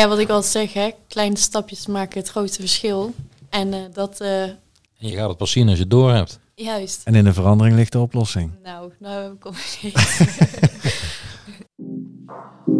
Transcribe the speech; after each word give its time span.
ja, 0.00 0.08
wat 0.08 0.18
ik 0.18 0.28
altijd 0.28 0.52
zeg, 0.52 0.72
hè, 0.72 0.90
kleine 1.08 1.36
stapjes 1.36 1.86
maken 1.86 2.20
het 2.20 2.28
grote 2.28 2.60
verschil. 2.60 3.14
En 3.50 3.72
eh, 3.74 3.80
dat, 3.92 4.20
eh, 4.20 4.42
En 4.42 4.58
je 4.98 5.16
gaat 5.16 5.28
het 5.28 5.36
pas 5.36 5.50
zien 5.50 5.68
als 5.68 5.76
je 5.76 5.82
het 5.82 5.90
door 5.90 6.12
hebt. 6.12 6.38
juist. 6.54 7.00
En 7.04 7.14
in 7.14 7.24
de 7.24 7.32
verandering 7.32 7.76
ligt 7.76 7.92
de 7.92 7.98
oplossing. 7.98 8.52
Nou, 8.62 8.92
nou 8.98 9.34
kom 9.34 9.52
ik 9.52 9.78
niet. 9.82 9.94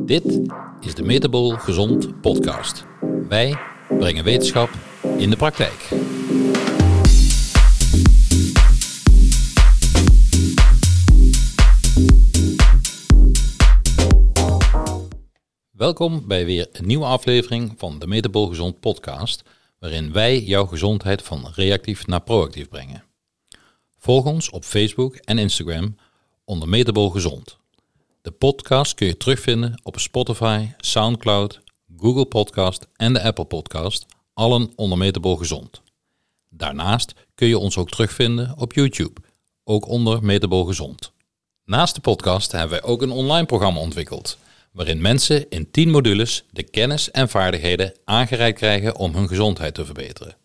Dit 0.06 0.40
is 0.80 0.94
de 0.94 1.02
Metabol 1.02 1.50
Gezond 1.50 2.20
podcast. 2.20 2.84
Wij 3.28 3.58
brengen 3.98 4.24
wetenschap 4.24 4.70
in 5.16 5.30
de 5.30 5.36
praktijk. 5.36 5.88
Welkom 15.80 16.26
bij 16.26 16.44
weer 16.44 16.68
een 16.72 16.86
nieuwe 16.86 17.04
aflevering 17.04 17.74
van 17.76 17.98
de 17.98 18.06
Metabol 18.06 18.46
Gezond 18.46 18.80
podcast, 18.80 19.42
waarin 19.78 20.12
wij 20.12 20.42
jouw 20.42 20.66
gezondheid 20.66 21.22
van 21.22 21.52
reactief 21.54 22.06
naar 22.06 22.20
proactief 22.20 22.68
brengen. 22.68 23.04
Volg 23.98 24.24
ons 24.24 24.50
op 24.50 24.64
Facebook 24.64 25.16
en 25.16 25.38
Instagram 25.38 25.96
onder 26.44 26.68
Metabol 26.68 27.10
Gezond. 27.10 27.58
De 28.22 28.30
podcast 28.30 28.94
kun 28.94 29.06
je 29.06 29.16
terugvinden 29.16 29.80
op 29.82 29.98
Spotify, 29.98 30.68
SoundCloud, 30.76 31.60
Google 31.96 32.26
Podcast 32.26 32.86
en 32.96 33.12
de 33.12 33.22
Apple 33.22 33.44
Podcast, 33.44 34.06
allen 34.34 34.72
onder 34.76 34.98
Metabol 34.98 35.36
Gezond. 35.36 35.82
Daarnaast 36.48 37.14
kun 37.34 37.48
je 37.48 37.58
ons 37.58 37.76
ook 37.76 37.90
terugvinden 37.90 38.54
op 38.58 38.72
YouTube, 38.72 39.20
ook 39.64 39.88
onder 39.88 40.24
Metabol 40.24 40.64
Gezond. 40.64 41.12
Naast 41.64 41.94
de 41.94 42.00
podcast 42.00 42.52
hebben 42.52 42.80
wij 42.80 42.90
ook 42.90 43.02
een 43.02 43.10
online 43.10 43.46
programma 43.46 43.80
ontwikkeld, 43.80 44.38
waarin 44.72 45.00
mensen 45.00 45.48
in 45.48 45.70
10 45.70 45.90
modules 45.90 46.44
de 46.50 46.62
kennis 46.62 47.10
en 47.10 47.28
vaardigheden 47.28 47.94
aangereikt 48.04 48.58
krijgen 48.58 48.96
om 48.96 49.14
hun 49.14 49.28
gezondheid 49.28 49.74
te 49.74 49.84
verbeteren. 49.84 50.36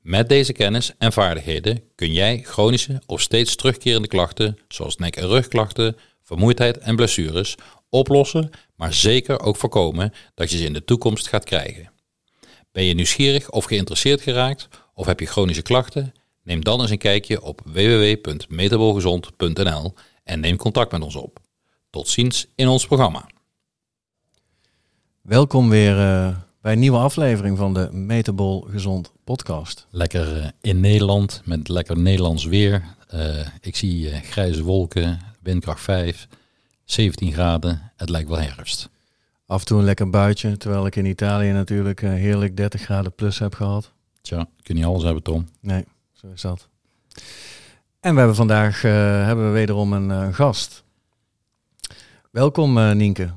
Met 0.00 0.28
deze 0.28 0.52
kennis 0.52 0.92
en 0.98 1.12
vaardigheden 1.12 1.82
kun 1.94 2.12
jij 2.12 2.42
chronische 2.42 3.02
of 3.06 3.20
steeds 3.20 3.56
terugkerende 3.56 4.08
klachten, 4.08 4.58
zoals 4.68 4.96
nek- 4.96 5.16
en 5.16 5.26
rugklachten, 5.26 5.96
vermoeidheid 6.22 6.78
en 6.78 6.96
blessures, 6.96 7.54
oplossen, 7.88 8.50
maar 8.76 8.94
zeker 8.94 9.40
ook 9.40 9.56
voorkomen 9.56 10.12
dat 10.34 10.50
je 10.50 10.56
ze 10.56 10.64
in 10.64 10.72
de 10.72 10.84
toekomst 10.84 11.28
gaat 11.28 11.44
krijgen. 11.44 11.90
Ben 12.72 12.84
je 12.84 12.94
nieuwsgierig 12.94 13.50
of 13.50 13.64
geïnteresseerd 13.64 14.20
geraakt 14.20 14.68
of 14.94 15.06
heb 15.06 15.20
je 15.20 15.26
chronische 15.26 15.62
klachten? 15.62 16.14
Neem 16.42 16.64
dan 16.64 16.80
eens 16.80 16.90
een 16.90 16.98
kijkje 16.98 17.42
op 17.42 17.60
www.metabolgezond.nl 17.64 19.94
en 20.24 20.40
neem 20.40 20.56
contact 20.56 20.92
met 20.92 21.02
ons 21.02 21.16
op. 21.16 21.38
Tot 21.90 22.08
ziens 22.08 22.46
in 22.54 22.68
ons 22.68 22.86
programma. 22.86 23.26
Welkom 25.24 25.68
weer 25.68 25.98
eh, 25.98 26.36
bij 26.60 26.72
een 26.72 26.78
nieuwe 26.78 26.98
aflevering 26.98 27.58
van 27.58 27.74
de 27.74 27.88
Metabol 27.92 28.60
Gezond 28.60 29.12
podcast. 29.24 29.86
Lekker 29.90 30.42
eh, 30.42 30.48
in 30.60 30.80
Nederland 30.80 31.42
met 31.44 31.68
lekker 31.68 31.98
Nederlands 31.98 32.44
weer. 32.44 32.82
Eh, 33.08 33.46
ik 33.60 33.76
zie 33.76 34.10
eh, 34.10 34.22
grijze 34.22 34.62
wolken, 34.62 35.18
windkracht 35.42 35.80
5, 35.80 36.28
17 36.84 37.32
graden. 37.32 37.92
Het 37.96 38.08
lijkt 38.08 38.28
wel 38.28 38.40
herfst. 38.40 38.88
Af 39.46 39.60
en 39.60 39.66
toe 39.66 39.78
een 39.78 39.84
lekker 39.84 40.10
buitje, 40.10 40.56
terwijl 40.56 40.86
ik 40.86 40.96
in 40.96 41.06
Italië 41.06 41.50
natuurlijk 41.52 42.00
heerlijk 42.00 42.56
30 42.56 42.80
graden 42.80 43.14
plus 43.14 43.38
heb 43.38 43.54
gehad. 43.54 43.92
Tja, 44.20 44.36
kun 44.36 44.48
je 44.62 44.74
niet 44.74 44.84
alles 44.84 45.02
hebben, 45.02 45.22
Tom. 45.22 45.48
Nee, 45.60 45.84
zo 46.12 46.26
is 46.34 46.40
dat. 46.40 46.68
En 48.00 48.12
we 48.12 48.18
hebben 48.18 48.36
vandaag 48.36 48.84
eh, 48.84 48.92
hebben 49.26 49.46
we 49.46 49.52
wederom 49.52 49.92
een 49.92 50.34
gast. 50.34 50.84
Welkom 52.30 52.78
eh, 52.78 52.92
Nienke. 52.92 53.30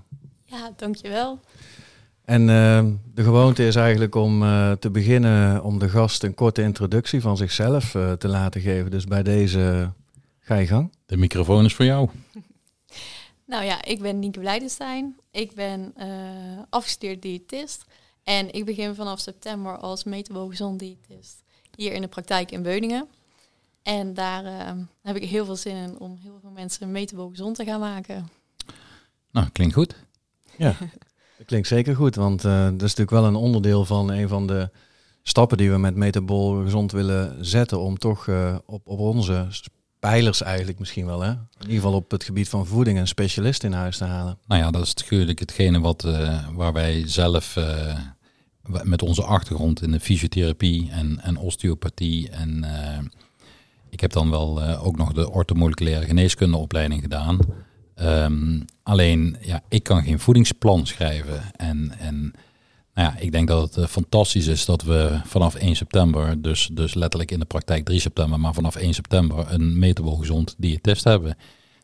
ja, 0.46 0.72
dankjewel. 0.76 1.40
En 2.28 2.42
eh, 2.50 2.86
de 3.14 3.24
gewoonte 3.24 3.68
is 3.68 3.76
eigenlijk 3.76 4.16
om 4.16 4.44
eh, 4.44 4.72
te 4.72 4.90
beginnen 4.90 5.64
om 5.64 5.80
de 5.80 5.90
gast 5.90 6.24
een 6.24 6.34
korte 6.34 6.62
introductie 6.62 7.22
van 7.22 7.38
zichzelf 7.38 7.96
eh, 7.96 8.12
te 8.12 8.28
laten 8.28 8.62
geven. 8.62 8.92
Dus 8.92 9.06
bij 9.06 9.24
deze 9.24 9.60
eh, 9.60 9.90
ga 10.40 10.56
je 10.56 10.68
gang. 10.68 10.94
De 11.06 11.18
microfoon 11.18 11.66
is 11.66 11.76
voor 11.76 11.86
jou. 11.86 12.10
Nou 13.46 13.64
ja, 13.64 13.84
ik 13.84 14.02
ben 14.02 14.20
Nienke 14.20 14.40
Blijdenstein. 14.40 15.16
Ik 15.32 15.54
ben 15.54 15.92
eh 15.96 16.08
afgestudeerd 16.70 17.22
diëtist. 17.22 17.86
En 18.24 18.54
ik 18.54 18.66
begin 18.66 18.96
vanaf 18.96 19.20
september 19.20 19.78
als 19.78 20.04
metabol 20.04 20.48
gezond 20.48 20.80
diëtist 20.80 21.44
hier 21.76 21.94
in 21.94 22.02
de 22.02 22.08
praktijk 22.08 22.52
in 22.52 22.62
Beuningen. 22.62 23.08
En 23.84 24.14
daar 24.14 24.46
eh, 24.46 24.72
heb 25.02 25.16
ik 25.16 25.30
heel 25.30 25.46
veel 25.46 25.56
zin 25.56 25.76
in 25.76 26.00
om 26.00 26.18
heel 26.22 26.38
veel 26.42 26.52
mensen 26.52 26.92
metabol 26.92 27.30
gezond 27.30 27.56
te 27.56 27.66
gaan 27.66 27.80
maken. 27.80 28.30
Nou, 29.32 29.50
klinkt 29.50 29.74
goed. 29.74 29.96
Ja, 30.58 30.76
klinkt 31.46 31.68
zeker 31.68 31.96
goed, 31.96 32.16
want 32.16 32.46
eh, 32.46 32.64
dat 32.64 32.74
is 32.74 32.96
natuurlijk 32.96 33.10
wel 33.10 33.26
een 33.26 33.36
onderdeel 33.36 33.86
van 33.86 34.12
een 34.12 34.28
van 34.28 34.48
de 34.48 34.70
stappen 35.24 35.58
die 35.58 35.72
we 35.72 35.78
met 35.78 35.96
Metabol 35.96 36.64
gezond 36.64 36.92
willen 36.92 37.46
zetten 37.46 37.80
om 37.80 37.98
toch 37.98 38.28
eh, 38.28 38.56
op, 38.66 38.88
op 38.88 39.00
onze 39.00 39.48
pijlers 40.00 40.42
eigenlijk 40.42 40.80
misschien 40.80 41.06
wel, 41.06 41.22
hè? 41.22 41.30
in 41.30 41.38
ieder 41.60 41.76
geval 41.76 41.94
op 41.94 42.12
het 42.12 42.24
gebied 42.24 42.50
van 42.50 42.66
voeding 42.66 43.00
een 43.00 43.08
specialist 43.08 43.64
in 43.64 43.74
huis 43.74 43.98
te 43.98 44.04
halen. 44.04 44.38
Nou 44.48 44.62
ja, 44.62 44.72
dat 44.72 44.82
is 44.82 44.94
natuurlijk 44.94 45.40
hetgene 45.40 45.80
wat, 45.80 46.04
eh, 46.04 46.48
waar 46.54 46.74
wij 46.74 47.08
zelf 47.08 47.60
met 48.84 49.02
onze 49.02 49.24
achtergrond 49.24 49.82
in 49.82 49.92
de 49.92 50.00
fysiotherapie 50.00 50.90
en, 50.92 51.20
en 51.22 51.38
osteopathie 51.38 52.30
en 52.30 52.66
ik 53.90 54.00
heb 54.00 54.12
dan 54.12 54.30
wel 54.30 54.64
ook 54.64 54.98
nog 54.98 55.14
de 55.14 55.32
orthomoleculaire 55.32 56.06
geneeskundeopleiding 56.06 57.02
gedaan. 57.02 57.40
Ehm, 57.98 58.60
alleen, 58.84 59.38
ja, 59.42 59.62
ik 59.70 59.84
kan 59.84 60.04
geen 60.04 60.20
voedingsplan 60.20 60.86
schrijven 60.86 61.42
en, 61.56 61.94
en 62.00 62.16
nou 62.94 63.12
ja, 63.12 63.18
ik 63.20 63.32
denk 63.32 63.48
dat 63.48 63.62
het 63.62 63.78
eh, 63.84 63.90
fantastisch 63.90 64.48
is 64.48 64.66
dat 64.66 64.82
we 64.84 65.20
vanaf 65.26 65.56
1 65.56 65.76
september, 65.76 66.42
dus, 66.42 66.70
dus 66.74 66.94
letterlijk 66.94 67.32
in 67.32 67.40
de 67.40 67.46
praktijk 67.46 67.86
3 67.86 68.00
september, 68.00 68.40
maar 68.40 68.54
vanaf 68.54 68.76
1 68.76 68.94
september 68.94 69.46
een 69.54 69.80
metabol 69.80 70.16
gezond 70.16 70.56
diëtist 70.58 71.04
hebben. 71.04 71.38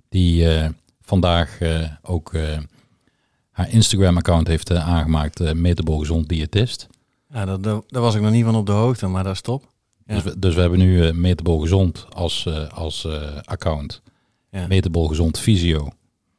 Die 0.09 0.49
eh, 0.55 0.69
vandaag 1.01 1.59
eh, 1.59 1.89
ook 2.01 2.31
haar 3.51 3.69
Instagram-account 3.69 4.47
heeft 4.47 4.71
aangemaakt, 4.71 5.53
metabol 5.53 5.99
gezond 5.99 6.29
diëtist. 6.29 6.87
Ja, 7.29 7.45
dat, 7.45 7.63
dat- 7.63 7.83
daar 7.87 8.01
was 8.01 8.15
ik 8.15 8.21
nog 8.21 8.31
niet 8.31 8.45
van 8.45 8.55
op 8.55 8.65
de 8.65 8.71
hoogte, 8.71 9.07
maar 9.07 9.23
dat 9.23 9.33
is 9.33 9.41
top. 9.41 9.71
Ja. 10.05 10.13
Dus, 10.13 10.23
we, 10.23 10.39
dus 10.39 10.55
we 10.55 10.61
hebben 10.61 10.79
nu 10.79 11.13
metabol 11.13 11.59
gezond 11.59 12.05
als, 12.09 12.47
als 12.73 13.07
account. 13.43 14.01
Ja. 14.51 14.67
Metabol 14.67 15.07
gezond 15.07 15.39
fysio 15.39 15.89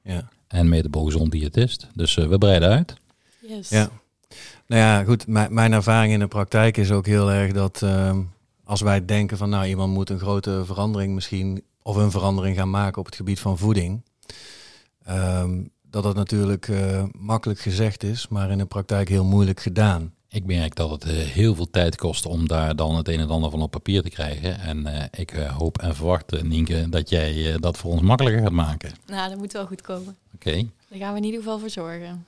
Ja. 0.04 0.28
en 0.48 0.68
metabol 0.68 1.28
diëtist. 1.28 1.88
Dus 1.94 2.16
eh, 2.16 2.26
we 2.26 2.38
breiden 2.38 2.68
uit. 2.68 2.94
Yes. 3.40 3.68
Ja. 3.68 3.90
Nou 4.66 4.82
ja, 4.82 5.04
goed. 5.04 5.26
Mijn, 5.26 5.54
mijn 5.54 5.72
ervaring 5.72 6.12
in 6.12 6.18
de 6.18 6.26
praktijk 6.26 6.76
is 6.76 6.90
ook 6.90 7.06
heel 7.06 7.32
erg 7.32 7.52
dat 7.52 7.82
ehm, 7.82 8.20
als 8.64 8.80
wij 8.80 9.04
denken 9.04 9.36
van 9.36 9.48
nou 9.48 9.66
iemand 9.66 9.92
moet 9.92 10.10
een 10.10 10.18
grote 10.18 10.62
verandering 10.64 11.14
misschien 11.14 11.64
of 11.82 11.96
een 11.96 12.10
verandering 12.10 12.56
gaan 12.56 12.70
maken 12.70 12.98
op 12.98 13.06
het 13.06 13.14
gebied 13.14 13.40
van 13.40 13.58
voeding, 13.58 14.02
ehm, 15.04 15.62
dat 15.82 16.02
dat 16.02 16.14
natuurlijk 16.14 16.68
eh, 16.68 17.04
makkelijk 17.18 17.60
gezegd 17.60 18.02
is, 18.02 18.28
maar 18.28 18.50
in 18.50 18.58
de 18.58 18.66
praktijk 18.66 19.08
heel 19.08 19.24
moeilijk 19.24 19.60
gedaan. 19.60 20.13
Ik 20.34 20.44
merk 20.44 20.74
dat 20.74 20.90
het 20.90 21.04
eh, 21.04 21.10
heel 21.16 21.54
veel 21.54 21.70
tijd 21.70 21.96
kost 21.96 22.26
om 22.26 22.48
daar 22.48 22.76
dan 22.76 22.96
het 22.96 23.08
een 23.08 23.20
en 23.20 23.28
ander 23.28 23.50
van 23.50 23.62
op 23.62 23.70
papier 23.70 24.02
te 24.02 24.08
krijgen. 24.10 24.58
En 24.58 24.86
eh, 24.86 25.04
ik 25.20 25.32
eh, 25.32 25.56
hoop 25.56 25.78
en 25.78 25.94
verwacht, 25.96 26.42
Nienke, 26.42 26.88
dat 26.88 27.08
jij 27.08 27.56
dat 27.58 27.76
voor 27.76 27.90
ons 27.90 28.00
makkelijker 28.00 28.42
gaat 28.42 28.52
maken. 28.52 28.92
Nou, 29.06 29.28
dat 29.28 29.38
moet 29.38 29.52
wel 29.52 29.66
goed 29.66 29.80
komen. 29.80 30.16
Oké. 30.34 30.66
Daar 30.88 30.98
gaan 30.98 31.12
we 31.12 31.18
in 31.18 31.24
ieder 31.24 31.40
geval 31.40 31.58
voor 31.58 31.70
zorgen. 31.70 32.26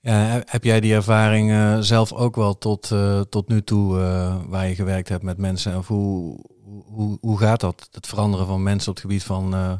Ja, 0.00 0.12
he- 0.12 0.40
heb 0.44 0.64
jij 0.64 0.80
die 0.80 0.94
ervaring 0.94 1.50
eh, 1.50 1.78
zelf 1.80 2.12
ook 2.12 2.36
wel 2.36 2.58
tot, 2.58 2.90
eh, 2.90 3.20
tot 3.20 3.48
nu 3.48 3.62
toe 3.62 4.00
eh, 4.00 4.36
waar 4.46 4.68
je 4.68 4.74
gewerkt 4.74 5.08
hebt 5.08 5.22
met 5.22 5.38
mensen? 5.38 5.76
Of 5.78 5.86
hoe, 5.88 6.38
hoe, 6.84 7.18
hoe 7.20 7.38
gaat 7.38 7.60
dat, 7.60 7.88
het 7.92 8.06
veranderen 8.06 8.46
van 8.46 8.62
mensen 8.62 8.88
op 8.88 8.94
het 8.96 9.04
gebied 9.04 9.22
van, 9.24 9.54
eh, 9.54 9.72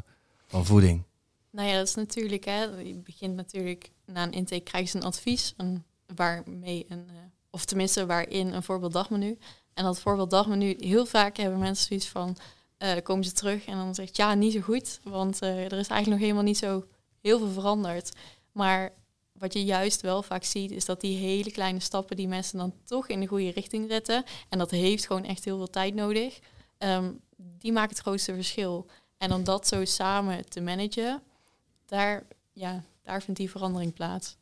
van 0.47 0.65
voeding? 0.65 1.03
Nou 1.51 1.67
ja, 1.69 1.77
dat 1.77 1.87
is 1.87 1.95
natuurlijk, 1.95 2.45
hè, 2.45 2.63
je 2.63 3.01
begint 3.03 3.35
natuurlijk 3.35 3.91
na 4.05 4.23
een 4.23 4.31
intake 4.31 4.61
krijg 4.63 4.91
je 4.91 4.97
een 4.97 5.03
advies, 5.03 5.53
een, 5.57 5.83
waarmee 6.15 6.85
een, 6.89 7.07
eh, 7.09 7.15
of 7.49 7.65
tenminste 7.65 8.05
waarin 8.05 8.53
een 8.53 8.63
voorbeelddagmenu. 8.63 9.37
En 9.73 9.83
dat 9.83 9.99
voorbeelddagmenu, 9.99 10.75
heel 10.79 11.05
vaak 11.05 11.37
hebben 11.37 11.59
mensen 11.59 11.87
zoiets 11.87 12.07
van, 12.07 12.37
eh, 12.77 12.95
komen 13.03 13.25
ze 13.25 13.31
terug 13.31 13.65
en 13.65 13.77
dan 13.77 13.95
zegt 13.95 14.15
ja, 14.15 14.33
niet 14.33 14.53
zo 14.53 14.59
goed, 14.59 14.99
want 15.03 15.41
eh, 15.41 15.49
er 15.49 15.63
is 15.65 15.87
eigenlijk 15.87 16.07
nog 16.07 16.19
helemaal 16.19 16.43
niet 16.43 16.57
zo 16.57 16.85
heel 17.21 17.37
veel 17.37 17.51
veranderd. 17.51 18.11
Maar 18.51 18.93
wat 19.31 19.53
je 19.53 19.65
juist 19.65 20.01
wel 20.01 20.23
vaak 20.23 20.43
ziet, 20.43 20.71
is 20.71 20.85
dat 20.85 21.01
die 21.01 21.17
hele 21.17 21.51
kleine 21.51 21.79
stappen 21.79 22.15
die 22.15 22.27
mensen 22.27 22.57
dan 22.57 22.73
toch 22.83 23.07
in 23.07 23.19
de 23.19 23.27
goede 23.27 23.49
richting 23.49 23.89
zetten, 23.89 24.23
en 24.49 24.57
dat 24.57 24.71
heeft 24.71 25.05
gewoon 25.05 25.25
echt 25.25 25.45
heel 25.45 25.57
veel 25.57 25.69
tijd 25.69 25.93
nodig, 25.93 26.39
ehm, 26.77 27.11
die 27.37 27.71
maken 27.71 27.89
het 27.89 27.99
grootste 27.99 28.33
verschil. 28.33 28.85
En 29.17 29.33
om 29.33 29.43
dat 29.43 29.67
zo 29.67 29.85
samen 29.85 30.49
te 30.49 30.61
managen, 30.61 31.21
daar, 31.85 32.23
ja, 32.53 32.83
daar 33.01 33.21
vindt 33.21 33.39
die 33.39 33.49
verandering 33.49 33.93
plaats. 33.93 34.37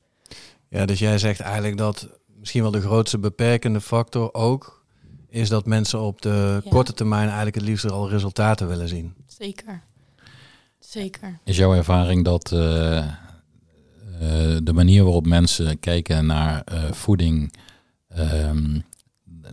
Ja, 0.70 0.86
dus 0.86 1.00
jij 1.00 1.18
zegt 1.18 1.40
eigenlijk 1.40 1.78
dat 1.78 2.10
misschien 2.40 2.62
wel 2.62 2.72
de 2.72 2.82
grootste 2.82 3.18
beperkende 3.20 3.82
factor 3.82 4.34
ook 4.34 4.84
is 5.30 5.50
dat 5.50 5.66
mensen 5.66 6.02
op 6.02 6.22
de 6.22 6.60
Ja. 6.64 6.70
korte 6.70 6.94
termijn 6.94 7.26
eigenlijk 7.26 7.56
het 7.56 7.66
liefst 7.66 7.92
al 7.92 8.10
resultaten 8.10 8.68
willen 8.68 8.88
zien. 8.88 9.14
Zeker. 9.28 9.82
Zeker. 10.80 11.40
Is 11.44 11.58
jouw 11.58 11.74
ervaring 11.74 12.24
dat 12.24 12.52
eh, 12.52 12.98
eh, 12.98 13.08
de 14.64 14.74
manier 14.74 15.04
waarop 15.04 15.26
mensen 15.26 15.80
kijken 15.80 16.26
naar 16.26 16.62
eh, 16.64 16.92
voeding, 16.92 17.54
ehm, 18.08 18.80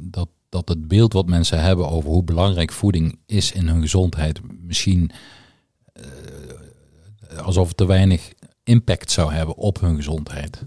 dat, 0.01 0.29
dat 0.49 0.69
het 0.69 0.89
beeld 0.89 1.13
wat 1.13 1.27
mensen 1.27 1.61
hebben 1.63 1.89
over 1.89 2.11
hoe 2.11 2.23
belangrijk 2.25 2.73
voeding 2.73 3.19
is 3.27 3.53
in 3.53 3.69
hun 3.69 3.81
gezondheid, 3.81 4.41
misschien 4.63 5.11
eh, 5.93 7.39
alsof 7.39 7.69
het 7.69 7.77
te 7.77 7.87
weinig 7.87 8.33
impact 8.65 9.11
zou 9.11 9.33
hebben 9.33 9.57
op 9.57 9.81
hun 9.81 9.97
gezondheid. 9.97 10.65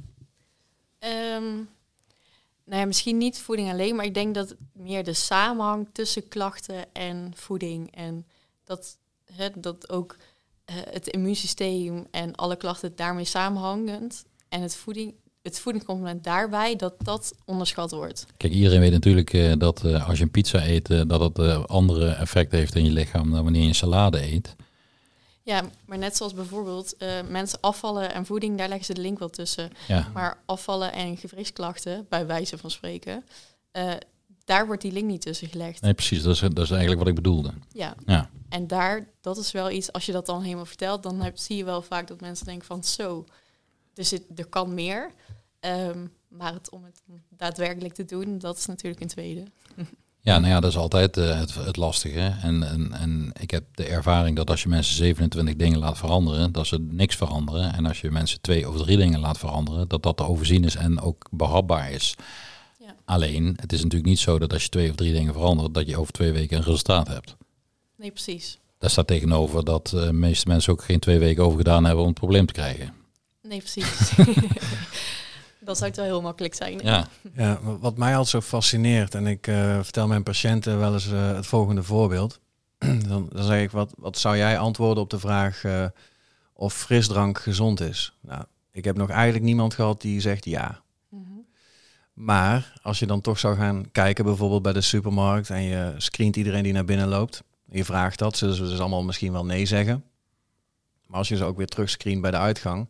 Nou 2.65 2.79
ja, 2.79 2.85
misschien 2.85 3.17
niet 3.17 3.39
voeding 3.39 3.69
alleen, 3.69 3.95
maar 3.95 4.05
ik 4.05 4.13
denk 4.13 4.35
dat 4.35 4.55
meer 4.73 5.03
de 5.03 5.13
samenhang 5.13 5.87
tussen 5.91 6.27
klachten 6.27 6.93
en 6.93 7.31
voeding 7.35 7.95
en 7.95 8.25
dat, 8.63 8.97
hè, 9.33 9.49
dat 9.55 9.89
ook 9.89 10.17
eh, 10.65 10.75
het 10.89 11.07
immuunsysteem 11.07 12.07
en 12.11 12.35
alle 12.35 12.55
klachten 12.55 12.95
daarmee 12.95 13.25
samenhangend 13.25 14.25
en 14.49 14.61
het 14.61 14.75
voeding 14.75 15.13
het 15.45 15.59
voedingscomponent 15.59 16.23
daarbij, 16.23 16.75
dat 16.75 16.93
dat 16.97 17.33
onderschat 17.45 17.91
wordt. 17.91 18.25
Kijk, 18.37 18.53
iedereen 18.53 18.79
weet 18.79 18.91
natuurlijk 18.91 19.33
eh, 19.33 19.53
dat 19.57 19.83
eh, 19.83 20.07
als 20.07 20.17
je 20.17 20.23
een 20.23 20.31
pizza 20.31 20.67
eet, 20.67 20.89
eh, 20.89 21.01
dat 21.07 21.37
het 21.37 21.67
andere 21.67 22.07
effecten 22.07 22.57
heeft 22.57 22.75
in 22.75 22.83
je 22.83 22.91
lichaam 22.91 23.31
dan 23.31 23.43
wanneer 23.43 23.61
je 23.61 23.67
een 23.67 23.75
salade 23.75 24.31
eet. 24.33 24.55
Ja, 25.45 25.63
maar 25.85 25.97
net 25.97 26.17
zoals 26.17 26.33
bijvoorbeeld 26.33 26.97
eh, 26.97 27.21
mensen 27.27 27.59
afvallen 27.61 28.13
en 28.13 28.25
voeding, 28.25 28.57
daar 28.57 28.67
leggen 28.67 28.85
ze 28.85 28.93
de 28.93 29.01
link 29.01 29.19
wel 29.19 29.29
tussen. 29.29 29.71
Ja, 29.87 30.09
Maar 30.13 30.37
afvallen 30.45 30.91
en 30.93 31.17
gewrichtsklachten, 31.17 32.05
bij 32.09 32.25
wijze 32.25 32.57
van 32.57 32.71
spreken, 32.71 33.25
eh, 33.71 33.93
daar 34.45 34.65
wordt 34.65 34.81
die 34.81 34.91
link 34.91 35.07
niet 35.07 35.21
tussen 35.21 35.47
gelegd. 35.47 35.81
nee, 35.81 35.93
precies. 35.93 36.23
Dat 36.23 36.33
is, 36.33 36.39
dat 36.39 36.57
is 36.57 36.69
eigenlijk 36.69 36.99
wat 36.99 37.07
ik 37.07 37.15
bedoelde. 37.15 37.53
Ja, 37.71 37.95
Ja, 38.05 38.29
en 38.49 38.67
daar, 38.67 39.07
dat 39.21 39.37
is 39.37 39.51
wel 39.51 39.69
iets, 39.71 39.91
als 39.91 40.05
je 40.05 40.11
dat 40.11 40.25
dan 40.25 40.41
helemaal 40.41 40.65
vertelt, 40.65 41.03
dan 41.03 41.21
heb, 41.21 41.37
zie 41.37 41.57
je 41.57 41.63
wel 41.65 41.81
vaak 41.81 42.07
dat 42.07 42.21
mensen 42.21 42.45
denken 42.45 42.67
van 42.67 42.83
zo, 42.83 43.25
dus 43.93 44.11
het, 44.11 44.23
er 44.35 44.47
kan 44.47 44.73
meer. 44.73 45.11
Ehm, 45.59 46.07
maar 46.27 46.53
het, 46.53 46.69
om 46.69 46.83
het 46.83 47.01
daadwerkelijk 47.29 47.93
te 47.93 48.05
doen, 48.05 48.37
dat 48.37 48.57
is 48.57 48.65
natuurlijk 48.65 49.01
een 49.01 49.07
tweede. 49.07 49.43
ja 50.25 50.39
nou 50.39 50.53
ja, 50.53 50.59
dat 50.59 50.71
is 50.71 50.77
altijd 50.77 51.17
eh, 51.17 51.39
het, 51.39 51.55
het 51.55 51.77
lastige. 51.77 52.35
En, 52.41 52.63
en, 52.63 52.93
en 52.93 53.31
ik 53.39 53.51
heb 53.51 53.63
de 53.71 53.85
ervaring 53.85 54.35
dat 54.35 54.49
als 54.49 54.63
je 54.63 54.69
mensen 54.69 54.95
27 54.95 55.55
dingen 55.55 55.79
laat 55.79 55.97
veranderen, 55.97 56.51
dat 56.51 56.67
ze 56.67 56.77
niks 56.79 57.15
veranderen. 57.15 57.73
En 57.73 57.85
als 57.85 58.01
je 58.01 58.11
mensen 58.11 58.41
twee 58.41 58.69
of 58.69 58.77
drie 58.77 58.97
dingen 58.97 59.19
laat 59.19 59.37
veranderen, 59.37 59.87
dat 59.87 60.03
dat 60.03 60.17
te 60.17 60.23
overzien 60.23 60.63
is 60.63 60.75
en 60.75 60.99
ook 61.01 61.27
behapbaar 61.31 61.91
is. 61.91 62.15
Ja. 62.79 62.95
Alleen, 63.05 63.57
het 63.61 63.73
is 63.73 63.83
natuurlijk 63.83 64.09
niet 64.09 64.19
zo 64.19 64.39
dat 64.39 64.53
als 64.53 64.63
je 64.63 64.69
twee 64.69 64.89
of 64.89 64.95
drie 64.95 65.13
dingen 65.13 65.33
verandert, 65.33 65.73
dat 65.73 65.87
je 65.87 65.97
over 65.97 66.13
twee 66.13 66.31
weken 66.31 66.57
een 66.57 66.63
resultaat 66.63 67.07
hebt. 67.07 67.35
Nee, 67.97 68.11
precies. 68.11 68.59
Daar 68.77 68.89
staat 68.89 69.07
tegenover 69.07 69.65
dat 69.65 69.91
eh, 69.95 70.01
de 70.01 70.13
meeste 70.13 70.47
mensen 70.47 70.73
ook 70.73 70.83
geen 70.83 70.99
twee 70.99 71.19
weken 71.19 71.43
over 71.43 71.57
gedaan 71.57 71.85
hebben 71.85 72.03
om 72.03 72.09
het 72.09 72.19
probleem 72.19 72.45
te 72.45 72.53
krijgen. 72.53 72.93
Nee, 73.41 73.59
precies. 73.59 74.11
dat 75.65 75.77
zou 75.77 75.89
het 75.89 75.95
wel 75.99 76.05
heel 76.05 76.21
makkelijk 76.21 76.53
zijn. 76.55 76.79
Ja, 76.83 77.07
Ja, 77.35 77.59
wa- 77.61 77.77
wat 77.77 77.97
mij 77.97 78.11
altijd 78.11 78.27
zo 78.29 78.41
fascineert, 78.41 79.15
en 79.15 79.27
ik 79.27 79.47
eh, 79.47 79.79
vertel 79.81 80.07
mijn 80.07 80.23
patiënten 80.23 80.79
wel 80.79 80.93
eens 80.93 81.11
eh, 81.11 81.35
het 81.35 81.45
volgende 81.45 81.83
voorbeeld. 81.83 82.39
dan, 83.07 83.29
dan 83.31 83.43
zeg 83.43 83.61
ik, 83.61 83.71
wat, 83.71 83.93
wat 83.97 84.17
zou 84.17 84.37
jij 84.37 84.57
antwoorden 84.57 85.03
op 85.03 85.09
de 85.09 85.19
vraag 85.19 85.63
eh, 85.63 85.85
of 86.53 86.73
frisdrank 86.73 87.39
gezond 87.39 87.79
is? 87.79 88.17
Nou, 88.21 88.43
ik 88.71 88.83
heb 88.83 88.97
nog 88.97 89.09
eigenlijk 89.09 89.43
niemand 89.45 89.73
gehad 89.73 90.01
die 90.01 90.19
zegt 90.21 90.45
ja. 90.45 90.81
Mhm. 91.09 91.21
Maar 92.13 92.73
als 92.81 92.99
je 92.99 93.05
dan 93.05 93.21
toch 93.21 93.39
zou 93.39 93.55
gaan 93.55 93.91
kijken, 93.91 94.25
bijvoorbeeld 94.25 94.61
bij 94.61 94.73
de 94.73 94.81
supermarkt, 94.81 95.49
en 95.49 95.61
je 95.61 95.93
screent 95.97 96.35
iedereen 96.35 96.63
die 96.63 96.73
naar 96.73 96.85
binnen 96.85 97.07
loopt, 97.07 97.43
en 97.69 97.77
je 97.77 97.85
vraagt 97.85 98.19
dat, 98.19 98.37
zullen 98.37 98.55
ze 98.55 98.63
dus 98.63 98.79
allemaal 98.79 99.03
misschien 99.03 99.31
wel 99.31 99.45
nee 99.45 99.65
zeggen. 99.65 100.03
Maar 101.07 101.17
als 101.17 101.27
je 101.27 101.35
ze 101.35 101.43
ook 101.43 101.57
weer 101.57 101.67
terugscreent 101.67 102.21
bij 102.21 102.31
de 102.31 102.37
uitgang, 102.37 102.89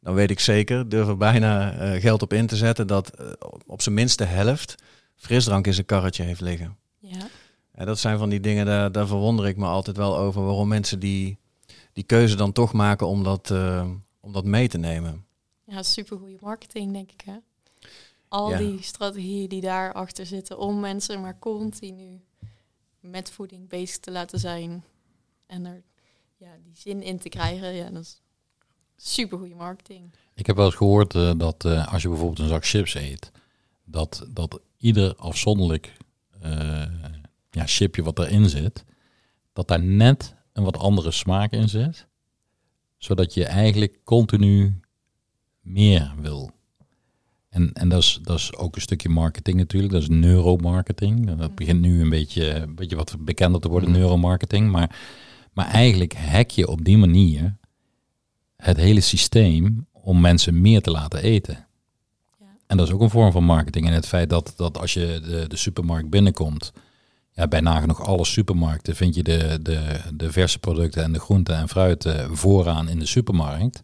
dan 0.00 0.14
weet 0.14 0.30
ik 0.30 0.40
zeker, 0.40 0.88
durf 0.88 1.08
er 1.08 1.16
bijna 1.16 1.72
eh, 1.72 2.00
geld 2.00 2.22
op 2.22 2.32
in 2.32 2.46
te 2.46 2.56
zetten, 2.56 2.86
dat 2.86 3.08
eh, 3.10 3.26
op 3.66 3.82
zijn 3.82 3.94
minst 3.94 4.18
de 4.18 4.24
helft 4.24 4.74
frisdrank 5.16 5.66
in 5.66 5.74
zijn 5.74 5.86
karretje 5.86 6.22
heeft 6.22 6.40
liggen. 6.40 6.76
Ja. 6.98 7.26
En 7.72 7.86
dat 7.86 7.98
zijn 7.98 8.18
van 8.18 8.28
die 8.28 8.40
dingen, 8.40 8.66
daar, 8.66 8.92
daar 8.92 9.06
verwonder 9.06 9.46
ik 9.46 9.56
me 9.56 9.66
altijd 9.66 9.96
wel 9.96 10.16
over, 10.16 10.42
waarom 10.44 10.68
mensen 10.68 10.98
die, 10.98 11.38
die 11.92 12.04
keuze 12.04 12.36
dan 12.36 12.52
toch 12.52 12.72
maken 12.72 13.06
om 13.06 13.24
dat, 13.24 13.50
eh, 13.50 13.90
om 14.20 14.32
dat 14.32 14.44
mee 14.44 14.68
te 14.68 14.78
nemen. 14.78 15.24
ja, 15.64 15.82
super 15.82 16.18
goede 16.18 16.36
marketing, 16.40 16.92
denk 16.92 17.12
ik. 17.12 17.20
Hè? 17.20 17.36
Al 18.28 18.50
Ja. 18.50 18.58
die 18.58 18.82
strategieën 18.82 19.48
die 19.48 19.60
daarachter 19.60 20.26
zitten 20.26 20.58
om 20.58 20.80
mensen 20.80 21.20
maar 21.20 21.38
continu 21.38 22.20
met 23.00 23.30
voeding 23.30 23.68
bezig 23.68 23.98
te 23.98 24.10
laten 24.10 24.38
zijn 24.40 24.84
en 25.46 25.64
er 25.66 25.82
ja, 26.36 26.50
die 26.62 26.72
zin 26.76 27.02
in 27.02 27.18
te 27.18 27.28
krijgen, 27.28 27.72
ja, 27.74 27.90
dat 27.90 28.02
is 28.02 28.20
super 29.00 29.38
goede 29.38 29.54
marketing. 29.54 30.10
Ik 30.34 30.46
heb 30.46 30.56
wel 30.56 30.64
eens 30.64 30.74
gehoord 30.74 31.14
eh, 31.14 31.32
dat 31.36 31.64
eh, 31.64 31.92
als 31.92 32.02
je 32.02 32.08
bijvoorbeeld 32.08 32.38
een 32.38 32.48
zak 32.48 32.66
chips 32.66 32.94
eet, 32.94 33.32
dat, 33.84 34.26
dat 34.28 34.60
ieder 34.76 35.14
afzonderlijk 35.16 35.96
eh, 36.40 36.82
ja, 37.50 37.66
chipje 37.66 38.02
wat 38.02 38.18
erin 38.18 38.48
zit, 38.48 38.84
dat 39.52 39.68
daar 39.68 39.82
net 39.82 40.34
een 40.52 40.64
wat 40.64 40.78
andere 40.78 41.10
smaak 41.10 41.52
in 41.52 41.68
zit, 41.68 42.06
zodat 42.96 43.34
je 43.34 43.44
eigenlijk 43.44 43.98
continu 44.04 44.80
meer 45.60 46.12
wil. 46.20 46.50
En, 47.48 47.72
en 47.72 47.88
dat, 47.88 48.02
is, 48.02 48.18
dat 48.22 48.38
is 48.38 48.56
ook 48.56 48.74
een 48.74 48.80
stukje 48.82 49.08
marketing 49.08 49.56
natuurlijk, 49.56 49.92
dat 49.92 50.02
is 50.02 50.08
neuromarketing. 50.08 51.36
Dat 51.36 51.54
begint 51.54 51.80
nu 51.80 52.00
een 52.00 52.08
beetje, 52.08 52.54
een 52.54 52.74
beetje 52.74 52.96
wat 52.96 53.16
bekender 53.18 53.60
te 53.60 53.68
worden, 53.68 53.90
Mhm. 53.90 53.98
neuromarketing. 53.98 54.70
Maar, 54.70 54.98
maar 55.52 55.66
eigenlijk 55.66 56.14
hack 56.14 56.50
je 56.50 56.68
op 56.68 56.84
die 56.84 56.98
manier 56.98 57.56
het 58.60 58.76
hele 58.76 59.00
systeem 59.00 59.86
om 59.92 60.20
mensen 60.20 60.60
meer 60.60 60.82
te 60.82 60.90
laten 60.90 61.22
eten. 61.22 61.66
Ja. 62.40 62.46
En 62.66 62.76
dat 62.76 62.86
is 62.86 62.92
ook 62.92 63.00
een 63.00 63.10
vorm 63.10 63.32
van 63.32 63.44
marketing. 63.44 63.86
En 63.86 63.92
het 63.92 64.06
feit 64.06 64.30
dat, 64.30 64.52
dat 64.56 64.78
als 64.78 64.92
je 64.92 65.20
de, 65.24 65.48
de 65.48 65.56
supermarkt 65.56 66.10
binnenkomt, 66.10 66.72
ja, 67.32 67.48
bij 67.48 67.60
nagenoeg 67.60 68.04
alle 68.04 68.24
supermarkten 68.24 68.96
vind 68.96 69.14
je 69.14 69.22
de, 69.22 69.58
de, 69.62 70.00
de 70.14 70.32
verse 70.32 70.58
producten 70.58 71.02
en 71.02 71.12
de 71.12 71.20
groenten 71.20 71.56
en 71.56 71.68
fruit 71.68 72.04
eh, 72.04 72.30
vooraan 72.30 72.88
in 72.88 72.98
de 72.98 73.06
supermarkt. 73.06 73.82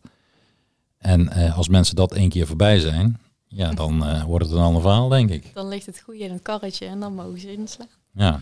En 0.99 1.28
eh, 1.28 1.56
als 1.56 1.69
mensen 1.69 1.96
dat 1.96 2.14
één 2.14 2.28
keer 2.28 2.46
voorbij 2.46 2.78
zijn, 2.78 3.20
ja, 3.49 3.70
dan 3.70 4.05
eh, 4.06 4.25
wordt 4.25 4.44
het 4.44 4.55
een 4.55 4.62
ander 4.62 4.82
verhaal, 4.82 5.08
denk 5.08 5.31
ik. 5.31 5.50
Dan 5.55 5.69
ligt 5.69 5.87
het 5.87 6.00
goede 6.00 6.25
in 6.25 6.31
een 6.31 6.43
karretje 6.43 6.87
en 6.87 7.00
dan 7.00 7.14
mogen 7.14 7.40
ze 7.40 7.52
inslaan. 7.52 7.88
Ja, 8.12 8.40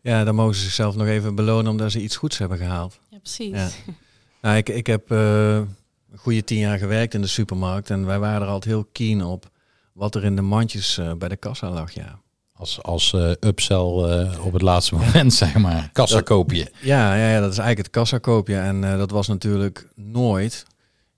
Ja, 0.00 0.24
dan 0.24 0.34
mogen 0.34 0.54
ze 0.54 0.62
zichzelf 0.62 0.96
nog 0.96 1.06
even 1.06 1.34
belonen 1.34 1.70
omdat 1.70 1.92
ze 1.92 2.02
iets 2.02 2.16
goeds 2.16 2.38
hebben 2.38 2.58
gehaald. 2.58 2.98
Ja, 3.08 3.18
precies. 3.18 3.50
Ja. 3.52 3.70
Nou, 4.44 4.56
ik, 4.56 4.68
ik 4.68 4.86
heb 4.86 5.10
eh, 5.10 5.54
een 5.56 5.76
goede 6.16 6.44
tien 6.44 6.58
jaar 6.58 6.78
gewerkt 6.78 7.14
in 7.14 7.20
de 7.20 7.26
supermarkt 7.26 7.90
en 7.90 8.06
wij 8.06 8.18
waren 8.18 8.40
er 8.42 8.46
altijd 8.48 8.72
heel 8.74 8.84
keen 8.92 9.22
op 9.24 9.50
wat 9.92 10.14
er 10.14 10.24
in 10.24 10.36
de 10.36 10.42
mandjes 10.42 10.98
eh, 10.98 11.12
bij 11.12 11.28
de 11.28 11.36
kassa 11.36 11.70
lag. 11.70 11.92
Ja, 11.92 12.18
als, 12.52 12.82
als 12.82 13.12
eh, 13.12 13.30
upsell 13.40 13.76
eh, 13.76 14.44
op 14.46 14.52
het 14.52 14.62
laatste 14.62 14.94
moment, 15.04 15.34
zeg 15.34 15.54
maar. 15.58 15.90
Kassa 15.92 16.14
Dat- 16.16 16.24
koop 16.24 16.50
je. 16.52 16.70
ja, 16.80 17.14
ja, 17.14 17.28
ja 17.30 17.40
dat 17.40 17.52
is 17.52 17.58
eigenlijk 17.58 17.86
het 17.86 17.90
kassakoopje 17.96 18.56
en 18.56 18.84
eh, 18.84 18.98
dat 18.98 19.10
was 19.10 19.28
natuurlijk 19.28 19.88
nooit 19.94 20.66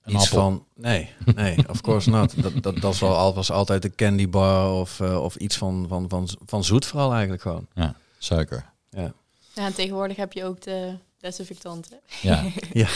Een 0.03 0.15
iets 0.15 0.25
appel. 0.25 0.41
van... 0.41 0.65
Nee, 0.75 1.11
nee, 1.35 1.57
of 1.69 1.81
course 1.81 2.11
not. 2.11 2.43
Dat, 2.43 2.53
dat, 2.53 2.63
dat 2.63 2.79
was, 2.83 3.01
wel, 3.01 3.17
al- 3.17 3.35
was 3.35 3.51
altijd 3.51 3.85
een 3.85 3.95
candy 3.95 4.29
bar 4.29 4.71
of, 4.73 5.01
eh, 5.01 5.23
of 5.23 5.37
iets 5.37 5.57
van, 5.57 5.85
van, 5.89 6.09
van, 6.09 6.29
van 6.47 6.65
zoet 6.65 6.87
vooral 6.87 7.13
eigenlijk 7.13 7.43
gewoon. 7.43 7.67
Ja, 7.75 7.95
suiker. 8.19 8.65
Ja. 8.91 9.13
Ja, 9.55 9.67
en 9.67 9.75
tegenwoordig 9.75 10.17
heb 10.17 10.33
je 10.33 10.45
ook 10.45 10.61
de 10.63 10.95
desinfectanten. 11.31 11.99
Ja. 12.23 12.45
Ja. 12.73 12.89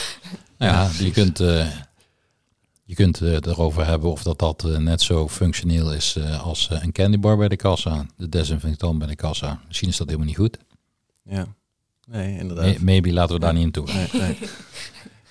Nou 0.58 0.72
ja, 0.72 1.04
je 1.04 1.10
kunt, 1.10 1.40
eh, 1.40 1.66
je 2.84 2.94
kunt 2.94 3.20
eh, 3.20 3.32
erover 3.32 3.86
hebben 3.86 4.10
of 4.10 4.22
dat, 4.22 4.38
dat 4.38 4.64
eh, 4.64 4.76
net 4.76 5.02
zo 5.02 5.28
functioneel 5.28 5.92
is 5.94 6.16
eh, 6.16 6.42
als 6.44 6.68
een 6.70 6.92
candybar 6.92 7.36
bij 7.36 7.48
de 7.48 7.56
kassa. 7.56 8.06
De 8.16 8.28
desinfectant 8.28 8.98
bij 8.98 9.08
de 9.08 9.16
kassa. 9.16 9.60
Misschien 9.66 9.88
is 9.88 9.96
dat 9.96 10.06
helemaal 10.06 10.28
niet 10.28 10.36
goed. 10.36 10.58
Ja, 11.24 11.46
nee, 12.06 12.38
inderdaad. 12.38 12.64
May- 12.64 12.78
maybe 12.80 13.12
laten 13.12 13.34
we 13.34 13.40
daar 13.40 13.52
niet 13.54 13.62
in 13.62 13.70
toe. 13.70 13.86
Nee, 13.92 14.08
nee. 14.12 14.38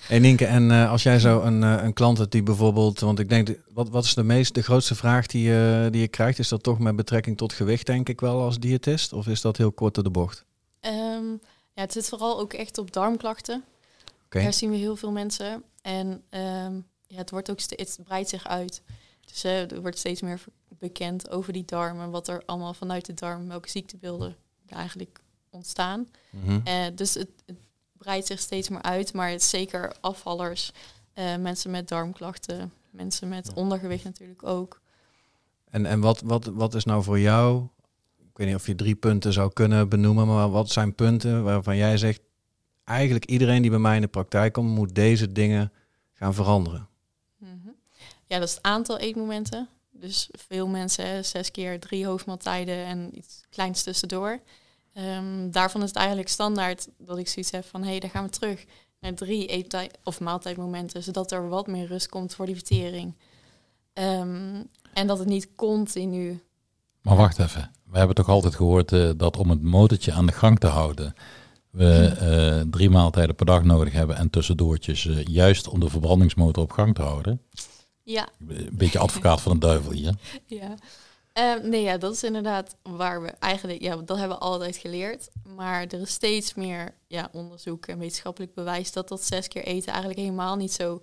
Hey 0.06 0.18
Nienke, 0.18 0.46
en 0.46 0.70
als 0.70 1.02
jij 1.02 1.18
zo 1.18 1.40
een, 1.40 1.62
een 1.62 1.92
klant 1.92 2.18
hebt 2.18 2.32
die 2.32 2.42
bijvoorbeeld, 2.42 3.00
want 3.00 3.18
ik 3.18 3.28
denk, 3.28 3.46
de- 3.46 3.58
wat, 3.74 3.88
wat 3.88 4.04
is 4.04 4.14
de 4.14 4.22
meest, 4.22 4.54
de 4.54 4.62
grootste 4.62 4.94
vraag 4.94 5.26
die, 5.26 5.42
je 5.42 5.88
die 5.90 6.00
je 6.00 6.08
krijgt? 6.08 6.38
Is 6.38 6.48
dat 6.48 6.62
toch 6.62 6.78
met 6.78 6.96
betrekking 6.96 7.36
tot 7.36 7.52
gewicht, 7.52 7.86
denk 7.86 8.08
ik 8.08 8.20
wel, 8.20 8.40
als 8.42 8.58
diëtist? 8.58 9.12
Of 9.12 9.26
is 9.26 9.40
dat 9.40 9.56
heel 9.56 9.72
kort 9.72 9.94
door 9.94 10.04
de 10.04 10.10
bocht? 10.10 10.44
Ehm, 10.80 11.24
ja, 11.80 11.86
het 11.86 11.94
zit 11.94 12.08
vooral 12.08 12.40
ook 12.40 12.52
echt 12.52 12.78
op 12.78 12.92
darmklachten. 12.92 13.64
Oké. 14.24 14.42
Daar 14.42 14.52
zien 14.52 14.70
we 14.70 14.76
heel 14.76 14.96
veel 14.96 15.10
mensen. 15.10 15.64
En 15.82 16.22
ehm, 16.28 16.74
ja, 17.06 17.16
het, 17.16 17.30
wordt 17.30 17.50
ook 17.50 17.60
steeds, 17.60 17.96
het 17.96 18.06
breidt 18.06 18.28
zich 18.28 18.46
uit. 18.46 18.82
Dus 19.24 19.44
er 19.44 19.80
wordt 19.80 19.98
steeds 19.98 20.20
meer 20.20 20.44
bekend 20.68 21.30
over 21.30 21.52
die 21.52 21.64
darmen. 21.64 22.10
Wat 22.10 22.28
er 22.28 22.42
allemaal 22.46 22.74
vanuit 22.74 23.06
de 23.06 23.14
darm, 23.14 23.48
welke 23.48 23.70
ziektebeelden 23.70 24.36
er 24.66 24.76
eigenlijk 24.76 25.20
ontstaan. 25.50 26.10
Mhm. 26.30 26.60
Eh, 26.64 26.86
dus 26.94 27.14
het, 27.14 27.30
het 27.46 27.58
breidt 27.92 28.26
zich 28.26 28.40
steeds 28.40 28.68
meer 28.68 28.82
uit. 28.82 29.12
Maar 29.12 29.30
het 29.30 29.42
zeker 29.42 29.96
afvallers, 30.00 30.72
eh, 31.12 31.36
mensen 31.36 31.70
met 31.70 31.88
darmklachten, 31.88 32.72
mensen 32.90 33.28
met 33.28 33.54
ondergewicht 33.54 34.04
natuurlijk 34.04 34.42
ook. 34.42 34.80
En, 35.70 35.86
en 35.86 36.00
wat, 36.00 36.20
wat, 36.20 36.44
wat 36.44 36.74
is 36.74 36.84
nou 36.84 37.02
voor 37.02 37.18
jou, 37.18 37.68
weet 38.40 38.48
niet 38.48 38.56
of 38.56 38.66
je 38.66 38.74
drie 38.74 38.94
punten 38.94 39.32
zou 39.32 39.52
kunnen 39.52 39.88
benoemen, 39.88 40.26
maar 40.26 40.50
wat 40.50 40.70
zijn 40.70 40.94
punten 40.94 41.44
waarvan 41.44 41.76
jij 41.76 41.96
zegt, 41.96 42.20
eigenlijk 42.84 43.24
iedereen 43.24 43.62
die 43.62 43.70
bij 43.70 43.78
mij 43.78 43.94
in 43.94 44.00
de 44.00 44.08
praktijk 44.08 44.52
komt, 44.52 44.70
moet 44.70 44.94
deze 44.94 45.32
dingen 45.32 45.72
gaan 46.12 46.34
veranderen? 46.34 46.88
Mhm. 47.36 47.68
ja, 48.26 48.38
dat 48.38 48.48
is 48.48 48.54
het 48.54 48.62
aantal 48.62 48.98
eetmomenten. 48.98 49.68
Dus 49.90 50.28
veel 50.32 50.66
mensen, 50.66 51.24
zes 51.24 51.50
keer 51.50 51.80
drie 51.80 52.06
hoofdmaaltijden 52.06 52.84
en 52.84 53.18
iets 53.18 53.40
kleins 53.50 53.82
tussendoor. 53.82 54.40
Ehm, 54.92 55.50
daarvan 55.50 55.82
is 55.82 55.88
het 55.88 55.98
eigenlijk 55.98 56.28
standaard 56.28 56.88
dat 56.98 57.18
ik 57.18 57.28
zoiets 57.28 57.50
heb 57.50 57.64
van... 57.64 57.82
hé, 57.82 57.88
hey, 57.88 58.00
daar 58.00 58.10
gaan 58.10 58.24
we 58.24 58.30
terug 58.30 58.64
naar 59.00 59.14
drie 59.14 59.46
eettijd 59.46 59.98
of 60.04 60.20
maaltijdmomenten... 60.20 61.02
zodat 61.02 61.32
er 61.32 61.48
wat 61.48 61.66
meer 61.66 61.86
rust 61.86 62.08
komt 62.08 62.34
voor 62.34 62.46
die 62.46 62.54
vertering. 62.54 63.14
Ehm, 63.92 64.62
en 64.92 65.06
dat 65.06 65.18
het 65.18 65.28
niet 65.28 65.54
continu... 65.54 66.42
Maar 67.02 67.16
wacht 67.16 67.38
even. 67.38 67.70
We 67.90 67.98
hebben 67.98 68.16
toch 68.16 68.28
altijd 68.28 68.54
gehoord 68.54 68.92
uh, 68.92 69.10
dat 69.16 69.36
om 69.36 69.50
het 69.50 69.62
motortje 69.62 70.12
aan 70.12 70.26
de 70.26 70.32
gang 70.32 70.58
te 70.58 70.66
houden... 70.66 71.14
we 71.70 72.16
uh, 72.62 72.70
drie 72.70 72.90
maaltijden 72.90 73.34
per 73.34 73.46
dag 73.46 73.64
nodig 73.64 73.92
hebben 73.92 74.16
en 74.16 74.30
tussendoortjes... 74.30 75.04
Uh, 75.04 75.24
juist 75.24 75.68
om 75.68 75.80
de 75.80 75.88
verbrandingsmotor 75.88 76.62
op 76.62 76.72
gang 76.72 76.94
te 76.94 77.02
houden. 77.02 77.42
Ja. 78.02 78.28
Een 78.48 78.68
beetje 78.72 78.98
advocaat 78.98 79.40
van 79.40 79.52
de 79.52 79.66
duivel 79.66 79.92
hier. 79.92 80.14
Ja. 80.46 80.74
Uh, 81.38 81.62
nee, 81.62 81.82
ja, 81.82 81.96
dat 81.96 82.12
is 82.14 82.22
inderdaad 82.22 82.76
waar 82.82 83.22
we 83.22 83.28
eigenlijk, 83.28 83.82
ja, 83.82 83.96
dat 83.96 84.18
hebben 84.18 84.36
we 84.36 84.42
altijd 84.42 84.76
geleerd. 84.76 85.28
Maar 85.56 85.82
er 85.82 86.00
is 86.00 86.10
steeds 86.10 86.54
meer 86.54 86.94
ja, 87.06 87.28
onderzoek 87.32 87.86
en 87.86 87.98
wetenschappelijk 87.98 88.54
bewijs 88.54 88.92
dat 88.92 89.08
dat 89.08 89.24
zes 89.24 89.48
keer 89.48 89.64
eten 89.64 89.88
eigenlijk 89.88 90.20
helemaal 90.20 90.56
niet 90.56 90.72
zo 90.72 91.00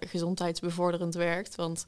gezondheidsbevorderend 0.00 1.14
werkt. 1.14 1.54
Want 1.54 1.84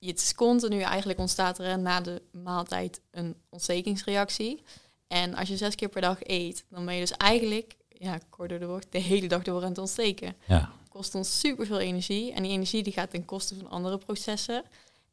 het 0.00 0.18
is 0.20 0.34
continu 0.34 0.80
eigenlijk 0.80 1.18
ontstaat 1.18 1.58
er 1.58 1.78
na 1.78 2.00
de 2.00 2.22
maaltijd 2.32 3.00
een 3.10 3.36
ontstekingsreactie. 3.48 4.62
En 5.06 5.34
als 5.34 5.48
je 5.48 5.56
zes 5.56 5.74
keer 5.74 5.88
per 5.88 6.00
dag 6.00 6.18
eet, 6.20 6.64
dan 6.68 6.84
ben 6.84 6.94
je 6.94 7.00
dus 7.00 7.12
eigenlijk, 7.12 7.76
ja, 7.88 8.18
kort 8.30 8.48
door 8.48 8.58
de 8.58 8.66
woord, 8.66 8.86
de 8.90 8.98
hele 8.98 9.28
dag 9.28 9.42
door 9.42 9.62
aan 9.62 9.68
het 9.68 9.78
ontsteken. 9.78 10.36
Ja. 10.46 10.72
Kost 10.88 11.14
ons 11.14 11.40
superveel 11.40 11.78
energie. 11.78 12.32
En 12.32 12.42
die 12.42 12.52
energie 12.52 12.82
die 12.82 12.92
gaat 12.92 13.10
ten 13.10 13.24
koste 13.24 13.54
van 13.54 13.70
andere 13.70 13.98
processen. 13.98 14.64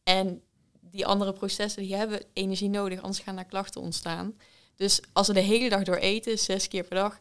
En 0.04 0.42
die 0.82 1.06
andere 1.06 1.34
processen 1.34 1.82
die 1.82 1.96
hebben 1.96 2.22
energie 2.34 2.70
nodig, 2.70 3.02
anders 3.02 3.20
gaan 3.20 3.36
daar 3.36 3.46
klachten 3.46 3.82
ontstaan. 3.82 4.34
Dus 4.76 5.02
als 5.14 5.28
we 5.28 5.34
de 5.34 5.40
hele 5.40 5.70
dag 5.70 5.84
door 5.84 5.96
eten, 5.96 6.40
zes 6.40 6.68
keer 6.68 6.84
per 6.84 6.98
dag, 6.98 7.20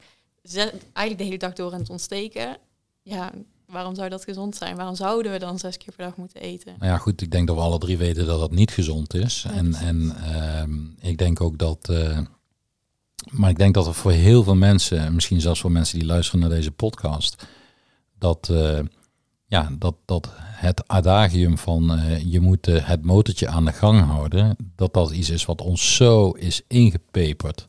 eigenlijk 0.92 1.18
de 1.18 1.24
hele 1.24 1.38
dag 1.38 1.52
door 1.52 1.72
aan 1.72 1.80
het 1.80 1.90
ontsteken, 1.90 2.56
ja, 3.02 3.32
waarom 3.66 3.94
zou 3.94 4.08
dat 4.08 4.24
gezond 4.24 4.56
zijn? 4.56 4.76
Waarom 4.76 4.94
zouden 4.94 5.32
we 5.32 5.38
dan 5.38 5.58
zes 5.58 5.76
keer 5.76 5.94
per 5.96 6.04
dag 6.04 6.16
moeten 6.16 6.40
eten? 6.40 6.74
Nou 6.78 6.92
ja, 6.92 6.98
goed, 6.98 7.20
ik 7.20 7.30
denk 7.30 7.46
dat 7.46 7.56
we 7.56 7.62
alle 7.62 7.78
drie 7.78 7.98
weten 7.98 8.26
dat 8.26 8.40
dat 8.40 8.50
niet 8.50 8.70
gezond 8.70 9.14
is. 9.14 9.42
Ja, 9.42 9.54
en 9.54 9.74
en 9.74 10.16
uh, 11.00 11.08
ik 11.10 11.18
denk 11.18 11.40
ook 11.40 11.58
dat. 11.58 11.88
Uh, 11.90 12.18
maar 13.30 13.50
ik 13.50 13.58
denk 13.58 13.74
dat 13.74 13.86
er 13.86 13.94
voor 13.94 14.12
heel 14.12 14.42
veel 14.42 14.54
mensen, 14.54 15.14
misschien 15.14 15.40
zelfs 15.40 15.60
voor 15.60 15.72
mensen 15.72 15.98
die 15.98 16.08
luisteren 16.08 16.40
naar 16.40 16.48
deze 16.48 16.70
podcast, 16.70 17.46
dat, 18.18 18.48
uh, 18.52 18.78
ja, 19.46 19.70
dat, 19.78 19.94
dat 20.04 20.28
het 20.36 20.88
adagium 20.88 21.58
van 21.58 22.00
je 22.26 22.40
moet 22.40 22.66
het 22.66 23.04
motortje 23.04 23.48
aan 23.48 23.64
de 23.64 23.72
gang 23.72 24.04
houden, 24.04 24.56
dat 24.76 24.94
dat 24.94 25.10
iets 25.10 25.30
is 25.30 25.44
wat 25.44 25.60
ons 25.60 25.96
zo 25.96 26.30
is 26.30 26.62
ingepeperd. 26.68 27.66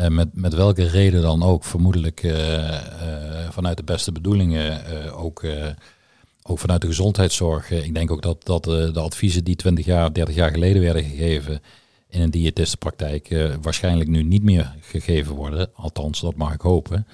Uh, 0.00 0.08
met, 0.08 0.28
met 0.32 0.54
welke 0.54 0.86
reden 0.86 1.22
dan 1.22 1.42
ook, 1.42 1.64
vermoedelijk 1.64 2.22
uh, 2.22 2.32
uh, 2.32 3.50
vanuit 3.50 3.76
de 3.76 3.82
beste 3.82 4.12
bedoelingen, 4.12 4.84
ook, 5.14 5.44
ook 6.42 6.58
vanuit 6.58 6.80
de 6.80 6.86
gezondheidszorg. 6.86 7.70
ik 7.70 7.94
denk 7.94 8.10
ook 8.10 8.22
dat, 8.22 8.44
dat 8.44 8.64
de 8.64 9.00
adviezen 9.00 9.44
die 9.44 9.56
20 9.56 9.84
jaar, 9.84 10.12
30 10.12 10.34
jaar 10.34 10.50
geleden 10.50 10.82
werden 10.82 11.04
gegeven 11.04 11.60
in 12.08 12.20
een 12.20 12.30
diëtistenpraktijk 12.30 13.48
waarschijnlijk 13.62 14.08
nu 14.08 14.22
niet 14.22 14.42
meer 14.42 14.74
gegeven 14.80 15.34
worden. 15.34 15.70
Althans, 15.74 16.20
dat 16.20 16.36
mag 16.36 16.54
ik 16.54 16.60
hopen. 16.60 17.06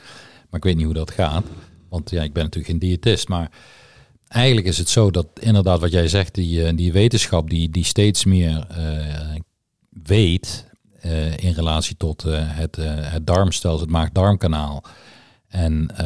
Maar 0.51 0.61
ik 0.61 0.65
weet 0.65 0.77
niet 0.77 0.85
hoe 0.85 0.95
dat 0.95 1.11
gaat, 1.11 1.45
want 1.89 2.11
ja, 2.11 2.23
ik 2.23 2.33
ben 2.33 2.43
natuurlijk 2.43 2.71
geen 2.71 2.91
diëtist. 2.91 3.29
Maar 3.29 3.51
eigenlijk 4.29 4.67
is 4.67 4.79
het 4.79 4.89
zo 4.89 5.11
dat 5.11 5.27
inderdaad 5.41 5.81
wat 5.81 5.93
jij 5.93 6.09
zegt, 6.09 6.35
die, 6.35 6.75
die 6.75 6.93
wetenschap 6.93 7.51
die, 7.51 7.71
die 7.71 7.85
steeds 7.85 8.25
meer 8.25 8.67
weet 10.03 10.71
in 11.37 11.52
relatie 11.52 11.97
tot 11.97 12.25
uh, 12.26 12.38
het, 12.40 12.78
uh, 12.78 12.87
het 12.87 13.26
darmstelsel, 13.26 13.80
het 13.80 13.90
maag-darmkanaal 13.90 14.85
en, 15.49 15.97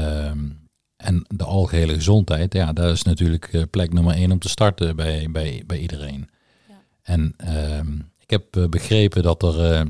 en 0.96 1.24
de 1.28 1.44
algehele 1.44 1.94
gezondheid. 1.94 2.52
Ja, 2.52 2.72
dat 2.72 2.92
is 2.92 3.02
natuurlijk 3.02 3.66
plek 3.70 3.92
nummer 3.92 4.14
één 4.14 4.32
om 4.32 4.38
te 4.38 4.48
starten 4.48 4.96
bij, 4.96 5.28
bij, 5.30 5.62
bij 5.66 5.78
iedereen. 5.78 6.28
Ja. 6.68 6.74
En 7.02 7.34
ik 8.18 8.30
heb 8.30 8.68
begrepen 8.70 9.22
dat 9.22 9.42
er, 9.42 9.86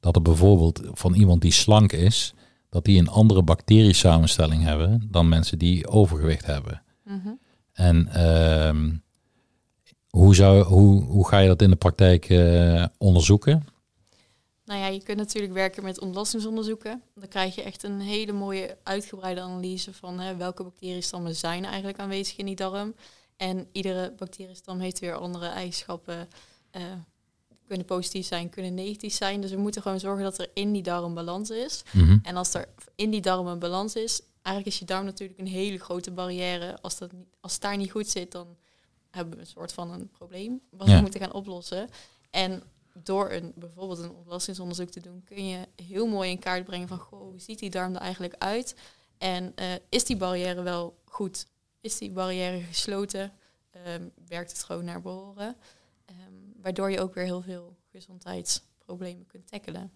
dat 0.00 0.16
er 0.16 0.22
bijvoorbeeld 0.22 0.80
van 0.92 1.14
iemand 1.14 1.40
die 1.40 1.52
slank 1.52 1.92
is, 1.92 2.34
dat 2.70 2.84
die 2.84 2.98
een 2.98 3.08
andere 3.08 3.42
bacteriesamenstelling 3.42 4.62
hebben 4.62 5.08
dan 5.10 5.28
mensen 5.28 5.58
die 5.58 5.88
overgewicht 5.88 6.46
hebben. 6.46 6.82
Mm 7.04 7.20
-hmm. 7.24 7.38
En 7.72 8.08
ehm, 8.08 8.90
hoe, 10.08 10.34
zou, 10.34 10.62
hoe, 10.62 11.02
hoe 11.02 11.28
ga 11.28 11.38
je 11.38 11.48
dat 11.48 11.62
in 11.62 11.70
de 11.70 11.76
praktijk 11.76 12.26
onderzoeken? 12.98 13.64
Nou 14.68 14.80
ja, 14.80 14.86
je 14.86 15.02
kunt 15.02 15.18
natuurlijk 15.18 15.52
werken 15.52 15.82
met 15.82 16.00
ontlastingsonderzoeken. 16.00 17.02
Dan 17.14 17.28
krijg 17.28 17.54
je 17.54 17.62
echt 17.62 17.82
een 17.82 18.00
hele 18.00 18.32
mooie 18.32 18.76
uitgebreide 18.82 19.40
analyse 19.40 19.92
van 19.94 20.20
hè, 20.20 20.36
welke 20.36 20.62
bacteriestammen 20.62 21.34
zijn 21.34 21.64
eigenlijk 21.64 21.98
aanwezig 21.98 22.36
in 22.36 22.46
die 22.46 22.56
darm. 22.56 22.94
En 23.36 23.68
iedere 23.72 24.12
bacteriestam 24.16 24.80
heeft 24.80 24.98
weer 24.98 25.14
andere 25.14 25.46
eigenschappen. 25.46 26.28
Uh, 26.76 26.82
kunnen 27.66 27.86
positief 27.86 28.26
zijn, 28.26 28.48
kunnen 28.50 28.74
negatief 28.74 29.12
zijn. 29.12 29.40
Dus 29.40 29.50
we 29.50 29.56
moeten 29.56 29.82
gewoon 29.82 30.00
zorgen 30.00 30.24
dat 30.24 30.38
er 30.38 30.50
in 30.54 30.72
die 30.72 30.82
darm 30.82 31.14
balans 31.14 31.50
is. 31.50 31.82
Mm 31.92 32.04
-hmm. 32.06 32.20
En 32.22 32.36
als 32.36 32.54
er 32.54 32.68
in 32.94 33.10
die 33.10 33.20
darm 33.20 33.46
een 33.46 33.58
balans 33.58 33.94
is, 33.94 34.20
eigenlijk 34.42 34.66
is 34.66 34.78
je 34.78 34.84
darm 34.84 35.04
natuurlijk 35.04 35.38
een 35.38 35.46
hele 35.46 35.78
grote 35.78 36.10
barrière. 36.10 36.80
Als, 36.80 36.98
dat 36.98 37.12
niet, 37.12 37.28
als 37.40 37.52
het 37.52 37.62
daar 37.62 37.76
niet 37.76 37.90
goed 37.90 38.08
zit, 38.08 38.32
dan 38.32 38.56
hebben 39.10 39.34
we 39.34 39.40
een 39.40 39.46
soort 39.46 39.72
van 39.72 39.92
een 39.92 40.08
probleem 40.08 40.60
wat 40.70 40.88
Ja. 40.88 40.94
we 40.94 41.00
moeten 41.00 41.20
gaan 41.20 41.32
oplossen. 41.32 41.88
En 42.30 42.62
door 43.02 43.30
een, 43.30 43.52
bijvoorbeeld 43.56 43.98
een 43.98 44.10
ontlastingsonderzoek 44.10 44.90
te 44.90 45.00
doen, 45.00 45.22
kun 45.24 45.48
je 45.48 45.68
heel 45.82 46.06
mooi 46.06 46.30
in 46.30 46.38
kaart 46.38 46.64
brengen 46.64 46.88
van, 46.88 46.98
goh, 46.98 47.20
hoe 47.20 47.40
ziet 47.40 47.58
die 47.58 47.70
darm 47.70 47.94
er 47.94 48.00
eigenlijk 48.00 48.34
uit? 48.38 48.76
En 49.18 49.52
uh, 49.56 49.66
is 49.88 50.04
die 50.04 50.16
barrière 50.16 50.62
wel 50.62 50.98
goed? 51.04 51.46
Is 51.80 51.98
die 51.98 52.10
barrière 52.10 52.60
gesloten? 52.60 53.32
Um, 53.86 54.10
werkt 54.28 54.50
het 54.50 54.64
gewoon 54.64 54.84
naar 54.84 55.00
behoren? 55.00 55.56
Um, 56.10 56.52
waardoor 56.62 56.90
je 56.90 57.00
ook 57.00 57.14
weer 57.14 57.24
heel 57.24 57.42
veel 57.42 57.76
gezondheidsproblemen 57.92 59.26
kunt 59.26 59.46
tackelen. 59.46 59.90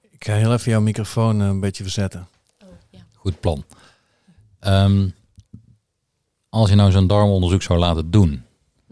Ik 0.00 0.24
ga 0.24 0.34
heel 0.34 0.52
even 0.52 0.70
jouw 0.70 0.80
microfoon 0.80 1.40
eh, 1.40 1.46
een 1.46 1.60
beetje 1.60 1.82
verzetten. 1.82 2.28
Oh, 2.62 2.68
ja. 2.90 3.06
Goed 3.14 3.40
plan. 3.40 3.64
Um, 4.60 5.14
als 6.48 6.68
je 6.68 6.74
nou 6.74 6.90
zo'n 6.90 7.06
darmonderzoek 7.06 7.62
zou 7.62 7.78
laten 7.78 8.10
doen, 8.10 8.44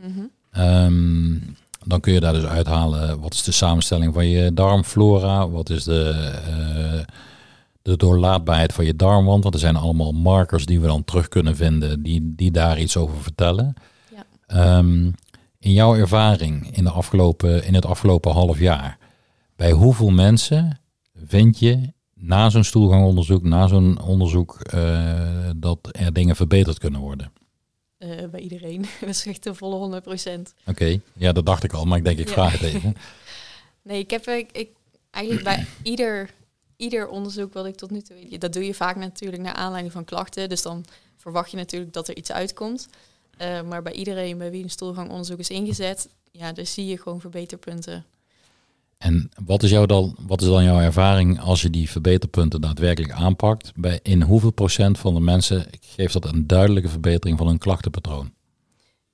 Mm 0.02 0.30
-hmm. 0.52 1.56
Dan 1.84 2.00
kun 2.00 2.12
je 2.12 2.20
daar 2.20 2.32
dus 2.32 2.44
uithalen 2.44 3.20
wat 3.20 3.34
is 3.34 3.42
de 3.42 3.52
samenstelling 3.52 4.14
van 4.14 4.26
je 4.26 4.54
darmflora, 4.54 5.48
wat 5.48 5.70
is 5.70 5.84
de, 5.84 6.30
uh, 6.48 7.00
de 7.82 7.96
doorlaatbaarheid 7.96 8.72
van 8.72 8.84
je 8.84 8.96
darmwand. 8.96 9.42
Want 9.42 9.54
er 9.54 9.60
zijn 9.60 9.76
allemaal 9.76 10.12
markers 10.12 10.66
die 10.66 10.80
we 10.80 10.86
dan 10.86 11.04
terug 11.04 11.28
kunnen 11.28 11.56
vinden 11.56 12.02
die, 12.02 12.32
die 12.36 12.50
daar 12.50 12.80
iets 12.80 12.96
over 12.96 13.22
vertellen. 13.22 13.74
Ja. 14.48 14.78
Um, 14.78 15.14
in 15.58 15.72
jouw 15.72 15.96
ervaring 15.96 16.76
in, 16.76 16.84
de 16.84 16.90
afgelopen, 16.90 17.64
in 17.64 17.74
het 17.74 17.86
afgelopen 17.86 18.32
half 18.32 18.58
jaar, 18.58 18.98
bij 19.56 19.72
hoeveel 19.72 20.10
mensen 20.10 20.80
vind 21.24 21.58
je 21.58 21.92
na 22.14 22.50
zo'n 22.50 22.64
stoelgangonderzoek, 22.64 23.42
na 23.42 23.66
zo'n 23.66 24.00
onderzoek, 24.00 24.58
uh, 24.74 25.10
dat 25.56 25.78
er 25.90 26.12
dingen 26.12 26.36
verbeterd 26.36 26.78
kunnen 26.78 27.00
worden? 27.00 27.32
Uh, 28.02 28.24
bij 28.30 28.40
iedereen. 28.40 28.86
Dat 29.00 29.08
is 29.08 29.26
echt 29.26 29.42
de 29.42 29.54
volle 29.54 29.74
100 29.74 30.02
procent. 30.02 30.54
Oké, 30.60 30.70
okay. 30.70 31.00
ja, 31.12 31.32
dat 31.32 31.46
dacht 31.46 31.64
ik 31.64 31.72
al, 31.72 31.84
maar 31.84 31.98
ik 31.98 32.04
denk 32.04 32.18
ik 32.18 32.26
Ja. 32.26 32.32
vraag 32.32 32.52
het 32.52 32.62
even. 32.62 32.96
Nee, 33.84 33.98
ik 33.98 34.10
heb 34.10 34.26
ik, 34.26 34.52
ik, 34.52 34.70
eigenlijk 35.10 35.44
bij 35.44 35.66
ieder, 35.92 36.30
ieder 36.76 37.08
onderzoek 37.08 37.52
wat 37.52 37.66
ik 37.66 37.76
tot 37.76 37.90
nu 37.90 38.00
toe 38.00 38.16
weet, 38.16 38.40
dat 38.40 38.52
doe 38.52 38.64
je 38.64 38.74
vaak 38.74 38.96
natuurlijk 38.96 39.42
naar 39.42 39.54
aanleiding 39.54 39.92
van 39.92 40.04
klachten. 40.04 40.48
Dus 40.48 40.62
dan 40.62 40.84
verwacht 41.16 41.50
je 41.50 41.56
natuurlijk 41.56 41.92
dat 41.92 42.08
er 42.08 42.16
iets 42.16 42.32
uitkomt. 42.32 42.88
Uh, 43.42 43.62
maar 43.62 43.82
bij 43.82 43.92
iedereen 43.92 44.38
bij 44.38 44.50
wie 44.50 44.62
een 44.62 44.70
stoelgangonderzoek 44.70 45.38
is 45.38 45.50
ingezet, 45.50 46.08
ja, 46.30 46.52
dus 46.52 46.74
zie 46.74 46.86
je 46.86 46.98
gewoon 46.98 47.20
verbeterpunten. 47.20 48.04
En 49.02 49.30
wat 49.44 49.62
is, 49.62 49.70
jou 49.70 49.86
dan, 49.86 50.16
wat 50.20 50.40
is 50.40 50.46
dan 50.46 50.64
jouw 50.64 50.80
ervaring 50.80 51.40
als 51.40 51.62
je 51.62 51.70
die 51.70 51.90
verbeterpunten 51.90 52.60
daadwerkelijk 52.60 53.12
aanpakt? 53.12 53.72
Bij, 53.74 54.00
in 54.02 54.22
hoeveel 54.22 54.50
procent 54.50 54.98
van 54.98 55.14
de 55.14 55.20
mensen 55.20 55.66
geeft 55.80 56.12
dat 56.12 56.24
een 56.24 56.46
duidelijke 56.46 56.88
verbetering 56.88 57.38
van 57.38 57.46
hun 57.46 57.58
klachtenpatroon? 57.58 58.32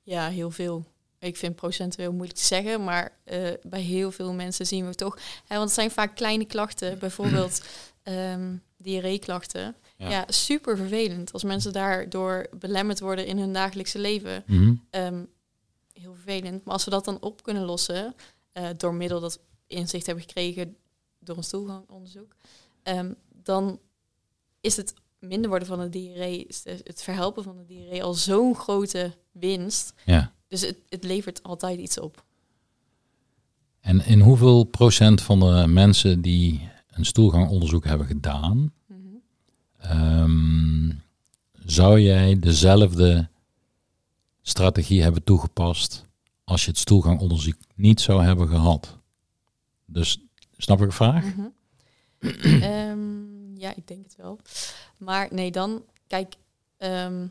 Ja, 0.02 0.28
heel 0.28 0.50
veel. 0.50 0.85
Ik 1.18 1.37
vind 1.37 1.54
procentueel 1.54 2.12
moeilijk 2.12 2.38
te 2.38 2.45
zeggen, 2.45 2.85
maar 2.85 3.12
uh, 3.33 3.49
bij 3.62 3.80
heel 3.80 4.11
veel 4.11 4.33
mensen 4.33 4.66
zien 4.66 4.87
we 4.87 4.95
toch. 4.95 5.18
Hè, 5.47 5.57
want 5.57 5.68
het 5.68 5.78
zijn 5.78 5.90
vaak 5.90 6.14
kleine 6.16 6.45
klachten, 6.45 6.99
bijvoorbeeld 7.09 7.62
um, 8.04 8.62
diarreeklachten. 8.76 9.75
Ja. 9.97 10.11
ja. 10.11 10.25
super 10.28 10.76
vervelend 10.76 11.33
als 11.33 11.45
mensen 11.45 11.73
daardoor 11.73 12.47
belemmerd 12.59 13.00
worden 13.00 13.26
in 13.26 13.38
hun 13.38 13.52
dagelijkse 13.52 13.99
leven. 13.99 14.42
Mm 14.47 14.57
-hmm. 14.57 14.83
um, 14.90 15.28
heel 15.92 16.14
vervelend. 16.14 16.64
Maar 16.64 16.75
als 16.75 16.85
we 16.85 16.90
dat 16.90 17.04
dan 17.04 17.21
op 17.21 17.42
kunnen 17.42 17.64
lossen, 17.64 18.14
uh, 18.52 18.68
door 18.76 18.95
middel 18.95 19.21
dat 19.21 19.38
inzicht 19.68 20.06
hebben 20.06 20.25
gekregen 20.25 20.76
door 21.18 21.37
een 21.37 21.42
stoelgangonderzoek, 21.44 22.34
um, 22.82 23.14
dan 23.42 23.78
is 24.60 24.76
het 24.76 24.94
minder 25.18 25.48
worden 25.48 25.68
van 25.68 25.78
de 25.80 25.88
diarree, 25.88 26.46
het 26.64 27.02
verhelpen 27.02 27.42
van 27.42 27.56
de 27.56 27.64
diarree 27.64 28.02
al 28.02 28.14
zo'n 28.14 28.54
grote 28.54 29.12
winst. 29.32 29.92
Ja. 30.04 30.32
dus 30.48 30.60
het, 30.60 30.76
het 30.88 31.04
levert 31.04 31.42
altijd 31.42 31.78
iets 31.80 31.98
op. 32.00 32.25
En 33.80 34.06
in 34.06 34.20
hoeveel 34.20 34.64
procent 34.64 35.22
van 35.22 35.40
de 35.40 35.64
mensen 35.66 36.20
die 36.20 36.68
een 36.90 37.04
stoelgangonderzoek 37.04 37.84
hebben 37.84 38.06
gedaan, 38.06 38.72
Mhm. 38.87 38.98
ehm, 39.78 40.90
zou 41.52 42.00
jij 42.00 42.38
dezelfde 42.38 43.28
strategie 44.42 45.02
hebben 45.02 45.25
toegepast 45.25 46.04
als 46.44 46.64
je 46.64 46.70
het 46.70 46.78
stoelgangonderzoek 46.78 47.56
niet 47.75 48.00
zou 48.00 48.22
hebben 48.25 48.48
gehad? 48.48 48.97
Dus 49.90 50.18
snap 50.57 50.80
ik 50.80 50.88
de 50.88 50.95
vraag? 50.95 51.25
Mhm. 51.25 51.47
Ehm, 52.62 53.57
ja, 53.57 53.75
ik 53.76 53.87
denk 53.87 54.04
het 54.04 54.16
wel. 54.16 54.38
Maar 54.99 55.28
nee, 55.30 55.50
dan, 55.50 55.85
kijk, 56.07 56.35
ehm, 56.76 57.26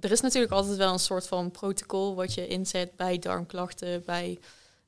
er 0.00 0.10
is 0.10 0.20
natuurlijk 0.20 0.52
altijd 0.52 0.76
wel 0.76 0.92
een 0.92 0.98
soort 0.98 1.26
van 1.26 1.50
protocol 1.50 2.14
wat 2.14 2.34
je 2.34 2.46
inzet 2.46 2.96
bij 2.96 3.18
darmklachten, 3.18 4.02
bij 4.04 4.38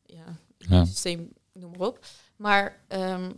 ja, 0.07 0.37
Ja. 0.59 0.85
systeem, 0.85 1.33
noem 1.53 1.71
maar 1.71 1.87
op. 1.89 2.07
Maar 2.37 2.81
ehm, 2.89 3.33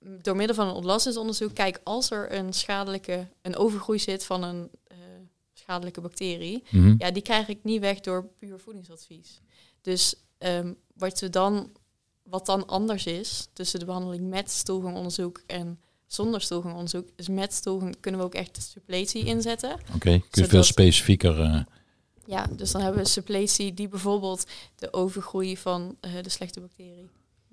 door 0.00 0.36
middel 0.36 0.56
van 0.56 0.68
een 0.68 0.74
ontlastingsonderzoek, 0.74 1.54
kijk, 1.54 1.80
als 1.84 2.10
er 2.10 2.32
een 2.32 2.52
schadelijke, 2.52 3.28
een 3.42 3.56
overgroei 3.56 3.98
zit 3.98 4.24
van 4.24 4.42
een 4.42 4.70
eh, 4.86 4.96
schadelijke 5.52 6.00
bacterie, 6.00 6.62
Mhm. 6.70 6.94
ja, 6.98 7.10
die 7.10 7.22
krijg 7.22 7.48
ik 7.48 7.64
niet 7.64 7.80
weg 7.80 8.00
door 8.00 8.24
puur 8.38 8.58
voedingsadvies. 8.58 9.40
Dus 9.80 10.14
wat, 10.94 11.20
we 11.20 11.30
dan, 11.30 11.72
wat 12.30 12.46
dan 12.46 12.66
anders 12.66 13.06
is 13.06 13.48
tussen 13.52 13.78
de 13.78 13.84
behandeling 13.84 14.28
met 14.28 14.50
stoelgangonderzoek 14.50 15.40
en 15.46 15.78
zonder 16.06 16.40
stoelgangonderzoek, 16.40 17.08
is 17.16 17.28
met 17.28 17.52
stoelgang 17.52 17.96
kunnen 18.00 18.20
we 18.20 18.26
ook 18.26 18.34
echt 18.34 18.54
de 18.54 18.60
suppletie 18.60 19.24
inzetten. 19.24 19.72
Oké, 19.94 19.98
kun 19.98 20.42
je 20.42 20.48
veel 20.48 20.62
specifieker... 20.62 21.40
eh, 21.40 21.60
Ja, 22.26 22.46
dus 22.56 22.70
dan 22.70 22.80
hebben 22.80 23.00
we 23.00 23.06
een 23.06 23.12
suppletie 23.12 23.74
die 23.74 23.88
bijvoorbeeld 23.88 24.46
de 24.76 24.92
overgroei 24.92 25.56
van 25.56 25.96
eh, 26.00 26.10
de 26.22 26.28
slechte 26.28 26.60
bacterie 26.60 27.08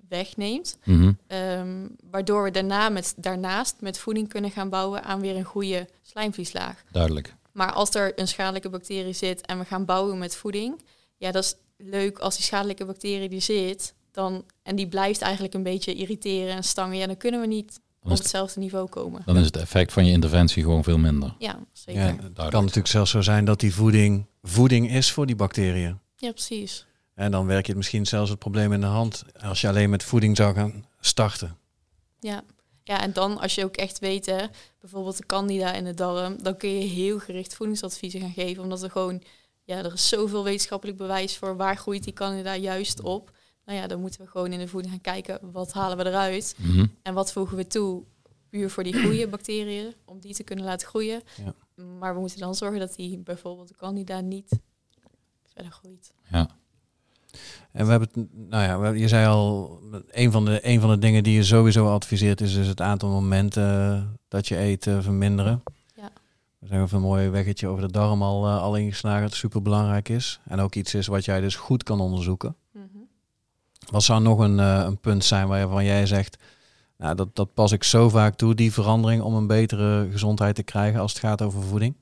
wegneemt. 0.10 0.78
mhm. 0.84 1.12
Ehm, 1.28 1.88
waardoor 2.10 2.44
we 2.44 2.52
daarna 2.52 2.90
met, 2.90 3.14
daarnaast 3.18 3.76
met 3.80 3.98
voeding 3.98 4.30
kunnen 4.30 4.52
gaan 4.52 4.70
bouwen 4.70 5.04
aan 5.04 5.22
weer 5.22 5.36
een 5.36 5.44
goede 5.44 5.88
slijmvlieslaag. 6.02 6.84
Duidelijk. 6.92 7.36
Maar 7.52 7.72
als 7.72 7.96
er 7.96 8.20
een 8.20 8.28
schadelijke 8.28 8.70
bacterie 8.70 9.14
zit 9.14 9.46
en 9.46 9.60
we 9.60 9.66
gaan 9.66 9.86
bouwen 9.86 10.18
met 10.18 10.36
voeding, 10.36 10.82
ja, 11.18 11.32
dat 11.32 11.44
is 11.44 11.56
leuk 11.78 12.20
als 12.20 12.36
die 12.36 12.46
schadelijke 12.46 12.86
bacterie 12.86 13.30
die 13.30 13.40
zit, 13.40 13.94
dan, 14.16 14.46
en 14.64 14.76
die 14.76 14.88
blijft 14.88 15.22
eigenlijk 15.22 15.54
een 15.54 15.64
beetje 15.64 15.94
irriteren 15.94 16.56
en 16.56 16.64
stangen, 16.64 16.98
ja, 16.98 17.06
dan 17.08 17.18
kunnen 17.18 17.42
we 17.42 17.48
niet 17.48 17.80
Dan 18.02 18.12
op 18.12 18.18
hetzelfde 18.18 18.60
niveau 18.60 18.90
komen. 18.90 19.22
dan 19.26 19.38
is 19.38 19.46
het 19.46 19.58
effect 19.58 19.94
van 19.94 20.06
je 20.06 20.12
interventie 20.12 20.64
gewoon 20.64 20.84
veel 20.84 20.98
minder. 20.98 21.36
Ja, 21.40 21.60
zeker. 21.74 22.02
Ja, 22.02 22.08
Ja, 22.08 22.22
het 22.24 22.52
kan 22.52 22.62
natuurlijk 22.62 22.88
zelfs 22.88 23.12
zo 23.12 23.22
zijn 23.22 23.46
dat 23.46 23.60
die 23.60 23.74
voeding 23.74 24.26
voeding 24.42 24.92
is 24.92 25.12
voor 25.12 25.26
die 25.26 25.36
bacteriën. 25.36 26.00
precies. 26.18 26.86
En 27.16 27.32
dan 27.32 27.46
werk 27.46 27.62
je 27.62 27.68
het 27.68 27.78
misschien 27.78 28.06
zelfs 28.06 28.30
het 28.30 28.40
probleem 28.40 28.74
in 28.74 28.82
de 28.82 28.86
hand 28.86 29.24
als 29.42 29.62
je 29.62 29.68
alleen 29.68 29.90
met 29.90 30.04
voeding 30.04 30.38
zou 30.38 30.54
gaan 30.56 30.86
starten. 31.00 31.58
Ja. 32.20 32.44
ja, 32.84 33.02
en 33.02 33.14
dan 33.14 33.40
als 33.40 33.56
je 33.56 33.64
ook 33.64 33.76
echt 33.76 34.00
weet, 34.00 34.26
hè, 34.26 34.46
bijvoorbeeld 34.80 35.18
de 35.18 35.26
candida 35.26 35.74
in 35.74 35.84
de 35.84 35.94
darm, 35.94 36.44
dan 36.44 36.58
kun 36.58 36.70
je 36.70 36.86
heel 36.88 37.20
gericht 37.20 37.56
voedingsadviezen 37.56 38.22
gaan 38.22 38.34
geven, 38.34 38.64
omdat 38.64 38.84
er 38.84 38.92
gewoon, 38.92 39.22
ja, 39.64 39.78
er 39.78 39.94
is 39.94 40.08
zoveel 40.10 40.44
wetenschappelijk 40.44 40.98
bewijs 40.98 41.38
voor 41.38 41.58
waar 41.58 41.78
groeit 41.78 42.04
die 42.04 42.14
candida 42.14 42.56
juist 42.56 43.02
op. 43.02 43.32
Nou 43.66 43.80
ja, 43.80 43.88
dan 43.88 44.02
moeten 44.02 44.22
we 44.22 44.28
gewoon 44.28 44.52
in 44.52 44.60
de 44.60 44.68
voeding 44.68 44.94
gaan 44.94 45.02
kijken, 45.02 45.52
wat 45.52 45.74
halen 45.74 45.98
we 45.98 46.06
eruit? 46.06 46.56
Mhm. 46.58 46.86
En 47.02 47.14
wat 47.14 47.32
voegen 47.32 47.58
we 47.58 47.68
toe 47.68 48.04
puur 48.50 48.70
voor 48.70 48.84
die 48.84 49.02
goede 49.02 49.28
bacteriën, 49.36 49.94
om 50.06 50.20
die 50.20 50.34
te 50.34 50.44
kunnen 50.44 50.66
laten 50.66 50.88
groeien. 50.88 51.22
Ja. 51.46 51.84
Maar 52.00 52.14
we 52.14 52.20
moeten 52.20 52.40
dan 52.40 52.56
zorgen 52.56 52.80
dat 52.80 52.96
die 52.96 53.18
bijvoorbeeld 53.18 53.68
de 53.68 53.76
candida 53.76 54.20
niet 54.20 54.60
verder 55.54 55.72
groeit. 55.72 56.14
Ja. 56.32 56.50
En 57.72 57.86
we 57.86 57.92
hebben 57.92 58.10
het, 58.14 58.28
nou 58.50 58.64
ja, 58.64 58.90
je 58.92 59.08
zei 59.08 59.28
al, 59.28 59.80
een 60.12 60.32
van, 60.32 60.46
de, 60.46 60.60
een 60.62 60.82
van 60.82 60.90
de 60.90 60.98
dingen 60.98 61.24
die 61.24 61.36
je 61.36 61.44
sowieso 61.44 61.88
adviseert 61.88 62.42
is 62.42 62.54
dus 62.54 62.68
het 62.68 62.82
aantal 62.82 63.10
momenten 63.10 63.94
eh, 63.94 64.04
dat 64.28 64.48
je 64.48 64.58
eet 64.58 64.88
eh, 64.88 65.00
verminderen. 65.02 65.64
Ja. 65.96 66.10
We 66.60 66.68
zijn 66.68 66.84
even 66.84 66.98
een 66.98 67.04
mooi 67.04 67.30
weggetje 67.30 67.68
over 67.68 67.82
de 67.82 67.92
darm 67.92 68.22
al, 68.22 68.46
eh, 68.46 68.62
al 68.62 68.76
ingeslagen, 68.76 69.22
dat 69.22 69.34
super 69.34 69.62
belangrijk 69.62 70.10
is. 70.10 70.40
En 70.44 70.60
ook 70.60 70.76
iets 70.76 70.94
is 70.94 71.08
wat 71.08 71.26
jij 71.26 71.42
dus 71.42 71.56
goed 71.56 71.84
kan 71.84 72.00
onderzoeken. 72.00 72.56
Wat 73.92 74.04
zou 74.04 74.22
nog 74.22 74.40
een, 74.40 74.60
eh, 74.60 74.84
een 74.86 74.98
punt 74.98 75.26
zijn 75.26 75.48
waarvan 75.48 75.86
jij 75.86 76.06
zegt, 76.06 76.38
nou, 76.98 77.16
dat, 77.16 77.36
dat 77.36 77.54
pas 77.54 77.72
ik 77.72 77.84
zo 77.84 78.10
vaak 78.10 78.36
toe, 78.36 78.56
die 78.56 78.74
verandering 78.74 79.22
om 79.22 79.36
een 79.36 79.48
betere 79.48 80.08
gezondheid 80.12 80.56
te 80.56 80.64
krijgen 80.64 81.00
als 81.00 81.14
het 81.14 81.22
gaat 81.22 81.42
over 81.42 81.64
voeding? 81.64 81.96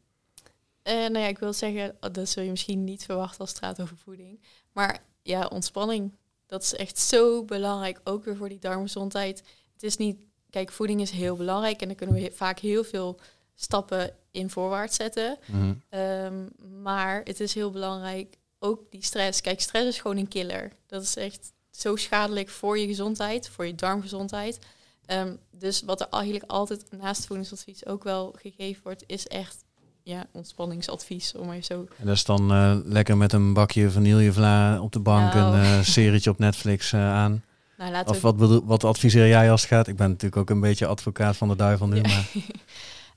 Eh, 0.82 0.94
nou 0.94 1.20
ja, 1.20 1.28
ik 1.28 1.40
wil 1.40 1.54
zeggen, 1.54 1.96
oh, 2.02 2.12
dat 2.12 2.30
zul 2.30 2.44
je 2.44 2.50
misschien 2.50 2.84
niet 2.84 3.06
verwachten 3.06 3.40
als 3.40 3.50
het 3.50 3.60
gaat 3.60 3.82
over 3.82 3.98
voeding. 3.98 4.40
Maar 4.72 5.04
ja, 5.22 5.46
ontspanning, 5.46 6.12
dat 6.46 6.64
is 6.64 6.76
echt 6.76 7.00
zo 7.00 7.44
belangrijk, 7.44 8.00
ook 8.04 8.26
weer 8.26 8.36
voor 8.36 8.50
die 8.50 8.60
darmgezondheid. 8.60 9.44
Het 9.74 9.84
is 9.84 9.98
niet, 9.98 10.18
kijk, 10.50 10.72
voeding 10.72 11.02
is 11.02 11.12
heel 11.12 11.36
belangrijk 11.36 11.82
en 11.82 11.88
dan 11.88 11.96
kunnen 11.96 12.16
we 12.16 12.32
vaak 12.34 12.60
heel 12.60 12.84
veel 12.84 13.20
stappen 13.56 14.16
in 14.32 14.50
voorwaarts 14.50 14.96
zetten. 14.96 15.38
Mhm. 15.46 15.74
Ehm, 15.90 16.48
maar 16.82 17.22
het 17.24 17.40
is 17.40 17.54
heel 17.54 17.72
belangrijk, 17.72 18.38
ook 18.60 18.92
die 18.92 19.04
stress. 19.04 19.42
Kijk, 19.42 19.62
stress 19.62 19.88
is 19.88 20.00
gewoon 20.00 20.18
een 20.18 20.28
killer. 20.28 20.72
Dat 20.88 21.02
is 21.02 21.16
echt 21.16 21.54
zo 21.78 21.96
schadelijk 21.96 22.50
voor 22.50 22.80
je 22.80 22.88
gezondheid, 22.88 23.50
voor 23.50 23.66
je 23.66 23.76
darmgezondheid. 23.76 24.60
Ehm, 25.06 25.36
dus 25.52 25.82
wat 25.82 26.02
er 26.02 26.08
eigenlijk 26.10 26.52
altijd 26.52 26.86
naast 27.02 27.26
voedingsadvies 27.26 27.86
ook 27.86 28.04
wel 28.04 28.36
gegeven 28.42 28.82
wordt, 28.84 29.04
is 29.08 29.28
echt 29.28 29.64
ja, 30.04 30.26
ontspanningsadvies, 30.32 31.34
om 31.36 31.48
maar 31.48 31.62
zo. 31.64 31.88
En 31.98 32.06
dat 32.06 32.16
is 32.16 32.24
dan 32.24 32.52
eh, 32.52 32.76
lekker 32.84 33.18
met 33.18 33.34
een 33.34 33.54
bakje 33.54 33.90
vanillevla 33.92 34.82
op 34.82 34.92
de 34.92 35.00
bank, 35.00 35.34
Nou. 35.34 35.56
een 35.58 35.64
eh, 35.64 35.84
serietje 35.84 36.30
op 36.30 36.38
Netflix 36.38 36.94
eh, 36.94 37.00
aan. 37.14 37.44
Nou, 37.78 38.06
Of 38.06 38.22
wat, 38.22 38.38
bedoel, 38.38 38.66
wat 38.66 38.84
adviseer 38.84 39.28
jij 39.28 39.52
als 39.52 39.62
het 39.62 39.70
gaat? 39.70 39.88
Ik 39.88 39.96
ben 39.96 40.10
natuurlijk 40.10 40.38
ook 40.42 40.50
een 40.50 40.60
beetje 40.60 40.86
advocaat 40.88 41.38
van 41.38 41.48
de 41.48 41.56
duivel 41.56 41.88
nu, 41.88 41.96
Ja. 41.96 42.02
maar 42.02 42.30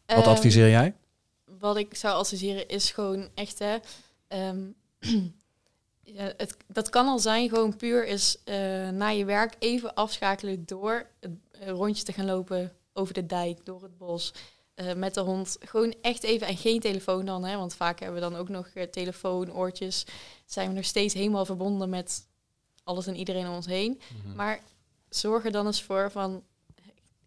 wat 0.07 0.25
Ehm, 0.25 0.29
adviseer 0.29 0.69
jij? 0.69 0.95
Wat 1.59 1.77
ik 1.77 1.95
zou 1.95 2.14
adviseren 2.14 2.69
is 2.69 2.90
gewoon 2.90 3.29
echt, 3.35 3.59
hè, 3.59 3.77
ehm, 4.29 4.59
ja, 6.07 6.33
het, 6.37 6.57
dat 6.66 6.88
kan 6.88 7.07
al 7.07 7.19
zijn, 7.19 7.49
gewoon 7.49 7.77
puur 7.77 8.07
is 8.07 8.38
eh, 8.45 8.88
na 8.88 9.09
je 9.09 9.25
werk 9.25 9.55
even 9.59 9.95
afschakelen 9.95 10.66
door 10.66 11.07
het 11.21 11.31
eh, 11.51 11.69
rondje 11.69 12.05
te 12.05 12.12
gaan 12.12 12.25
lopen 12.25 12.73
over 12.92 13.14
de 13.14 13.27
dijk, 13.27 13.64
door 13.64 13.83
het 13.83 13.99
bos, 13.99 14.33
eh, 14.75 14.95
met 14.95 15.14
de 15.14 15.21
hond. 15.21 15.57
Gewoon 15.61 15.95
echt 16.01 16.23
even, 16.23 16.47
en 16.47 16.57
geen 16.57 16.81
telefoon 16.81 17.25
dan, 17.25 17.45
hè, 17.45 17.57
want 17.57 17.75
vaak 17.75 18.01
hebben 18.01 18.21
we 18.21 18.29
dan 18.29 18.37
ook 18.37 18.49
nog 18.49 18.69
telefoon, 18.90 19.53
oortjes. 19.53 20.05
Zijn 20.45 20.69
we 20.69 20.75
nog 20.75 20.85
steeds 20.85 21.14
helemaal 21.14 21.45
verbonden 21.45 21.88
met 21.88 22.27
alles 22.85 23.07
en 23.07 23.16
iedereen 23.16 23.49
om 23.49 23.55
ons 23.55 23.66
heen. 23.66 24.01
Maar 24.35 24.61
zorg 25.09 25.45
er 25.45 25.53
dan 25.53 25.66
eens 25.66 25.83
voor 25.83 26.11
van 26.11 26.42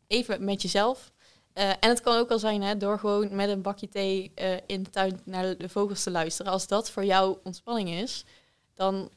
even 0.07 0.43
met 0.43 0.61
jezelf. 0.61 1.11
En 1.53 1.89
het 1.89 2.01
kan 2.01 2.17
ook 2.17 2.31
al 2.31 2.39
zijn 2.39 2.61
hè, 2.61 2.77
door 2.77 2.99
gewoon 2.99 3.35
met 3.35 3.49
een 3.49 3.61
bakje 3.61 3.89
thee 3.89 4.31
in 4.65 4.83
de 4.83 4.89
tuin 4.89 5.21
naar 5.23 5.57
de 5.57 5.69
vogels 5.69 6.03
te 6.03 6.11
luisteren. 6.11 6.51
Als 6.51 6.67
dat 6.67 6.89
voor 6.89 7.05
jou 7.05 7.37
ontspanning 7.43 7.89
is, 7.89 8.25
dan 8.79 9.09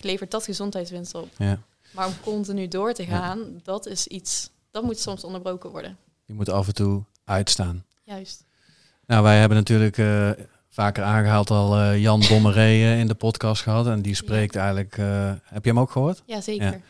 levert 0.00 0.30
dat 0.30 0.44
gezondheidswinst 0.44 1.14
op. 1.14 1.28
Ja. 1.38 1.58
Maar 1.90 2.06
om 2.06 2.12
continu 2.22 2.68
door 2.68 2.92
te 2.92 3.02
Ja. 3.02 3.08
gaan, 3.08 3.60
dat 3.62 3.86
is 3.86 4.06
iets, 4.06 4.50
dat 4.70 4.82
moet 4.82 4.98
soms 4.98 5.24
onderbroken 5.24 5.70
worden. 5.70 5.96
Je 6.24 6.34
moet 6.34 6.48
af 6.48 6.66
en 6.66 6.74
toe 6.74 7.04
uitstaan. 7.24 7.84
Juist. 8.04 8.44
Nou, 9.06 9.22
wij 9.22 9.38
hebben 9.38 9.58
natuurlijk 9.58 9.98
eh, 9.98 10.30
vaker 10.68 11.04
aangehaald 11.04 11.50
al 11.50 11.76
eh, 11.76 12.00
Jan 12.00 12.22
Bommeré 12.28 12.60
eh, 12.60 12.98
in 12.98 13.06
de 13.06 13.14
podcast 13.14 13.62
gehad. 13.62 13.86
En 13.86 14.02
die 14.02 14.14
spreekt 14.14 14.56
eigenlijk... 14.56 14.96
heb 15.44 15.64
je 15.64 15.70
hem 15.70 15.78
ook 15.78 15.90
gehoord? 15.90 16.22
Ja, 16.26 16.40
zeker. 16.40 16.72
Ja. 16.72 16.80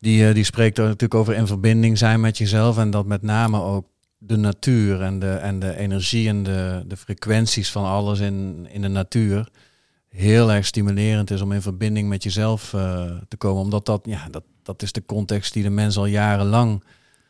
Die, 0.00 0.32
die 0.32 0.44
spreekt 0.44 0.78
er 0.78 0.84
natuurlijk 0.84 1.14
over 1.14 1.34
in 1.34 1.46
verbinding 1.46 1.98
zijn 1.98 2.20
met 2.20 2.38
jezelf. 2.38 2.78
En 2.78 2.90
dat 2.90 3.06
met 3.06 3.22
name 3.22 3.60
ook 3.60 3.86
de 4.18 4.36
natuur 4.36 5.02
en 5.02 5.18
de, 5.18 5.32
en 5.32 5.58
de 5.58 5.76
energie 5.76 6.28
en 6.28 6.42
de, 6.42 6.84
de 6.86 6.96
frequenties 6.96 7.70
van 7.70 7.84
alles 7.84 8.18
in, 8.18 8.66
in 8.70 8.82
de 8.82 8.88
natuur 8.88 9.48
heel 10.10 10.52
erg 10.52 10.66
stimulerend 10.66 11.30
is 11.30 11.40
om 11.40 11.52
in 11.52 11.62
verbinding 11.62 12.08
met 12.08 12.22
jezelf 12.22 12.74
eh, 12.74 13.10
te 13.28 13.36
komen. 13.36 13.62
Omdat 13.62 13.86
dat, 13.86 14.00
ja, 14.04 14.28
dat, 14.30 14.42
dat 14.62 14.82
is 14.82 14.92
de 14.92 15.04
context 15.06 15.52
die 15.52 15.62
de 15.62 15.70
mens 15.70 15.96
al 15.96 16.06
jarenlang 16.06 16.84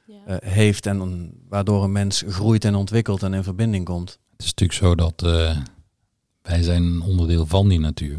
Ja. 0.07 0.15
eh, 0.39 0.51
heeft. 0.53 0.87
En 0.87 1.31
waardoor 1.49 1.85
een 1.85 1.93
mens 1.93 2.25
groeit 2.29 2.65
en 2.65 2.75
ontwikkelt 2.75 3.23
en 3.23 3.35
in 3.35 3.43
verbinding 3.43 3.85
komt. 3.85 4.11
Het 4.33 4.41
is 4.43 4.55
natuurlijk 4.55 4.79
zo 4.79 4.95
dat 4.95 5.23
eh, 5.23 5.57
wij 6.43 6.63
zijn 6.63 6.83
een 6.83 7.03
onderdeel 7.03 7.47
van 7.47 7.69
die 7.69 7.81
natuur. 7.81 8.19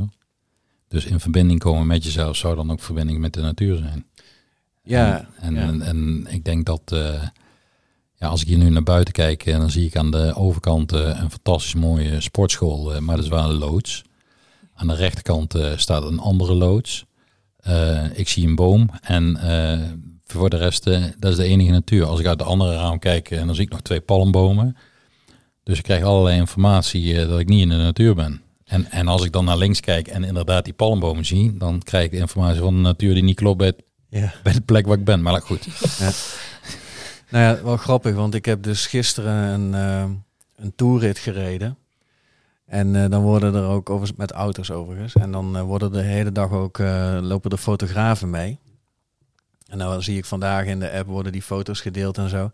Dus 0.87 1.05
in 1.05 1.19
verbinding 1.19 1.59
komen 1.59 1.87
met 1.87 2.03
jezelf 2.03 2.35
zou 2.35 2.55
dan 2.55 2.71
ook 2.71 2.79
verbinding 2.81 3.19
met 3.19 3.33
de 3.33 3.41
natuur 3.41 3.77
zijn. 3.77 4.05
Ja, 4.83 5.29
En, 5.39 5.53
ja. 5.53 5.61
en, 5.61 5.81
en 5.81 6.27
ik 6.29 6.43
denk 6.43 6.65
dat 6.65 6.81
eh, 6.85 7.23
ja, 8.15 8.27
als 8.27 8.41
ik 8.41 8.47
hier 8.47 8.57
nu 8.57 8.69
naar 8.69 8.83
buiten 8.83 9.13
kijk, 9.13 9.45
en 9.45 9.59
dan 9.59 9.69
zie 9.69 9.85
ik 9.85 9.95
aan 9.95 10.11
de 10.11 10.33
overkant 10.35 10.91
een 10.91 11.29
fantastisch 11.29 11.75
mooie 11.75 12.21
sportschool, 12.21 12.93
eh, 12.93 12.99
maar 12.99 13.15
dat 13.15 13.25
is 13.25 13.31
wel 13.31 13.49
een 13.49 13.57
loods. 13.57 14.03
Aan 14.81 14.87
de 14.87 14.95
rechterkant 14.95 15.55
eh, 15.55 15.71
staat 15.75 16.03
een 16.03 16.19
andere 16.19 16.53
loods. 16.53 17.05
Eh, 17.57 18.17
ik 18.19 18.29
zie 18.29 18.47
een 18.47 18.55
boom 18.55 18.89
en 19.01 19.37
eh, 19.37 19.79
voor 20.25 20.49
de 20.49 20.57
rest, 20.57 20.83
dat 21.19 21.31
is 21.31 21.35
de 21.35 21.43
enige 21.43 21.71
natuur. 21.71 22.05
Als 22.05 22.19
ik 22.19 22.25
uit 22.25 22.37
de 22.37 22.43
andere 22.43 22.73
raam 22.75 22.99
kijk, 22.99 23.31
en 23.31 23.45
dan 23.45 23.55
zie 23.55 23.63
ik 23.65 23.71
nog 23.71 23.81
twee 23.81 24.01
palmbomen. 24.01 24.77
Dus 25.63 25.77
ik 25.77 25.83
krijg 25.83 26.03
allerlei 26.03 26.37
informatie 26.37 27.25
dat 27.27 27.39
ik 27.39 27.47
niet 27.47 27.61
in 27.61 27.69
de 27.69 27.75
natuur 27.75 28.15
ben. 28.15 28.41
En, 28.65 28.91
en 28.91 29.07
als 29.07 29.23
ik 29.25 29.31
dan 29.31 29.45
naar 29.45 29.57
links 29.57 29.79
kijk 29.79 30.07
en 30.07 30.23
inderdaad 30.23 30.63
die 30.63 30.73
palmbomen 30.73 31.25
zie, 31.25 31.57
dan 31.57 31.79
krijg 31.83 32.05
ik 32.05 32.11
de 32.11 32.17
informatie 32.17 32.59
van 32.61 32.73
de 32.75 32.81
natuur 32.81 33.13
die 33.13 33.23
niet 33.23 33.35
klopt 33.35 33.57
bij, 33.57 33.67
het- 33.67 33.83
Ja. 34.09 34.33
bij 34.43 34.53
de 34.53 34.61
plek 34.61 34.85
waar 34.87 34.97
ik 34.97 35.05
ben. 35.05 35.21
Maar 35.21 35.41
goed, 35.41 35.67
Nou 37.29 37.43
ja, 37.45 37.63
wel 37.63 37.77
grappig, 37.77 38.15
want 38.15 38.33
ik 38.35 38.45
heb 38.45 38.63
dus 38.63 38.85
gisteren 38.87 39.33
een, 39.33 39.73
eh, 39.73 40.03
een 40.55 40.73
toerrit 40.75 41.19
gereden. 41.19 41.77
En 42.71 42.95
eh, 42.95 43.09
dan 43.09 43.21
worden 43.21 43.55
er 43.55 43.63
ook 43.63 43.89
over, 43.89 44.09
met 44.15 44.31
auto's 44.31 44.71
overigens. 44.71 45.15
En 45.15 45.31
dan 45.31 45.57
eh, 45.57 45.61
worden 45.61 45.91
de 45.91 46.01
hele 46.01 46.31
dag 46.31 46.51
ook 46.51 46.79
eh, 46.79 47.17
lopen 47.21 47.49
de 47.49 47.57
fotografen 47.57 48.29
mee. 48.29 48.59
En 49.67 49.77
nou 49.77 50.01
zie 50.01 50.17
ik 50.17 50.25
vandaag 50.25 50.65
in 50.65 50.79
de 50.79 50.91
app 50.91 51.07
worden 51.07 51.31
die 51.31 51.41
foto's 51.41 51.81
gedeeld 51.81 52.17
en 52.17 52.29
zo. 52.29 52.51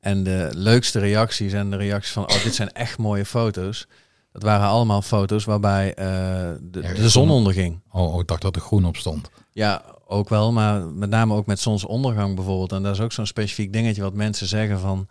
En 0.00 0.24
de 0.24 0.50
leukste 0.52 0.98
reacties 0.98 1.52
en 1.52 1.70
de 1.70 1.76
reacties 1.76 2.12
van, 2.12 2.22
oh, 2.22 2.42
dit 2.42 2.54
zijn 2.54 2.72
echt 2.72 2.98
mooie 2.98 3.24
foto's. 3.24 3.86
Dat 4.32 4.42
waren 4.42 4.66
allemaal 4.66 5.02
foto's 5.02 5.44
waarbij 5.44 5.92
de, 5.94 6.80
Ja, 6.82 6.94
de 6.94 7.08
zon 7.08 7.30
onderging. 7.30 7.80
oh, 7.90 8.14
oh, 8.14 8.20
ik 8.20 8.28
dacht 8.28 8.42
dat 8.42 8.56
er 8.56 8.62
groen 8.62 8.84
op 8.84 8.96
stond. 8.96 9.30
Ja, 9.52 9.82
ook 10.06 10.28
wel, 10.28 10.52
maar 10.52 10.86
met 10.86 11.10
name 11.10 11.34
ook 11.34 11.46
met 11.46 11.60
zonsondergang 11.60 12.34
bijvoorbeeld. 12.34 12.72
En 12.72 12.82
dat 12.82 12.94
is 12.94 13.00
ook 13.00 13.12
zo'n 13.12 13.26
specifiek 13.26 13.72
dingetje 13.72 14.02
wat 14.02 14.14
mensen 14.14 14.46
zeggen 14.46 14.80
van... 14.80 15.08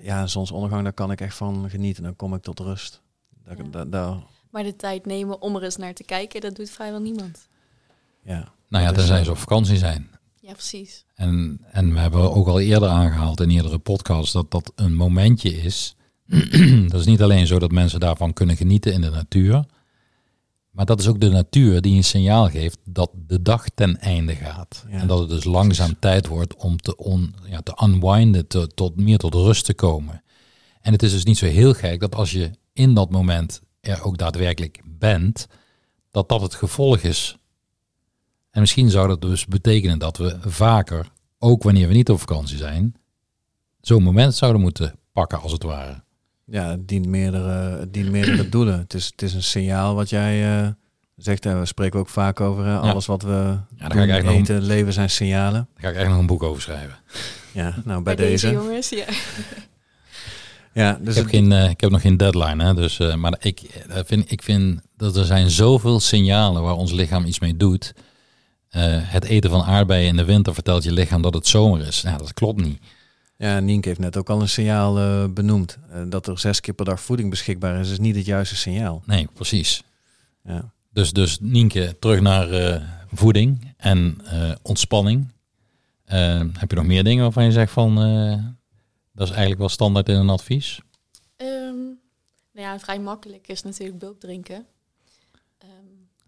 ja, 0.00 0.26
zonsondergang, 0.26 0.82
daar 0.82 0.92
kan 0.92 1.10
ik 1.10 1.20
echt 1.20 1.36
van 1.36 1.70
genieten. 1.70 2.02
Dan 2.02 2.16
kom 2.16 2.34
ik 2.34 2.42
tot 2.42 2.60
rust. 2.60 3.01
Dat, 3.56 3.66
Ja. 3.66 3.70
dat, 3.72 3.92
dat- 3.92 4.22
Maar 4.50 4.62
de 4.62 4.76
tijd 4.76 5.06
nemen 5.06 5.40
om 5.42 5.56
er 5.56 5.62
eens 5.62 5.76
naar 5.76 5.94
te 5.94 6.04
kijken, 6.04 6.40
dat 6.40 6.56
doet 6.56 6.70
vrijwel 6.70 7.00
niemand. 7.00 7.48
ja. 8.24 8.52
Nou 8.68 8.84
ja, 8.84 8.92
tenzij 8.92 9.18
eh, 9.18 9.24
ze 9.24 9.30
op 9.30 9.36
vakantie 9.38 9.76
zijn. 9.76 10.10
Ja, 10.40 10.52
precies. 10.52 11.04
En, 11.14 11.60
en 11.70 11.92
we 11.94 11.98
hebben 12.00 12.32
ook 12.34 12.46
al 12.48 12.60
eerder 12.60 12.88
aangehaald 12.88 13.40
in 13.40 13.50
eerdere 13.50 13.78
podcasts 13.78 14.32
dat 14.32 14.50
dat 14.50 14.72
een 14.74 14.94
momentje 14.94 15.62
is. 15.62 15.96
dat 16.88 17.00
is 17.00 17.06
niet 17.06 17.22
alleen 17.22 17.46
zo 17.46 17.58
dat 17.58 17.70
mensen 17.70 18.00
daarvan 18.00 18.32
kunnen 18.32 18.56
genieten 18.56 18.92
in 18.92 19.00
de 19.00 19.10
natuur. 19.10 19.64
Maar 20.70 20.84
dat 20.84 21.00
is 21.00 21.06
ook 21.08 21.20
de 21.20 21.28
natuur 21.28 21.80
die 21.80 21.96
een 21.96 22.04
signaal 22.04 22.48
geeft 22.48 22.78
dat 22.84 23.10
de 23.26 23.42
dag 23.42 23.64
ten 23.74 24.00
einde 24.00 24.34
gaat. 24.34 24.84
Ja. 24.90 24.98
En 24.98 25.06
dat 25.06 25.18
het 25.18 25.28
dus 25.28 25.44
langzaam 25.44 25.98
tijd 25.98 26.26
wordt 26.26 26.56
om 26.56 26.76
te, 26.76 26.96
on, 26.96 27.34
ja, 27.48 27.60
te 27.60 27.80
unwinden, 27.84 28.46
te, 28.46 28.66
tot, 28.74 28.96
meer 28.96 29.18
tot 29.18 29.34
rust 29.34 29.64
te 29.64 29.74
komen. 29.74 30.22
En 30.80 30.92
het 30.92 31.02
is 31.02 31.12
dus 31.12 31.24
niet 31.24 31.38
zo 31.38 31.46
heel 31.46 31.72
gek 31.74 32.00
dat 32.00 32.14
als 32.14 32.30
je 32.32 32.50
in 32.72 32.94
dat 32.94 33.10
moment 33.10 33.60
er 33.80 34.04
ook 34.04 34.18
daadwerkelijk 34.18 34.80
bent, 34.84 35.46
dat 36.10 36.28
dat 36.28 36.40
het 36.40 36.54
gevolg 36.54 36.98
is. 36.98 37.36
En 38.50 38.60
misschien 38.60 38.90
zou 38.90 39.08
dat 39.08 39.20
dus 39.20 39.46
betekenen 39.46 39.98
dat 39.98 40.16
we 40.16 40.36
vaker, 40.40 41.06
ook 41.38 41.62
wanneer 41.62 41.88
we 41.88 41.94
niet 41.94 42.10
op 42.10 42.18
vakantie 42.20 42.56
zijn, 42.56 42.94
zo'n 43.80 44.02
moment 44.02 44.34
zouden 44.34 44.60
moeten 44.60 44.94
pakken 45.12 45.40
als 45.40 45.52
het 45.52 45.62
ware. 45.62 46.02
ja, 46.44 46.70
het 46.70 46.88
dient 46.88 47.06
meerdere, 47.06 47.78
het 47.78 47.92
dient 47.92 48.10
meerdere 48.10 48.48
doelen. 48.56 48.78
Het 48.78 48.94
is, 48.94 49.06
het 49.06 49.22
is 49.22 49.34
een 49.34 49.42
signaal 49.42 49.94
wat 49.94 50.10
jij 50.10 50.62
eh, 50.62 50.68
zegt. 51.16 51.46
En 51.46 51.58
we 51.58 51.66
spreken 51.66 51.98
ook 52.00 52.08
vaak 52.08 52.40
over 52.40 52.64
hè, 52.64 52.78
alles 52.78 53.06
wat 53.06 53.22
we 53.22 53.56
daar 53.76 53.88
doen, 53.88 54.06
ga 54.06 54.16
ik 54.16 54.26
eten, 54.26 54.62
leven 54.62 54.92
zijn 54.92 55.10
signalen. 55.10 55.68
Daar 55.74 55.82
ga 55.82 55.88
ik 55.88 55.96
echt 55.96 56.08
nog 56.08 56.18
een 56.18 56.26
boek 56.26 56.42
over 56.42 56.62
schrijven. 56.62 56.96
Ja, 57.52 57.74
nou 57.84 58.02
bij, 58.02 58.14
Bij 58.14 58.26
deze. 58.26 58.50
jongens, 58.50 58.88
ja. 58.88 59.04
Ja, 60.74 60.98
dus 61.00 61.08
ik, 61.08 61.14
heb 61.14 61.24
het- 61.24 61.34
geen, 61.34 61.52
eh, 61.52 61.70
ik 61.70 61.80
heb 61.80 61.90
nog 61.90 62.00
geen 62.00 62.16
deadline, 62.16 62.64
hè, 62.64 62.74
dus, 62.74 62.98
eh, 62.98 63.14
maar 63.14 63.36
ik, 63.40 63.60
eh, 63.60 64.00
vind, 64.04 64.30
ik 64.32 64.42
vind 64.42 64.80
dat 64.96 65.16
er 65.16 65.24
zijn 65.24 65.50
zoveel 65.50 66.00
signalen 66.00 66.62
waar 66.62 66.74
ons 66.74 66.92
lichaam 66.92 67.24
iets 67.24 67.40
mee 67.40 67.56
doet. 67.56 67.94
Het 69.02 69.24
eten 69.24 69.50
van 69.50 69.62
aardbeien 69.62 70.08
in 70.08 70.16
de 70.16 70.24
winter 70.24 70.54
vertelt 70.54 70.84
je 70.84 70.92
lichaam 70.92 71.22
dat 71.22 71.34
het 71.34 71.46
zomer 71.46 71.86
is. 71.86 72.02
Nou, 72.02 72.18
dat 72.18 72.34
klopt 72.34 72.60
niet. 72.64 72.78
Ja, 73.36 73.60
Nienke 73.60 73.88
heeft 73.88 74.00
net 74.00 74.16
ook 74.16 74.30
al 74.30 74.40
een 74.40 74.48
signaal 74.48 75.28
benoemd. 75.32 75.78
Dat 76.08 76.26
er 76.26 76.38
zes 76.38 76.60
keer 76.60 76.74
per 76.74 76.84
dag 76.84 77.00
voeding 77.00 77.30
beschikbaar 77.30 77.80
is, 77.80 77.90
is 77.90 77.98
niet 77.98 78.16
het 78.16 78.24
juiste 78.24 78.56
signaal. 78.56 79.02
Nee, 79.06 79.28
precies. 79.34 79.82
Ja. 80.44 80.72
Dus, 80.92 81.12
dus 81.12 81.38
Nienke, 81.40 81.96
terug 82.00 82.20
naar 82.20 82.48
voeding 83.12 83.74
en 83.76 84.18
ontspanning. 84.62 85.32
Heb 86.58 86.70
je 86.70 86.76
nog 86.76 86.86
meer 86.86 87.04
dingen 87.04 87.22
waarvan 87.22 87.44
je 87.44 87.52
zegt 87.52 87.72
van, 87.72 87.94
dat 89.12 89.22
is 89.26 89.30
eigenlijk 89.30 89.58
wel 89.60 89.68
standaard 89.68 90.08
in 90.08 90.14
een 90.14 90.28
advies? 90.30 90.80
Ehm, 91.36 91.76
nou 92.52 92.66
ja, 92.68 92.78
vrij 92.78 93.00
makkelijk 93.00 93.48
is 93.48 93.62
natuurlijk 93.62 93.98
bulk 93.98 94.20
drinken. 94.20 94.66
Ehm, 95.58 95.70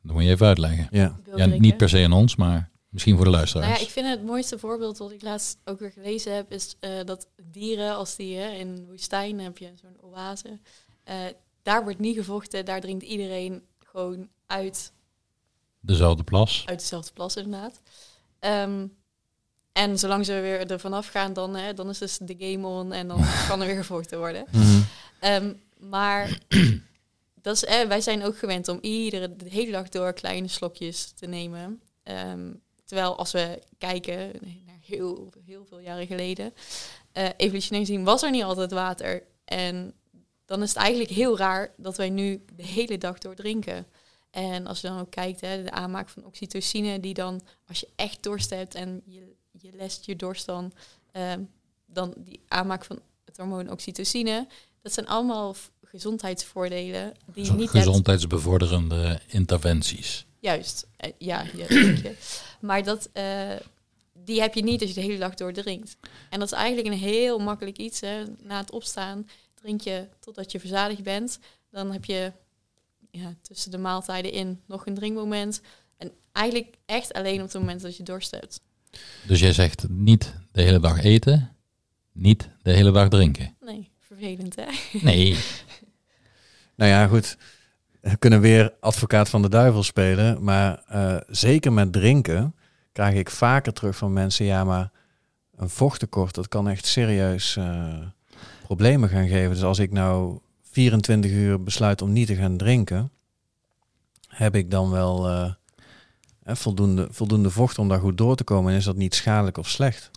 Dat 0.03 0.13
moet 0.15 0.23
je 0.25 0.29
even 0.31 0.47
uitleggen. 0.47 0.89
Ja. 0.91 1.19
Ja, 1.37 1.47
niet 1.47 1.77
per 1.77 1.89
se 1.89 2.05
aan 2.05 2.13
ons, 2.13 2.37
maar 2.37 2.71
misschien 2.89 3.17
voor 3.17 3.25
de 3.25 3.31
luisteraars. 3.31 3.67
Nou 3.69 3.79
ja, 3.81 3.87
ik 3.87 3.93
vind 3.93 4.07
het 4.09 4.25
mooiste 4.25 4.59
voorbeeld 4.59 4.99
wat 4.99 5.11
ik 5.13 5.23
laatst 5.23 5.59
ook 5.65 5.79
weer 5.79 5.91
gelezen 5.93 6.35
heb, 6.35 6.53
is 6.53 6.77
eh, 6.81 6.91
dat 7.05 7.27
dieren 7.51 7.95
als 7.95 8.17
die 8.17 8.37
hè, 8.37 8.49
in 8.51 8.87
woestijn 8.87 9.41
heb 9.41 9.59
je 9.59 9.73
zo'n 9.81 10.11
oase. 10.13 10.59
eh, 11.05 11.17
daar 11.63 11.83
wordt 11.83 11.99
niet 11.99 12.17
gevochten, 12.17 12.65
daar 12.65 12.81
drinkt 12.81 13.03
iedereen 13.05 13.63
gewoon 13.79 14.29
uit, 14.47 14.93
Dezelfde 15.81 16.23
plas. 16.25 16.63
uit 16.67 16.79
dezelfde 16.79 17.13
plas 17.13 17.37
inderdaad. 17.37 17.81
Ehm, 18.39 18.87
en 19.75 19.99
zolang 19.99 20.25
ze 20.25 20.41
weer 20.41 20.71
er 20.71 20.81
vanaf 20.81 21.07
gaan, 21.07 21.33
dan, 21.33 21.57
hè, 21.57 21.75
dan 21.75 21.89
is 21.89 21.99
dus 21.99 22.19
de 22.19 22.35
game 22.39 22.67
on 22.67 22.93
en 22.93 23.09
dan 23.09 23.25
kan 23.49 23.61
er 23.61 23.67
weer 23.67 23.77
gevochten 23.77 24.19
worden. 24.19 24.47
Mhm. 24.51 24.81
Ehm, 25.21 25.53
maar 25.79 26.39
dat 27.43 27.57
is, 27.57 27.65
eh, 27.65 27.87
wij 27.87 28.01
zijn 28.01 28.25
ook 28.25 28.39
gewend 28.39 28.69
om 28.69 28.79
iedere 28.81 29.37
de 29.37 29.49
hele 29.49 29.71
dag 29.71 29.89
door 29.89 30.13
kleine 30.13 30.49
slokjes 30.49 31.11
te 31.11 31.27
nemen. 31.27 31.81
Ehm, 32.03 32.53
terwijl 32.85 33.17
als 33.17 33.33
we 33.33 33.63
kijken 33.79 34.31
naar 34.67 34.79
heel, 34.87 35.33
heel 35.45 35.65
veel 35.69 35.79
jaren 35.79 36.07
geleden, 36.07 36.55
eh 37.13 37.29
evolutionair 37.37 37.87
gezien 37.87 38.05
was 38.05 38.23
er 38.23 38.31
niet 38.31 38.43
altijd 38.43 38.73
water. 38.73 39.23
En 39.45 39.95
dan 40.45 40.63
is 40.63 40.69
het 40.69 40.79
eigenlijk 40.79 41.11
heel 41.11 41.39
raar 41.39 41.73
dat 41.77 41.97
wij 41.97 42.11
nu 42.11 42.45
de 42.57 42.67
hele 42.67 42.99
dag 42.99 43.19
door 43.19 43.35
drinken. 43.35 43.87
En 44.31 44.67
als 44.67 44.81
je 44.81 44.89
dan 44.89 45.01
ook 45.01 45.11
kijkt, 45.11 45.41
hè, 45.41 45.63
de 45.63 45.71
aanmaak 45.71 46.09
van 46.09 46.25
oxytocine, 46.25 47.01
die 47.01 47.15
dan, 47.15 47.43
als 47.69 47.81
je 47.81 47.89
echt 47.97 48.23
dorst 48.23 48.51
hebt 48.51 48.75
en 48.75 49.03
je, 49.05 49.34
je 49.65 49.77
lest 49.77 50.07
je 50.07 50.17
dorst 50.17 50.47
dan, 50.47 50.73
ehm, 51.13 51.41
dan 51.87 52.15
die 52.17 52.41
aanmaak 52.49 52.85
van 52.85 53.01
het 53.25 53.37
hormoon 53.37 53.71
oxytocine, 53.71 54.47
dat 54.83 54.93
zijn 54.93 55.07
allemaal 55.07 55.57
gezondheidsvoordelen 55.83 57.15
die 57.27 57.45
je 57.45 57.53
niet 57.53 57.73
hebt. 57.73 57.85
Gezondheidsbevorderende 57.85 59.21
interventies. 59.27 60.27
Juist, 60.39 60.87
eh, 60.97 61.13
ja, 61.19 61.45
ja. 61.57 61.67
Maar 62.61 62.85
dat, 62.85 63.09
eh, 63.13 63.57
die 64.13 64.41
heb 64.41 64.55
je 64.55 64.63
niet 64.63 64.81
als 64.81 64.91
je 64.91 64.95
de 64.95 65.07
hele 65.07 65.19
dag 65.19 65.35
door 65.35 65.53
drinkt. 65.53 65.97
En 66.31 66.39
dat 66.39 66.53
is 66.53 66.59
eigenlijk 66.59 66.87
een 66.87 67.01
heel 67.01 67.39
makkelijk 67.39 67.79
iets. 67.79 68.01
Hè. 68.01 68.25
Na 68.43 68.59
het 68.59 68.71
opstaan 68.71 69.29
drink 69.55 69.81
je 69.81 70.07
totdat 70.21 70.53
je 70.53 70.61
verzadigd 70.61 71.03
bent. 71.03 71.39
Dan 71.71 71.93
heb 71.93 72.05
je 72.05 72.33
ja, 73.11 73.35
tussen 73.43 73.71
de 73.71 73.79
maaltijden 73.79 74.33
in 74.33 74.61
nog 74.67 74.87
een 74.87 74.95
drinkmoment. 74.95 75.61
En 75.97 76.13
eigenlijk 76.33 76.75
echt 76.87 77.13
alleen 77.13 77.39
op 77.39 77.53
het 77.53 77.61
moment 77.61 77.81
dat 77.81 77.97
je 77.97 78.03
dorst 78.03 78.31
hebt. 78.31 78.61
Dus 79.27 79.41
jij 79.41 79.53
zegt 79.53 79.89
niet 79.89 80.35
de 80.53 80.63
hele 80.63 80.81
dag 80.81 81.03
eten, 81.03 81.51
niet 82.13 82.51
de 82.63 82.73
hele 82.73 82.93
dag 82.93 83.09
drinken. 83.09 83.55
Nee, 83.61 83.91
vervelend 84.01 84.57
hè? 84.57 84.67
Nee, 85.01 85.37
Nou 86.75 86.91
ja, 86.91 87.07
goed. 87.07 87.37
We 88.01 88.17
kunnen 88.17 88.41
weer 88.41 88.73
advocaat 88.81 89.29
van 89.29 89.43
de 89.43 89.49
duivel 89.49 89.83
spelen. 89.83 90.45
Maar 90.45 90.83
eh, 90.87 91.17
zeker 91.29 91.73
met 91.73 91.93
drinken 91.93 92.55
krijg 92.93 93.15
ik 93.15 93.31
vaker 93.31 93.73
terug 93.73 93.97
van 93.97 94.13
mensen... 94.13 94.45
ja, 94.45 94.65
maar 94.65 94.91
een 95.57 95.69
vochttekort, 95.69 96.35
dat 96.35 96.49
kan 96.49 96.69
echt 96.69 96.87
serieus 96.87 97.57
eh, 97.57 97.99
problemen 98.63 99.09
gaan 99.09 99.29
geven. 99.29 99.51
Dus 99.51 99.63
als 99.63 99.79
ik 99.79 99.93
nou 99.93 100.39
24 100.63 101.31
uur 101.31 101.63
besluit 101.63 102.03
om 102.03 102.13
niet 102.13 102.27
te 102.27 102.35
gaan 102.35 102.57
drinken... 102.57 103.11
heb 104.29 104.55
ik 104.55 104.71
dan 104.71 104.91
wel 104.91 105.29
eh, 105.29 105.53
eh, 106.45 106.55
voldoende, 106.55 107.09
voldoende 107.11 107.51
vocht 107.51 107.79
om 107.79 107.89
daar 107.89 108.01
goed 108.01 108.19
door 108.19 108.37
te 108.37 108.45
komen... 108.45 108.73
en 108.73 108.79
is 108.79 108.85
dat 108.85 108.97
niet 108.97 109.15
schadelijk 109.15 109.59
of 109.59 109.69
slecht? 109.69 110.11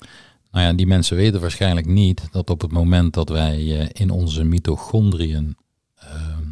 Nou 0.52 0.66
ja, 0.66 0.74
die 0.74 0.88
mensen 0.88 1.16
weten 1.16 1.42
waarschijnlijk 1.42 1.86
niet 1.86 2.28
dat 2.32 2.50
op 2.50 2.62
het 2.62 2.72
moment 2.72 3.13
dat 3.13 3.30
wij 3.30 3.80
eh, 3.80 3.90
in 3.94 4.10
onze 4.10 4.44
mitochondriën 4.44 5.58
ehm, 5.96 6.48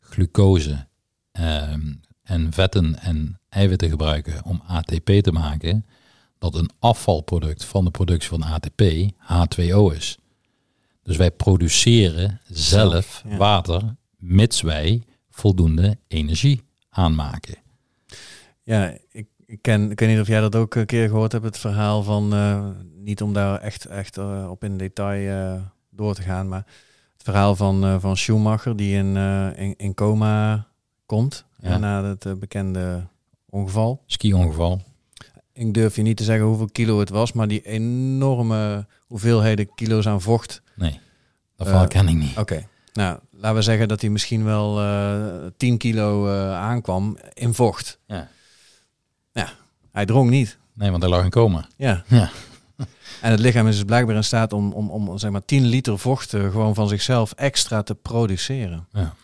glucose 0.00 0.86
ehm, 1.32 1.92
en 2.22 2.52
vetten 2.52 2.98
en 3.00 3.40
eiwitten 3.48 3.88
gebruiken 3.88 4.44
om 4.44 4.62
ATP 4.66 5.10
te 5.20 5.32
maken, 5.32 5.86
dat 6.38 6.54
een 6.54 6.70
afvalproduct 6.78 7.64
van 7.64 7.84
de 7.84 7.90
productie 7.90 8.28
van 8.28 8.42
ATP 8.42 8.82
H2O 9.22 9.94
is. 9.96 10.18
Dus 11.02 11.16
wij 11.16 11.30
produceren 11.30 12.40
zelf 12.48 12.92
Zelf, 12.92 13.22
ja. 13.28 13.36
water, 13.36 13.96
mits 14.16 14.60
wij 14.60 15.02
voldoende 15.30 15.98
energie 16.08 16.62
aanmaken. 16.88 17.64
Ja, 18.66 18.92
ik, 19.10 19.26
ik, 19.46 19.62
ken, 19.62 19.90
ik 19.90 20.00
weet 20.00 20.08
niet 20.08 20.20
of 20.20 20.26
jij 20.26 20.40
dat 20.40 20.56
ook 20.56 20.74
een 20.74 20.86
keer 20.86 21.08
gehoord 21.08 21.32
hebt, 21.32 21.44
het 21.44 21.58
verhaal 21.58 22.02
van, 22.02 22.34
eh, 22.34 22.66
niet 22.94 23.22
om 23.22 23.32
daar 23.32 23.60
echt, 23.60 23.84
echt 23.84 24.16
eh, 24.18 24.46
op 24.50 24.64
in 24.64 24.76
detail 24.76 25.54
eh, 25.54 25.60
door 25.90 26.14
te 26.14 26.22
gaan, 26.22 26.48
maar 26.48 26.64
het 27.12 27.22
verhaal 27.22 27.56
van, 27.56 28.00
van 28.00 28.16
Schumacher 28.16 28.76
die 28.76 28.96
in, 28.96 29.16
in, 29.56 29.74
in 29.76 29.94
coma 29.94 30.66
komt 31.06 31.44
Ja. 31.58 31.78
na 31.78 32.04
het 32.04 32.40
bekende 32.40 33.06
ongeval. 33.50 34.02
Ski-ongeval. 34.06 34.80
Ik 35.52 35.74
durf 35.74 35.96
je 35.96 36.02
niet 36.02 36.16
te 36.16 36.24
zeggen 36.24 36.46
hoeveel 36.46 36.68
kilo 36.72 36.98
het 36.98 37.08
was, 37.08 37.32
maar 37.32 37.48
die 37.48 37.62
enorme 37.62 38.86
hoeveelheden 39.06 39.74
kilo's 39.74 40.06
aan 40.06 40.20
vocht. 40.22 40.62
Nee, 40.74 41.00
dat 41.56 41.66
verhaal 41.66 41.86
ken 41.86 42.08
ik 42.08 42.16
niet. 42.16 42.38
Oké. 42.38 42.66
Nou, 42.92 43.18
laten 43.30 43.56
we 43.56 43.62
zeggen 43.62 43.88
dat 43.88 44.00
hij 44.00 44.10
misschien 44.10 44.44
wel 44.44 44.80
eh 44.80 45.46
10 45.56 45.78
kilo 45.78 46.28
aankwam 46.52 47.18
in 47.34 47.54
vocht. 47.54 47.98
Ja. 48.06 48.28
Hij 49.96 50.06
dronk 50.06 50.30
niet. 50.30 50.58
Nee, 50.74 50.90
want 50.90 51.02
hij 51.02 51.10
lag 51.10 51.24
in 51.24 51.30
coma. 51.30 51.66
Ja. 51.76 52.04
Ja. 52.06 52.30
En 53.22 53.30
het 53.30 53.40
lichaam 53.40 53.66
is 53.68 53.74
dus 53.74 53.84
blijkbaar 53.84 54.16
in 54.16 54.24
staat 54.24 54.52
om, 54.52 54.72
om, 54.72 54.90
om 54.90 55.18
zeg 55.18 55.30
maar 55.30 55.44
10 55.44 55.64
liter 55.64 55.98
vocht 55.98 56.34
eh, 56.34 56.40
gewoon 56.50 56.74
van 56.74 56.88
zichzelf 56.88 57.32
extra 57.32 57.82
te 57.82 57.94
produceren. 57.94 58.86
Ja. 58.92 59.14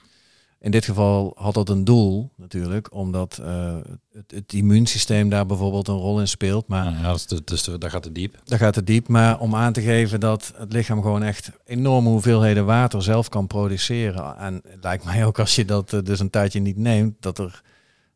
In 0.60 0.70
dit 0.70 0.84
geval 0.84 1.32
had 1.36 1.54
dat 1.54 1.68
een 1.68 1.84
doel 1.84 2.30
natuurlijk, 2.36 2.94
omdat 2.94 3.38
eh, 3.44 3.76
het, 4.12 4.30
het 4.34 4.52
immuunsysteem 4.52 5.28
daar 5.28 5.46
bijvoorbeeld 5.46 5.88
een 5.88 5.94
rol 5.94 6.20
in 6.20 6.28
speelt. 6.28 6.66
Maar 6.68 6.84
Ja, 6.92 7.02
dat, 7.02 7.16
is 7.16 7.24
te, 7.24 7.34
dat, 7.34 7.50
is 7.50 7.62
te- 7.62 7.78
dat 7.78 7.90
gaat 7.90 8.02
te 8.02 8.12
diep. 8.12 8.38
daar 8.44 8.58
gaat 8.58 8.74
het 8.74 8.86
diep. 8.86 9.08
Maar 9.08 9.38
om 9.38 9.54
aan 9.54 9.72
te 9.72 9.80
geven 9.82 10.20
dat 10.20 10.52
het 10.56 10.72
lichaam 10.72 11.02
gewoon 11.02 11.22
echt 11.22 11.50
enorme 11.64 12.08
hoeveelheden 12.08 12.64
water 12.66 13.02
zelf 13.02 13.28
kan 13.28 13.46
produceren. 13.46 14.36
En 14.38 14.54
het 14.68 14.82
lijkt 14.82 15.04
mij 15.04 15.26
ook 15.26 15.38
als 15.38 15.54
je 15.54 15.64
dat 15.64 15.92
eh, 15.92 16.00
dus 16.02 16.20
een 16.20 16.30
tijdje 16.30 16.60
niet 16.60 16.76
neemt, 16.76 17.14
dat 17.20 17.38
er 17.38 17.62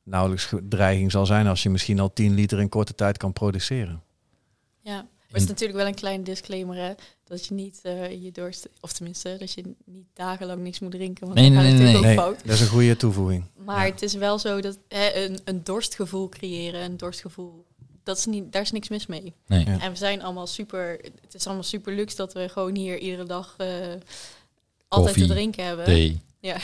nauwelijks 0.06 0.52
dreiging 0.68 1.10
zal 1.10 1.26
zijn 1.26 1.46
als 1.46 1.62
je 1.62 1.70
misschien 1.70 2.00
al 2.00 2.12
10 2.12 2.34
liter 2.34 2.60
in 2.60 2.68
korte 2.68 2.94
tijd 2.94 3.16
kan 3.16 3.32
produceren. 3.32 4.02
Ja, 4.80 4.92
maar 4.94 5.06
het 5.28 5.42
is 5.42 5.46
natuurlijk 5.48 5.78
wel 5.78 5.86
een 5.86 5.94
klein 5.94 6.24
disclaimer, 6.24 6.76
hè. 6.76 6.92
Dat 7.24 7.46
je 7.46 7.54
niet 7.54 7.80
eh, 7.82 8.22
je 8.22 8.32
dorst, 8.32 8.68
of 8.80 8.92
tenminste, 8.92 9.36
dat 9.38 9.52
je 9.52 9.74
niet 9.84 10.06
dagenlang 10.14 10.60
niks 10.62 10.78
moet 10.78 10.90
drinken. 10.90 11.24
Want 11.26 11.38
Nee, 11.38 11.50
dan 11.50 11.54
nee, 11.56 11.62
gaat 11.64 11.72
het 11.72 11.82
nee, 11.82 11.92
natuurlijk 11.92 12.16
Nee, 12.18 12.26
ook 12.26 12.34
fout. 12.34 12.46
dat 12.46 12.54
is 12.54 12.60
een 12.60 12.66
goede 12.72 12.96
toevoeging. 12.96 13.44
Maar 13.64 13.86
Ja. 13.86 13.92
het 13.92 14.02
is 14.02 14.14
wel 14.14 14.38
zo 14.38 14.60
dat 14.60 14.78
hè, 14.88 15.14
een, 15.14 15.38
een 15.44 15.64
dorstgevoel 15.64 16.28
creëren, 16.28 16.80
een 16.82 16.96
dorstgevoel, 16.96 17.64
dat 18.02 18.18
is 18.18 18.26
niet, 18.26 18.52
daar 18.52 18.62
is 18.62 18.72
niks 18.72 18.88
mis 18.88 19.06
mee. 19.06 19.34
Nee. 19.46 19.64
Ja. 19.64 19.80
En 19.80 19.90
we 19.90 19.96
zijn 19.96 20.22
allemaal 20.22 20.46
super, 20.46 20.98
het 21.20 21.34
is 21.34 21.44
allemaal 21.46 21.64
super 21.64 21.94
luxe 21.94 22.16
dat 22.16 22.32
we 22.32 22.48
gewoon 22.48 22.74
hier 22.76 22.98
iedere 22.98 23.24
dag 23.24 23.54
eh, 23.56 23.68
altijd 24.88 25.14
te 25.16 25.26
drinken 25.26 25.64
hebben. 25.64 25.84
Thee. 25.84 26.20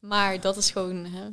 Maar 0.00 0.40
dat 0.40 0.56
is 0.56 0.70
gewoon, 0.70 1.04
hè, 1.04 1.28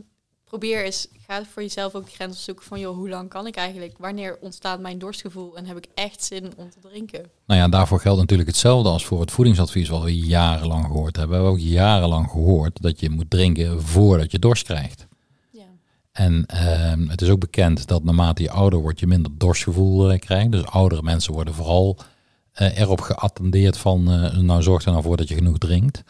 probeer 0.48 0.84
eens, 0.84 1.08
ga 1.28 1.44
voor 1.46 1.62
jezelf 1.62 1.96
ook 1.96 2.06
de 2.06 2.12
grens 2.12 2.36
opzoeken 2.36 2.66
van, 2.66 2.80
joh, 2.80 2.96
hoe 2.96 3.10
lang 3.10 3.30
kan 3.30 3.48
ik 3.48 3.56
eigenlijk? 3.56 3.96
Wanneer 3.98 4.38
ontstaat 4.42 4.80
mijn 4.80 5.00
dorstgevoel 5.00 5.58
en 5.58 5.66
heb 5.66 5.78
ik 5.78 5.88
echt 5.94 6.24
zin 6.24 6.52
om 6.56 6.70
te 6.70 6.80
drinken? 6.80 7.30
Nou 7.46 7.60
ja, 7.60 7.68
daarvoor 7.68 8.00
geldt 8.00 8.20
natuurlijk 8.20 8.50
hetzelfde 8.50 8.90
als 8.90 9.06
voor 9.06 9.20
het 9.20 9.32
voedingsadvies 9.32 9.90
wat 9.90 10.04
we 10.04 10.18
jarenlang 10.18 10.86
gehoord 10.86 11.16
hebben. 11.16 11.38
We 11.38 11.44
hebben 11.44 11.62
ook 11.62 11.70
jarenlang 11.70 12.30
gehoord 12.30 12.82
dat 12.82 13.00
je 13.00 13.10
moet 13.10 13.30
drinken 13.30 13.82
voordat 13.82 14.32
je 14.32 14.40
dorst 14.40 14.64
krijgt. 14.64 15.08
Ja. 15.52 15.66
En 16.12 16.46
ehm, 16.46 17.08
het 17.08 17.22
is 17.22 17.30
ook 17.30 17.40
bekend 17.40 17.88
dat 17.88 18.04
naarmate 18.04 18.42
je 18.42 18.52
ouder 18.52 18.80
wordt, 18.80 19.00
je 19.00 19.08
minder 19.08 19.32
dorstgevoel 19.38 20.12
eh, 20.12 20.20
krijgt. 20.20 20.52
Dus 20.52 20.66
oudere 20.66 21.02
mensen 21.02 21.34
worden 21.34 21.54
vooral 21.54 21.98
eh, 22.52 22.80
erop 22.80 23.02
geattendeerd 23.02 23.78
van, 23.78 24.12
eh, 24.12 24.38
nou 24.38 24.62
zorg 24.62 24.86
er 24.86 24.92
nou 24.92 25.04
voor 25.04 25.18
dat 25.18 25.28
je 25.28 25.36
genoeg 25.36 25.58
drinkt. 25.58 26.04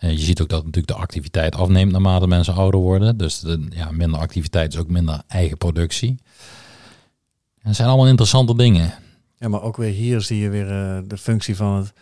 Eh, 0.00 0.10
je 0.10 0.18
ziet 0.18 0.40
ook 0.42 0.48
dat 0.48 0.64
natuurlijk 0.64 0.92
de 0.94 0.98
activiteit 1.02 1.54
afneemt 1.54 1.92
naarmate 1.92 2.26
mensen 2.26 2.54
ouder 2.54 2.80
worden. 2.80 3.16
Dus 3.16 3.40
de, 3.40 3.66
ja, 3.70 3.90
minder 3.90 4.20
activiteit 4.20 4.72
is 4.72 4.78
ook 4.78 4.88
minder 4.88 5.22
eigen 5.26 5.56
productie. 5.58 6.08
En 7.58 7.66
het 7.68 7.76
zijn 7.76 7.88
allemaal 7.88 8.06
interessante 8.08 8.56
dingen. 8.56 8.94
Ja, 9.38 9.48
maar 9.48 9.62
ook 9.62 9.76
weer 9.76 9.92
hier 9.92 10.20
zie 10.20 10.38
je 10.38 10.48
weer 10.48 10.70
eh, 10.70 10.98
de 11.06 11.16
functie 11.16 11.56
van 11.56 11.76
het, 11.76 11.92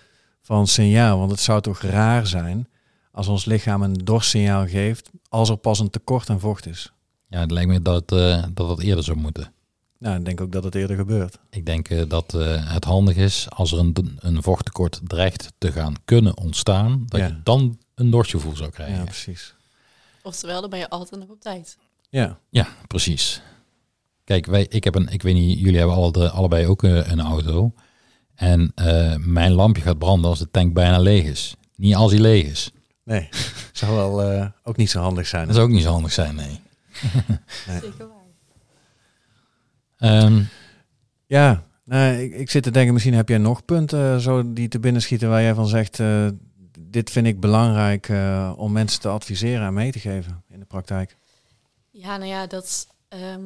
van 0.42 0.58
het 0.58 0.68
signaal. 0.68 1.18
Want 1.18 1.30
het 1.30 1.40
zou 1.40 1.60
toch 1.60 1.80
raar 1.80 2.26
zijn 2.26 2.68
als 3.12 3.28
ons 3.28 3.44
lichaam 3.44 3.82
een 3.82 3.94
dorstsignaal 4.04 4.66
geeft 4.66 5.10
als 5.28 5.48
er 5.48 5.56
pas 5.56 5.78
een 5.78 5.90
tekort 5.90 6.30
aan 6.30 6.40
vocht 6.40 6.66
is. 6.66 6.92
Ja, 7.28 7.40
het 7.40 7.50
lijkt 7.50 7.70
me 7.70 7.82
dat 7.82 8.12
eh, 8.12 8.44
dat, 8.54 8.80
eerder 8.80 9.04
zou 9.04 9.16
moeten. 9.18 9.52
Nou, 9.98 10.18
ik 10.18 10.24
denk 10.24 10.40
ook 10.40 10.52
dat 10.52 10.64
het 10.64 10.74
eerder 10.74 10.96
gebeurt. 10.96 11.38
Ik 11.50 11.66
denk 11.66 12.10
dat 12.10 12.32
het 12.64 12.84
handig 12.84 13.16
is 13.16 13.46
als 13.50 13.72
er 13.72 13.78
een, 13.78 14.18
een 14.18 14.42
vochttekort 14.42 15.00
dreigt 15.04 15.52
te 15.58 15.72
gaan 15.72 15.94
kunnen 16.04 16.36
ontstaan, 16.36 17.02
dat 17.06 17.20
Ja. 17.20 17.26
je 17.26 17.40
dan 17.42 17.78
een 17.98 18.10
dorstgevoel 18.10 18.56
zou 18.56 18.68
Ja, 18.68 18.74
krijgen. 18.74 18.96
Ja, 18.96 19.04
precies. 19.04 19.54
Oftewel, 20.22 20.60
dan 20.60 20.70
ben 20.70 20.78
je 20.78 20.88
altijd 20.88 21.20
nog 21.20 21.28
op 21.30 21.40
tijd. 21.40 21.76
Ja, 22.10 22.38
precies. 22.86 23.42
Kijk, 24.24 24.46
wij, 24.46 24.66
ik 24.68 24.84
heb 24.84 24.94
een, 24.94 25.08
ik 25.08 25.22
weet 25.22 25.34
niet, 25.34 25.58
jullie 25.58 25.78
hebben 25.78 25.96
alle, 25.96 26.12
de- 26.12 26.30
allebei 26.30 26.66
ook 26.66 26.82
eh, 26.84 27.10
een 27.10 27.20
auto. 27.20 27.72
En 28.34 28.72
eh, 28.74 29.14
mijn 29.16 29.52
lampje 29.52 29.82
gaat 29.82 29.98
branden 29.98 30.30
als 30.30 30.38
de 30.38 30.50
tank 30.50 30.72
bijna 30.74 30.98
leeg 30.98 31.24
is. 31.24 31.54
Niet 31.76 31.94
als 31.94 32.12
hij 32.12 32.20
leeg 32.20 32.46
is. 32.46 32.70
nee. 33.04 33.28
zou 33.72 33.94
wel 33.94 34.22
eh, 34.22 34.46
ook 34.62 34.76
niet 34.76 34.90
zo 34.90 35.00
handig 35.00 35.26
zijn. 35.26 35.46
Dat 35.46 35.54
zou 35.54 35.66
ook 35.66 35.72
niet 35.74 35.82
zo 35.82 35.90
handig 35.92 36.12
zijn, 36.12 36.34
nee. 36.34 36.60
Nee. 37.68 37.80
Zeker 37.80 38.08
waar. 38.08 38.16
Ehm, 40.22 40.42
Ja, 41.26 41.64
nou, 41.84 42.14
ik, 42.16 42.34
ik 42.34 42.50
zit 42.50 42.62
te 42.62 42.70
denken, 42.70 42.92
misschien 42.92 43.14
heb 43.14 43.28
jij 43.28 43.38
nog 43.38 43.64
punten 43.64 44.12
eh, 44.14 44.16
zo 44.18 44.52
die 44.52 44.68
te 44.68 44.78
binnen 44.80 45.02
schieten 45.02 45.28
waar 45.28 45.42
jij 45.42 45.54
van 45.54 45.66
zegt, 45.66 46.00
eh, 46.00 46.26
dit 46.90 47.10
vind 47.10 47.26
ik 47.26 47.40
belangrijk 47.40 48.08
eh, 48.08 48.52
om 48.56 48.72
mensen 48.72 49.00
te 49.00 49.08
adviseren 49.08 49.66
en 49.66 49.74
mee 49.74 49.92
te 49.92 50.00
geven 50.00 50.44
in 50.48 50.58
de 50.58 50.66
praktijk. 50.66 51.16
Ja, 51.90 52.16
nou 52.16 52.30
ja, 52.30 52.46
dat 52.46 52.86
ehm, 53.08 53.44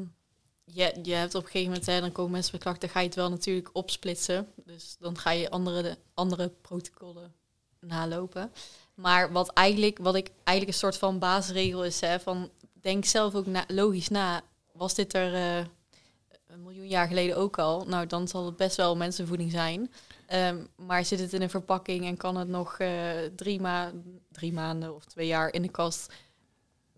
je, 0.65 0.99
je 1.03 1.15
hebt 1.15 1.35
op 1.35 1.43
een 1.43 1.51
gegeven 1.51 1.73
moment, 1.73 2.03
dan 2.03 2.13
komen 2.13 2.33
mensen 2.33 2.53
met 2.53 2.63
klachten, 2.63 2.89
ga 2.89 3.01
je 3.01 3.07
het 3.07 3.15
wel 3.15 3.31
natuurlijk 3.31 3.71
opsplitsen. 3.73 4.49
Dus 4.65 4.97
dan 4.99 5.19
ga 5.19 5.31
je 5.31 5.51
andere, 5.51 5.99
andere 6.15 6.49
protocollen 6.61 7.33
nalopen. 7.81 8.53
Maar 8.95 9.33
wat, 9.33 9.53
eigenlijk, 9.53 9.99
wat 9.99 10.15
ik 10.15 10.31
eigenlijk 10.45 10.69
een 10.69 10.85
soort 10.85 10.97
van 10.97 11.19
basisregel 11.19 11.85
is, 11.85 12.01
hè, 12.01 12.21
van 12.21 12.51
denk 12.73 13.05
zelf 13.05 13.35
ook 13.35 13.47
logisch 13.67 14.09
na. 14.09 14.43
Was 14.73 14.95
dit 14.95 15.15
er 15.15 15.35
eh, 15.35 15.65
een 16.47 16.63
miljoen 16.63 16.89
jaar 16.89 17.07
geleden 17.07 17.37
ook 17.37 17.59
al? 17.59 17.85
Nou, 17.85 18.07
dan 18.07 18.29
zal 18.29 18.47
het 18.47 18.57
best 18.57 18.77
wel 18.77 18.97
mensenvoeding 18.97 19.51
zijn. 19.51 19.91
Ehm, 20.33 20.65
maar 20.77 21.05
zit 21.05 21.21
het 21.21 21.33
in 21.33 21.43
een 21.43 21.51
verpakking 21.51 22.05
en 22.05 22.17
kan 22.17 22.37
het 22.37 22.49
nog 22.49 22.79
eh, 22.79 22.91
drie, 23.37 23.61
ma 23.61 23.93
drie 24.31 24.53
maanden 24.53 24.95
of 24.95 25.05
twee 25.05 25.27
jaar 25.27 25.53
in 25.53 25.63
de 25.63 25.71
kast 25.71 26.13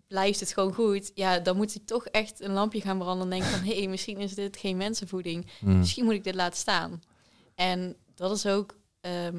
blijft 0.07 0.39
het 0.39 0.53
gewoon 0.53 0.73
goed, 0.73 1.11
ja, 1.15 1.39
dan 1.39 1.55
moet 1.55 1.73
hij 1.73 1.81
toch 1.85 2.05
echt 2.05 2.41
een 2.41 2.51
lampje 2.51 2.81
gaan 2.81 2.97
branden 2.97 3.23
en 3.23 3.29
denken 3.29 3.49
van, 3.49 3.67
hé, 3.67 3.75
hey, 3.79 3.87
misschien 3.87 4.17
is 4.17 4.35
dit 4.35 4.57
geen 4.57 4.77
mensenvoeding. 4.77 5.47
Hmm. 5.59 5.77
Misschien 5.77 6.05
moet 6.05 6.13
ik 6.13 6.23
dit 6.23 6.35
laten 6.35 6.57
staan. 6.57 7.01
En 7.55 7.95
dat 8.13 8.31
is 8.31 8.45
ook, 8.45 8.77
ehm, 9.01 9.35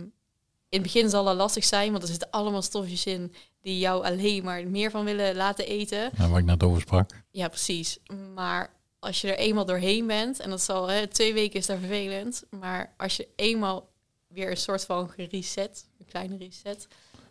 in 0.69 0.83
het 0.83 0.83
begin 0.83 1.11
zal 1.11 1.25
dat 1.25 1.37
lastig 1.37 1.65
zijn, 1.65 1.91
want 1.91 2.03
er 2.03 2.09
zitten 2.09 2.31
allemaal 2.31 2.63
stofjes 2.63 3.07
in 3.07 3.33
die 3.61 3.79
jou 3.79 4.05
alleen 4.05 4.45
maar 4.45 4.69
meer 4.69 4.91
van 4.91 5.05
willen 5.05 5.37
laten 5.37 5.67
eten. 5.67 6.11
nou, 6.17 6.31
waar 6.31 6.41
ik 6.41 6.47
net 6.47 6.63
over 6.63 6.81
sprak. 6.81 7.11
Ja, 7.31 7.49
precies. 7.49 7.99
Maar 8.35 8.76
als 9.07 9.21
je 9.21 9.29
er 9.29 9.39
eenmaal 9.39 9.65
doorheen 9.65 10.07
bent, 10.07 10.41
en 10.41 10.51
dat 10.51 10.63
zal, 10.63 10.89
hè, 10.89 11.07
twee 11.07 11.35
weken 11.35 11.59
is 11.59 11.67
daar 11.67 11.79
vervelend, 11.79 12.45
maar 12.51 12.95
als 12.97 13.17
je 13.17 13.29
eenmaal 13.37 13.89
weer 14.29 14.51
een 14.51 14.57
soort 14.57 14.85
van 14.85 15.09
gereset, 15.09 15.89
een 15.99 16.07
kleine 16.07 16.37
reset, 16.37 16.89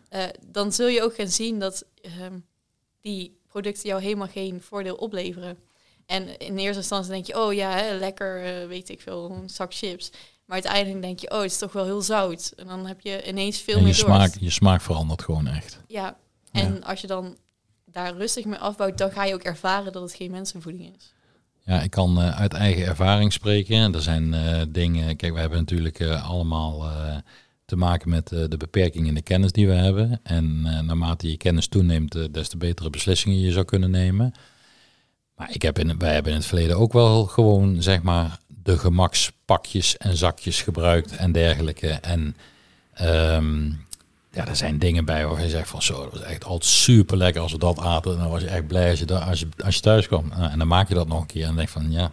eh, 0.08 0.24
dan 0.46 0.72
zul 0.72 0.86
je 0.86 1.02
ook 1.02 1.14
gaan 1.14 1.28
zien 1.28 1.58
dat 1.58 1.84
ehm, 2.00 2.38
die 3.00 3.38
producten 3.48 3.88
jou 3.88 4.02
helemaal 4.02 4.28
geen 4.28 4.62
voordeel 4.62 4.94
opleveren. 4.94 5.58
En 6.06 6.38
in 6.38 6.58
eerste 6.58 6.80
instantie 6.80 7.12
denk 7.12 7.26
je, 7.26 7.40
oh 7.40 7.52
ja, 7.52 7.70
hè, 7.70 7.98
lekker, 7.98 8.44
eh, 8.44 8.68
weet 8.68 8.88
ik 8.88 9.00
veel, 9.00 9.30
een 9.30 9.50
zak 9.50 9.74
chips. 9.74 10.10
Maar 10.44 10.62
uiteindelijk 10.62 11.02
denk 11.02 11.18
je, 11.18 11.30
oh, 11.30 11.40
het 11.40 11.50
is 11.50 11.58
toch 11.58 11.72
wel 11.72 11.84
heel 11.84 12.02
zout. 12.02 12.52
En 12.56 12.66
dan 12.66 12.86
heb 12.86 13.00
je 13.00 13.28
ineens 13.28 13.60
veel 13.60 13.74
En 13.74 13.80
je 13.80 13.86
meer 13.86 13.94
dorst. 13.94 14.06
smaak, 14.06 14.34
je 14.40 14.50
smaak 14.50 14.80
verandert 14.80 15.22
gewoon 15.22 15.46
echt. 15.46 15.80
Ja, 15.86 16.18
en 16.52 16.82
als 16.82 17.00
je 17.00 17.06
dan 17.06 17.36
daar 17.84 18.16
rustig 18.16 18.44
mee 18.44 18.58
afbouwt, 18.58 18.98
dan 18.98 19.12
ga 19.12 19.24
je 19.24 19.34
ook 19.34 19.42
ervaren 19.42 19.92
dat 19.92 20.02
het 20.02 20.14
geen 20.14 20.30
mensenvoeding 20.30 20.94
is. 20.96 21.14
Ja, 21.66 21.82
ik 21.82 21.90
kan 21.90 22.20
eh, 22.20 22.40
uit 22.40 22.52
eigen 22.52 22.86
ervaring 22.86 23.32
spreken. 23.32 23.94
Er 23.94 24.02
zijn 24.02 24.34
eh, 24.34 24.62
dingen, 24.68 25.16
kijk, 25.16 25.32
we 25.32 25.40
hebben 25.40 25.58
natuurlijk 25.58 26.00
eh, 26.00 26.28
allemaal 26.30 26.90
te 27.64 27.76
maken 27.76 28.10
met 28.10 28.28
de 28.28 28.56
beperking 28.58 29.06
in 29.06 29.14
de 29.14 29.22
kennis 29.22 29.52
die 29.52 29.66
we 29.66 29.72
hebben. 29.72 30.20
En 30.22 30.60
naarmate 30.62 31.30
je 31.30 31.36
kennis 31.36 31.68
toeneemt, 31.68 32.34
des 32.34 32.48
te 32.48 32.56
betere 32.56 32.90
beslissingen 32.90 33.40
je 33.40 33.52
zou 33.52 33.64
kunnen 33.64 33.90
nemen. 33.90 34.34
Maar 35.36 35.50
ik 35.52 35.62
heb 35.62 35.78
in, 35.78 35.98
wij 35.98 36.14
hebben 36.14 36.32
in 36.32 36.38
het 36.38 36.46
verleden 36.46 36.76
ook 36.76 36.92
wel 36.92 37.24
gewoon, 37.24 37.82
zeg 37.82 38.02
maar, 38.02 38.38
de 38.46 38.78
gemakspakjes 38.78 39.96
en 39.96 40.16
zakjes 40.16 40.62
gebruikt 40.62 41.16
en 41.16 41.32
dergelijke. 41.32 41.88
En 41.88 42.36
ehm, 42.92 43.70
ja, 44.36 44.46
er 44.46 44.56
zijn 44.56 44.78
dingen 44.78 45.04
bij 45.04 45.26
waar 45.26 45.42
je 45.42 45.48
zegt 45.48 45.68
van 45.68 45.82
zo, 45.82 46.02
dat 46.02 46.12
was 46.12 46.22
echt 46.22 46.44
altijd 46.44 46.70
super 46.70 47.16
lekker 47.16 47.42
als 47.42 47.52
we 47.52 47.58
dat 47.58 47.78
aten. 47.78 48.12
En 48.12 48.18
dan 48.18 48.30
was 48.30 48.42
je 48.42 48.48
echt 48.48 48.66
blij 48.66 48.90
als 48.90 48.98
je, 48.98 49.04
daar, 49.04 49.20
als 49.20 49.40
je, 49.40 49.48
als 49.64 49.74
je 49.74 49.80
thuis 49.80 50.06
kwam. 50.06 50.28
Nou, 50.28 50.50
en 50.50 50.58
dan 50.58 50.68
maak 50.68 50.88
je 50.88 50.94
dat 50.94 51.08
nog 51.08 51.20
een 51.20 51.26
keer 51.26 51.46
en 51.46 51.56
denk 51.56 51.68
van 51.68 51.92
ja, 51.92 52.10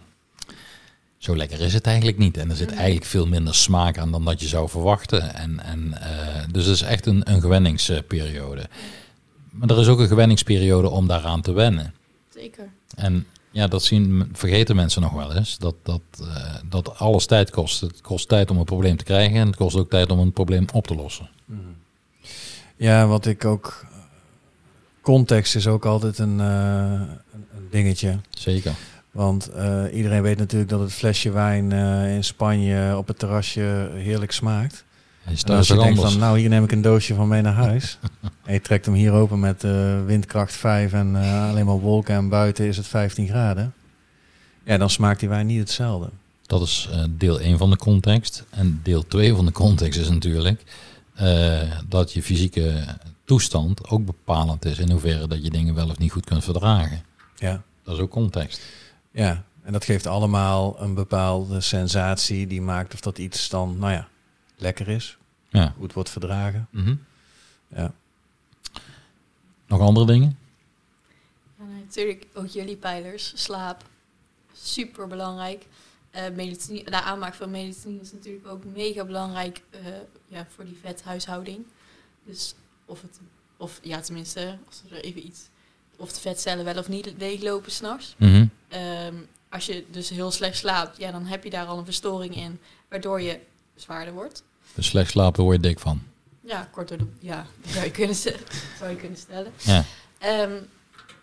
zo 1.18 1.36
lekker 1.36 1.60
is 1.60 1.74
het 1.74 1.86
eigenlijk 1.86 2.18
niet. 2.18 2.36
En 2.36 2.50
er 2.50 2.56
zit 2.56 2.72
eigenlijk 2.72 3.06
veel 3.06 3.26
minder 3.26 3.54
smaak 3.54 3.98
aan 3.98 4.10
dan 4.10 4.24
dat 4.24 4.40
je 4.40 4.48
zou 4.48 4.68
verwachten. 4.68 5.34
En, 5.34 5.60
en, 5.60 6.00
eh, 6.00 6.44
dus 6.50 6.64
het 6.64 6.74
is 6.74 6.82
echt 6.82 7.06
een, 7.06 7.30
een 7.32 7.40
gewenningsperiode. 7.40 8.68
Maar 9.50 9.70
er 9.70 9.80
is 9.80 9.88
ook 9.88 9.98
een 9.98 10.08
gewenningsperiode 10.08 10.88
om 10.88 11.06
daaraan 11.06 11.40
te 11.40 11.52
wennen. 11.52 11.94
Zeker. 12.34 12.68
En 12.96 13.26
ja, 13.50 13.66
dat 13.66 13.82
zien, 13.82 14.28
vergeten 14.32 14.76
mensen 14.76 15.02
nog 15.02 15.12
wel 15.12 15.34
eens. 15.34 15.58
Dat, 15.58 15.74
dat, 15.82 16.02
eh, 16.20 16.54
dat 16.68 16.98
alles 16.98 17.26
tijd 17.26 17.50
kost. 17.50 17.80
Het 17.80 18.00
kost 18.00 18.28
tijd 18.28 18.50
om 18.50 18.58
een 18.58 18.64
probleem 18.64 18.96
te 18.96 19.04
krijgen 19.04 19.40
en 19.40 19.46
het 19.46 19.56
kost 19.56 19.76
ook 19.76 19.90
tijd 19.90 20.10
om 20.10 20.18
een 20.18 20.32
probleem 20.32 20.66
op 20.72 20.86
te 20.86 20.94
lossen. 20.94 21.28
Ja, 22.76 23.06
wat 23.06 23.26
ik 23.26 23.44
ook. 23.44 23.84
Context 25.00 25.56
is 25.56 25.66
ook 25.66 25.84
altijd 25.84 26.18
een, 26.18 26.40
eh, 26.40 26.92
een, 27.32 27.68
dingetje. 27.70 28.18
Zeker. 28.30 28.72
Want 29.10 29.48
eh, 29.48 29.82
iedereen 29.92 30.22
weet 30.22 30.38
natuurlijk 30.38 30.70
dat 30.70 30.80
het 30.80 30.92
flesje 30.92 31.30
wijn 31.30 31.72
eh, 31.72 32.14
in 32.14 32.24
Spanje 32.24 32.96
op 32.96 33.06
het 33.06 33.18
terrasje 33.18 33.90
heerlijk 33.94 34.32
smaakt. 34.32 34.84
Hij 35.22 35.36
En 35.44 35.54
als 35.54 35.68
je 35.68 35.74
denkt 35.74 35.88
anders. 35.88 36.12
van, 36.12 36.20
nou 36.20 36.38
hier 36.38 36.48
neem 36.48 36.64
ik 36.64 36.72
een 36.72 36.82
doosje 36.82 37.14
van 37.14 37.28
mee 37.28 37.42
naar 37.42 37.52
huis. 37.54 37.98
en 38.44 38.52
je 38.52 38.60
trekt 38.60 38.86
hem 38.86 38.94
hier 38.94 39.12
open 39.12 39.40
met 39.40 39.62
windkracht 40.06 40.52
5 40.52 40.92
en 40.92 41.14
alleen 41.50 41.66
maar 41.66 41.80
wolken 41.80 42.14
en 42.14 42.28
buiten 42.28 42.66
is 42.66 42.76
het 42.76 42.86
15 42.86 43.28
graden. 43.28 43.74
Ja, 44.64 44.78
dan 44.78 44.90
smaakt 44.90 45.20
die 45.20 45.28
wijn 45.28 45.46
niet 45.46 45.58
hetzelfde. 45.58 46.10
Dat 46.46 46.62
is 46.62 46.88
deel 47.10 47.40
1 47.40 47.58
van 47.58 47.70
de 47.70 47.76
context. 47.76 48.44
En 48.50 48.80
deel 48.82 49.06
2 49.06 49.34
van 49.34 49.46
de 49.46 49.52
context 49.52 50.00
is 50.00 50.08
natuurlijk 50.08 50.64
eh, 51.14 51.80
dat 51.88 52.12
je 52.12 52.22
fysieke 52.22 52.84
toestand 53.24 53.88
ook 53.88 54.04
bepalend 54.04 54.64
is 54.64 54.78
in 54.78 54.90
hoeverre 54.90 55.26
dat 55.28 55.44
je 55.44 55.50
dingen 55.50 55.74
wel 55.74 55.88
of 55.88 55.98
niet 55.98 56.12
goed 56.12 56.24
kunt 56.24 56.44
verdragen. 56.44 57.02
Ja. 57.36 57.62
Dat 57.82 57.94
is 57.94 58.00
ook 58.00 58.10
context. 58.10 58.60
Ja, 59.10 59.44
en 59.62 59.72
dat 59.72 59.84
geeft 59.84 60.06
allemaal 60.06 60.80
een 60.80 60.94
bepaalde 60.94 61.60
sensatie 61.60 62.46
die 62.46 62.62
maakt 62.62 62.94
of 62.94 63.00
dat 63.00 63.18
iets 63.18 63.48
dan, 63.48 63.78
nou 63.78 63.92
ja, 63.92 64.08
lekker 64.56 64.88
is, 64.88 65.16
Ja. 65.48 65.74
goed 65.78 65.92
wordt 65.92 66.10
verdragen. 66.10 66.68
Mhm. 66.70 66.94
Ja. 67.68 67.92
Nog 69.66 69.80
andere 69.80 70.06
dingen? 70.06 70.38
Ja, 71.58 71.64
natuurlijk 71.84 72.26
ook 72.34 72.46
jullie 72.46 72.76
pijlers. 72.76 73.32
Slaap, 73.34 73.82
super 74.52 75.06
belangrijk. 75.06 75.66
Eh 76.14 76.84
de 76.84 77.00
aanmaak 77.00 77.34
van 77.34 77.50
melatonine 77.50 78.00
is 78.00 78.12
natuurlijk 78.12 78.46
ook 78.46 78.64
mega 78.64 79.04
belangrijk 79.04 79.62
eh, 79.70 79.80
ja, 80.26 80.46
voor 80.54 80.64
die 80.64 80.78
vethuishouding. 80.82 81.64
Dus 82.24 82.54
of 82.84 83.02
het, 83.02 83.20
of 83.56 83.78
ja, 83.82 84.00
tenminste, 84.00 84.58
als 84.66 84.82
er 84.90 85.04
even 85.04 85.26
iets, 85.26 85.40
of 85.96 86.12
de 86.12 86.20
vetcellen 86.20 86.64
wel 86.64 86.78
of 86.78 86.88
niet 86.88 87.14
leeglopen 87.18 87.72
s'nachts. 87.72 88.14
Ehm 88.68 89.14
als 89.54 89.66
je 89.66 89.84
dus 89.90 90.08
heel 90.08 90.30
slecht 90.30 90.56
slaapt, 90.56 90.98
ja, 90.98 91.10
dan 91.10 91.26
heb 91.26 91.44
je 91.44 91.50
daar 91.50 91.66
al 91.66 91.78
een 91.78 91.84
verstoring 91.84 92.36
in, 92.36 92.60
waardoor 92.88 93.20
je 93.20 93.40
zwaarder 93.76 94.14
wordt. 94.14 94.42
Dus 94.74 94.86
slecht 94.86 95.10
slapen 95.10 95.44
word 95.44 95.56
je 95.56 95.68
dik 95.68 95.78
van. 95.78 96.02
Ja, 96.40 96.68
kort 96.72 96.88
door 96.88 96.98
de, 96.98 97.06
ja, 97.18 97.46
zou 97.72 97.84
je 97.84 97.90
kunnen, 97.90 98.16
zou 98.78 98.90
je 98.90 98.96
kunnen 98.96 99.18
stellen. 99.18 99.52
Ja. 99.56 99.84
Ehm, 100.18 100.52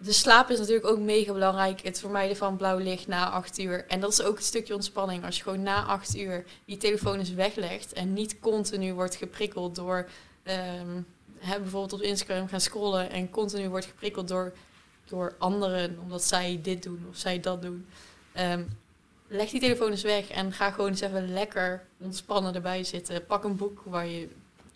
de 0.04 0.12
slaap 0.12 0.50
is 0.50 0.60
natuurlijk 0.60 0.88
ook 0.88 1.00
mega 1.00 1.34
belangrijk. 1.34 1.82
Het 1.82 2.00
vermijden 2.00 2.38
van 2.38 2.58
blauw 2.58 2.78
licht 2.78 3.08
na 3.08 3.30
acht 3.30 3.60
uur. 3.60 3.86
En 3.88 4.00
dat 4.00 4.12
is 4.12 4.22
ook 4.22 4.38
een 4.38 4.44
stukje 4.44 4.76
ontspanning. 4.76 5.26
Als 5.26 5.38
je 5.38 5.44
gewoon 5.44 5.64
na 5.64 5.84
acht 5.86 6.18
uur 6.18 6.46
die 6.66 6.78
telefoon 6.78 7.18
eens 7.20 7.34
weglegt 7.34 7.94
en 7.94 8.14
niet 8.14 8.40
continu 8.40 8.94
wordt 8.94 9.16
geprikkeld 9.16 9.76
door 9.76 10.10
ehm, 10.44 11.02
hè, 11.38 11.60
bijvoorbeeld 11.60 11.94
op 11.94 12.02
Instagram 12.02 12.48
gaan 12.48 12.62
scrollen 12.62 13.10
en 13.10 13.30
continu 13.30 13.70
wordt 13.70 13.86
geprikkeld 13.86 14.28
door, 14.28 14.54
door 15.06 15.36
anderen 15.38 15.98
omdat 16.02 16.24
zij 16.24 16.60
dit 16.62 16.84
doen 16.84 17.06
of 17.10 17.18
zij 17.18 17.40
dat 17.40 17.62
doen. 17.62 17.86
Ehm, 18.34 18.64
leg 19.28 19.50
die 19.50 19.60
telefoon 19.60 19.92
eens 19.92 20.02
weg 20.02 20.30
en 20.30 20.52
ga 20.52 20.72
gewoon 20.72 20.90
eens 20.90 21.02
even 21.02 21.34
lekker 21.34 21.86
ontspannen 21.98 22.56
erbij 22.56 22.84
zitten. 22.84 23.26
Pak 23.26 23.44
een 23.44 23.56
boek 23.56 23.82
waar 23.86 24.08
je, 24.08 24.28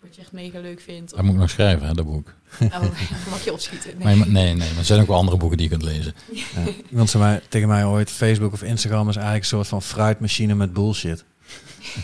wat 0.06 0.16
je 0.16 0.20
echt 0.20 0.32
mega 0.32 0.60
leuk 0.60 0.80
vindt. 0.80 1.10
Dat 1.10 1.22
moet 1.22 1.34
ik 1.34 1.40
nog 1.40 1.50
schrijven, 1.50 1.86
hè, 1.86 1.94
dat 1.94 2.06
boek. 2.06 2.34
Oh, 2.62 2.80
mag 3.30 3.44
je 3.44 3.52
opschieten. 3.52 3.90
Nee. 3.98 4.16
Maar, 4.16 4.28
nee, 4.28 4.54
nee, 4.54 4.68
maar 4.68 4.78
er 4.78 4.84
zijn 4.84 5.00
ook 5.00 5.06
wel 5.06 5.16
andere 5.16 5.36
boeken 5.36 5.56
die 5.56 5.70
je 5.70 5.76
kunt 5.76 5.92
lezen. 5.92 6.14
Ja. 6.32 6.42
Iemand 6.90 7.10
zei 7.10 7.22
mij, 7.22 7.40
tegen 7.48 7.68
mij 7.68 7.84
ooit, 7.84 8.10
Facebook 8.10 8.52
of 8.52 8.62
Instagram 8.62 9.08
is 9.08 9.16
eigenlijk 9.16 9.44
een 9.44 9.50
soort 9.50 9.68
van 9.68 9.82
fruitmachine 9.82 10.54
met 10.54 10.72
bullshit. 10.72 11.24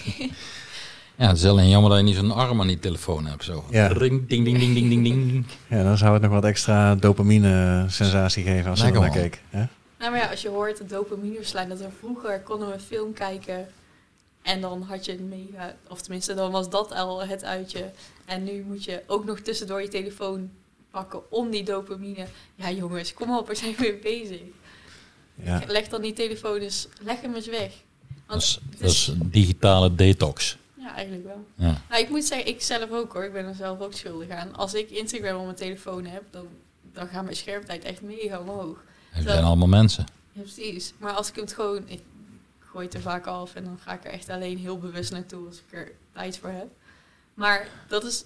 Ja, 1.17 1.29
het 1.29 1.37
is 1.37 1.47
alleen 1.47 1.69
jammer 1.69 1.91
dat 1.91 1.99
je 1.99 2.05
niet 2.05 2.17
zo'n 2.17 2.31
arm 2.31 2.61
aan 2.61 2.67
die 2.67 2.79
telefoon 2.79 3.27
hebt. 3.27 3.45
Zo. 3.45 3.65
Ja. 3.71 3.87
Ring, 3.87 4.29
ding, 4.29 4.45
ding, 4.45 4.59
ding, 4.59 4.75
ding, 4.75 4.89
ding, 4.89 5.05
ding. 5.05 5.47
Ja, 5.69 5.83
dan 5.83 5.99
zou 5.99 6.13
het 6.13 6.23
nog 6.23 6.31
wat 6.31 6.45
extra 6.45 6.95
dopamine 6.95 7.85
sensatie 7.89 8.45
geven 8.45 8.71
als 8.71 8.81
je 8.81 8.91
naar 8.93 9.11
keek. 9.11 9.43
Hè? 9.51 9.65
Nou, 9.99 10.11
maar 10.11 10.21
ja, 10.21 10.31
als 10.31 10.43
je 10.43 10.49
hoort 10.49 10.77
de 10.77 10.87
dopamineverslijn, 10.87 11.69
dat 11.69 11.81
er 11.81 11.91
vroeger 11.99 12.41
konden 12.41 12.69
we 12.69 12.75
een 12.75 12.81
film 12.81 13.13
kijken 13.13 13.67
en 14.43 14.61
dan 14.61 14.83
had 14.83 15.05
je 15.05 15.13
een 15.13 15.29
mega, 15.29 15.77
of 15.89 16.01
tenminste 16.01 16.35
dan 16.35 16.51
was 16.51 16.71
dat 16.71 16.93
al 16.93 17.27
het 17.27 17.45
uitje. 17.45 17.91
En 18.25 18.45
nu 18.45 18.63
moet 18.63 18.85
je 18.85 19.03
ook 19.07 19.25
nog 19.25 19.41
tussendoor 19.41 19.83
je 19.83 19.89
telefoon 19.89 20.51
pakken 20.91 21.31
om 21.31 21.51
die 21.51 21.63
dopamine. 21.63 22.27
Ja 22.55 22.71
jongens, 22.71 23.15
kom 23.15 23.37
op, 23.37 23.49
we 23.49 23.55
zijn 23.55 23.75
weer 23.79 23.99
bezig. 23.99 24.41
Ja. 25.35 25.63
Leg 25.67 25.89
dan 25.89 26.03
die 26.03 26.13
telefoon 26.13 26.59
eens, 26.59 26.89
leg 27.01 27.21
hem 27.21 27.35
eens 27.35 27.47
weg. 27.47 27.71
Dat 27.71 28.27
Want 28.27 28.43
is, 28.43 28.59
het 28.71 28.81
dat 28.81 28.91
is 28.91 29.07
een 29.07 29.31
digitale 29.31 29.95
detox. 29.95 30.57
Ja, 30.75 30.95
eigenlijk 30.95 31.27
wel. 31.27 31.45
Ja. 31.55 31.83
Nou, 31.89 32.03
ik 32.03 32.09
moet 32.09 32.25
zeggen, 32.25 32.49
ik 32.49 32.63
zelf 32.63 32.91
ook 32.91 33.13
hoor. 33.13 33.25
Ik 33.25 33.33
ben 33.33 33.47
er 33.47 33.55
zelf 33.55 33.81
ook 33.81 33.93
schuldig 33.93 34.29
aan. 34.31 34.57
Als 34.57 34.75
ik 34.75 34.91
Instagram 34.91 35.39
op 35.39 35.45
mijn 35.45 35.57
telefoon 35.57 36.05
heb, 36.05 36.23
dan, 36.31 36.47
dan 36.93 37.07
gaat 37.07 37.25
mijn 37.25 37.37
schermtijd 37.37 37.85
echt 37.85 38.03
mega 38.03 38.41
omhoog. 38.41 38.85
We 39.13 39.23
Zo. 39.23 39.29
zijn 39.29 39.45
allemaal 39.45 39.69
mensen. 39.69 40.07
Ja, 40.33 40.41
precies. 40.41 40.93
Maar 40.99 41.13
als 41.13 41.29
ik 41.29 41.35
het 41.35 41.53
gewoon... 41.53 41.83
Ik 41.87 42.01
gooi 42.73 42.85
het 42.85 42.95
er 42.95 43.01
vaak 43.01 43.27
af 43.27 43.55
en 43.55 43.65
dan 43.65 43.79
ga 43.85 43.93
ik 43.93 44.05
er 44.05 44.11
echt 44.11 44.29
alleen 44.29 44.59
heel 44.59 44.79
bewust 44.79 45.13
naartoe 45.13 45.47
als 45.47 45.57
ik 45.57 45.65
er 45.79 45.93
tijd 46.13 46.39
voor 46.39 46.49
heb. 46.51 46.67
Maar 47.35 47.69
dat 47.89 48.05
is... 48.05 48.25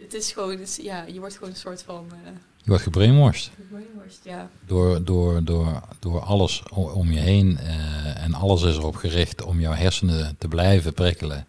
Het 0.00 0.14
is 0.14 0.32
gewoon... 0.32 0.50
het 0.50 0.60
is- 0.60 0.76
ja, 0.76 1.02
je 1.04 1.18
wordt 1.18 1.34
gewoon 1.34 1.50
een 1.50 1.56
soort 1.56 1.82
van... 1.82 2.06
eh 2.24 2.30
Je 2.62 2.68
wordt 2.68 2.82
gebrainwashed 2.82 3.50
brainwashed, 3.70 4.20
ja. 4.22 4.50
door, 4.66 5.04
door, 5.04 5.44
door, 5.44 5.82
door 5.98 6.20
alles 6.20 6.62
om 6.72 7.12
je 7.12 7.20
heen. 7.20 7.58
eh, 7.58 8.22
en 8.22 8.34
alles 8.34 8.62
is 8.62 8.76
erop 8.76 8.96
gericht 8.96 9.42
om 9.42 9.60
jouw 9.60 9.72
hersenen 9.72 10.36
te 10.38 10.48
blijven 10.48 10.92
prikkelen. 10.94 11.46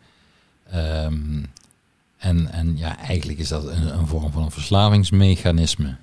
Ehm, 0.70 1.44
en, 2.18 2.52
en 2.52 2.78
ja, 2.78 2.98
eigenlijk 2.98 3.40
is 3.40 3.48
dat 3.48 3.64
een, 3.68 3.98
een 3.98 4.08
vorm 4.08 4.32
van 4.32 4.44
een 4.44 4.52
verslavingsmechanisme. 4.52 5.96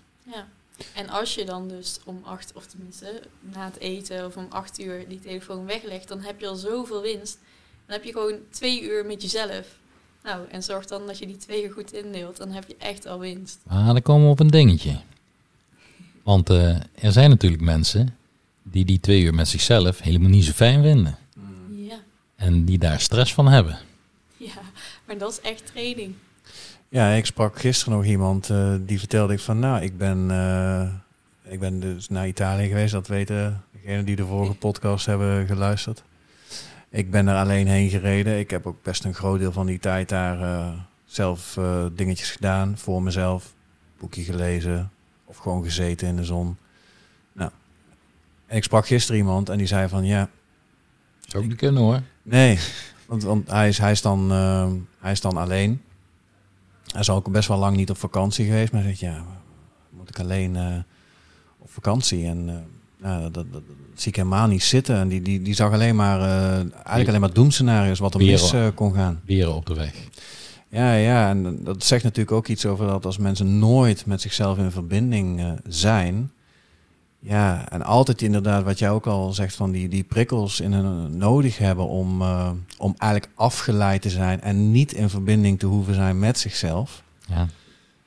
En 0.95 1.09
als 1.09 1.35
je 1.35 1.45
dan 1.45 1.69
dus 1.69 1.99
om 2.05 2.21
acht, 2.25 2.53
of 2.55 2.67
tenminste 2.67 3.23
na 3.41 3.65
het 3.65 3.79
eten 3.79 4.27
of 4.27 4.37
om 4.37 4.47
acht 4.49 4.81
uur 4.81 5.09
die 5.09 5.21
telefoon 5.21 5.65
weglegt, 5.67 6.09
dan 6.09 6.21
heb 6.21 6.41
je 6.41 6.47
al 6.49 6.55
zoveel 6.57 7.03
winst. 7.03 7.39
Dan 7.87 7.97
heb 7.97 8.05
je 8.05 8.13
gewoon 8.13 8.35
twee 8.51 8.83
uur 8.83 9.07
met 9.07 9.23
jezelf. 9.23 9.67
Nou, 10.23 10.47
en 10.51 10.63
zorg 10.63 10.87
dan 10.87 11.07
dat 11.07 11.19
je 11.19 11.27
die 11.27 11.37
twee 11.37 11.65
uur 11.65 11.73
goed 11.73 11.93
indeelt. 11.93 12.37
Dan 12.37 12.51
heb 12.51 12.69
je 12.69 12.77
echt 12.79 13.07
al 13.07 13.19
winst. 13.19 13.59
Maar 13.67 13.85
dan 13.87 14.03
komen 14.03 14.25
we 14.25 14.31
op 14.31 14.41
een 14.41 14.47
dingetje. 14.51 15.01
Want 16.23 16.51
eh, 16.51 16.69
er 16.95 17.13
zijn 17.13 17.31
natuurlijk 17.31 17.63
mensen 17.63 18.17
die 18.63 18.85
die 18.85 19.01
twee 19.01 19.23
uur 19.23 19.35
met 19.35 19.49
zichzelf 19.49 19.99
helemaal 19.99 20.29
niet 20.31 20.45
zo 20.45 20.53
fijn 20.53 20.83
vinden. 20.83 21.19
Ja, 21.71 21.99
En 22.37 22.65
die 22.65 22.79
daar 22.79 23.01
stress 23.01 23.35
van 23.35 23.49
hebben. 23.49 23.79
ja. 24.37 24.53
Maar 25.05 25.19
dat 25.19 25.31
is 25.33 25.41
echt 25.41 25.67
training. 25.67 26.15
Ja, 26.89 27.11
ik 27.11 27.27
sprak 27.27 27.59
gisteren 27.59 27.95
nog 27.95 28.05
iemand 28.05 28.51
eh, 28.51 28.75
die 28.81 28.99
vertelde 28.99 29.33
ik 29.33 29.41
van, 29.41 29.59
nou, 29.59 29.83
ik 29.83 29.99
ben, 29.99 30.31
eh, 30.31 31.53
ik 31.53 31.61
ben 31.61 31.81
dus 31.81 32.09
naar 32.09 32.27
Italië 32.27 32.69
geweest. 32.69 32.93
Dat 32.93 33.09
weten 33.09 33.65
degenen 33.73 34.05
die 34.05 34.17
de 34.17 34.27
vorige 34.27 34.55
podcast 34.55 35.07
hebben 35.07 35.47
geluisterd. 35.47 36.03
Ik 36.89 37.11
ben 37.11 37.27
er 37.27 37.37
alleen 37.37 37.67
heen 37.67 37.91
gereden. 37.91 38.39
Ik 38.39 38.51
heb 38.51 38.67
ook 38.67 38.83
best 38.83 39.05
een 39.05 39.15
groot 39.15 39.39
deel 39.39 39.53
van 39.53 39.67
die 39.67 39.79
tijd 39.79 40.09
daar 40.09 40.43
eh, 40.43 40.73
zelf 41.05 41.59
dingetjes 41.93 42.31
gedaan 42.31 42.79
voor 42.79 43.03
mezelf. 43.03 43.55
Boekje 43.99 44.23
gelezen 44.23 44.91
of 45.25 45.37
gewoon 45.37 45.65
gezeten 45.65 46.09
in 46.09 46.17
de 46.17 46.25
zon. 46.25 46.57
Nou, 47.33 47.51
en 48.47 48.57
ik 48.57 48.65
sprak 48.65 48.87
gisteren 48.87 49.21
iemand 49.21 49.49
en 49.49 49.59
die 49.59 49.67
zei 49.67 49.89
van, 49.89 50.05
ja, 50.05 50.29
Zou 51.21 51.43
ook 51.43 51.49
niet 51.49 51.59
kunnen 51.59 51.83
hoor. 51.83 52.01
Nee, 52.23 52.59
want, 53.07 53.23
want 53.23 53.51
hij, 53.51 53.69
is, 53.69 53.79
hij, 53.79 53.91
is 53.91 54.03
dan, 54.03 54.31
hij 55.01 55.13
is 55.13 55.21
dan 55.21 55.37
alleen. 55.37 55.81
Hij 56.97 57.05
is 57.05 57.11
ook 57.11 57.31
best 57.31 57.49
wel 57.49 57.59
lang 57.59 57.77
niet 57.77 57.91
op 57.91 57.97
vakantie 57.97 58.47
geweest. 58.47 58.73
Maar 58.73 58.83
zegt, 58.83 59.01
ja, 59.01 59.25
moet 59.91 60.09
ik 60.09 60.21
alleen 60.21 60.57
eh, 60.57 60.77
op 61.59 61.71
vakantie? 61.71 62.27
En 62.27 62.67
nou, 62.99 63.23
dat, 63.23 63.35
dat, 63.35 63.53
dat 63.53 63.63
zie 63.95 64.09
ik 64.09 64.17
helemaal 64.17 64.47
niet 64.47 64.63
zitten. 64.63 64.97
En 64.97 65.09
die, 65.09 65.23
die, 65.23 65.43
die 65.43 65.55
zag 65.55 65.73
alleen 65.73 65.97
maar, 65.97 66.21
eh, 66.21 66.55
eigenlijk 66.59 67.09
alleen 67.09 67.21
maar 67.21 67.33
doemscenario's 67.33 67.99
wat 67.99 68.15
er 68.15 68.21
mis 68.21 68.55
kon 68.75 68.95
gaan. 68.95 69.21
Beren 69.25 69.55
op 69.55 69.67
de 69.67 69.75
weg. 69.75 69.95
Ja, 70.69 70.95
ja, 70.95 71.29
en 71.29 71.65
dat 71.65 71.85
zegt 71.85 72.05
natuurlijk 72.05 72.37
ook 72.37 72.47
iets 72.47 72.67
over 72.67 72.87
dat 72.87 73.07
als 73.07 73.19
mensen 73.19 73.59
nooit 73.59 74.07
met 74.07 74.21
zichzelf 74.21 74.59
in 74.59 74.71
verbinding 74.71 75.59
zijn. 75.69 76.31
Ja, 77.21 77.69
en 77.71 77.83
altijd 77.83 78.23
inderdaad, 78.23 78.65
wat 78.65 78.79
jij 78.79 78.91
ook 78.91 79.07
al 79.07 79.33
zegt, 79.33 79.55
van 79.55 79.71
die, 79.71 79.89
die 79.89 80.05
prikkels 80.05 80.61
in 80.61 80.73
hun 80.73 81.17
nodig 81.17 81.59
hebben 81.59 81.87
om, 81.89 82.23
eh, 82.23 82.51
om 82.79 82.95
eigenlijk 82.99 83.33
afgeleid 83.35 84.03
te 84.03 84.11
zijn 84.11 84.41
en 84.41 84.71
niet 84.71 84.93
in 84.93 85.09
verbinding 85.11 85.59
te 85.59 85.67
hoeven 85.67 85.95
zijn 85.95 86.19
met 86.19 86.39
zichzelf. 86.39 87.03
Ja. 87.29 87.49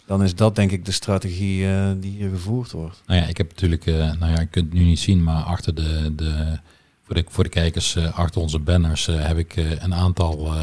Dan 0.05 0.23
is 0.23 0.35
dat 0.35 0.55
denk 0.55 0.71
ik 0.71 0.85
de 0.85 0.91
strategie 0.91 1.67
eh, 1.67 1.89
die 1.97 2.11
hier 2.11 2.29
gevoerd 2.29 2.71
wordt. 2.71 3.01
Nou 3.05 3.21
ja, 3.21 3.27
ik 3.27 3.37
heb 3.37 3.49
natuurlijk, 3.49 3.85
eh, 3.85 3.95
nou 3.95 4.31
ja, 4.31 4.39
je 4.39 4.45
kunt 4.45 4.65
het 4.65 4.73
nu 4.73 4.83
niet 4.83 4.99
zien, 4.99 5.23
maar 5.23 5.43
achter 5.43 5.75
de, 5.75 6.15
de 6.15 6.59
voor 7.05 7.15
de, 7.15 7.25
voor 7.27 7.43
de 7.43 7.49
kijkers, 7.49 7.97
achter 7.97 8.41
onze 8.41 8.59
banners 8.59 9.05
heb 9.05 9.37
ik 9.37 9.55
een 9.55 9.93
aantal, 9.93 10.53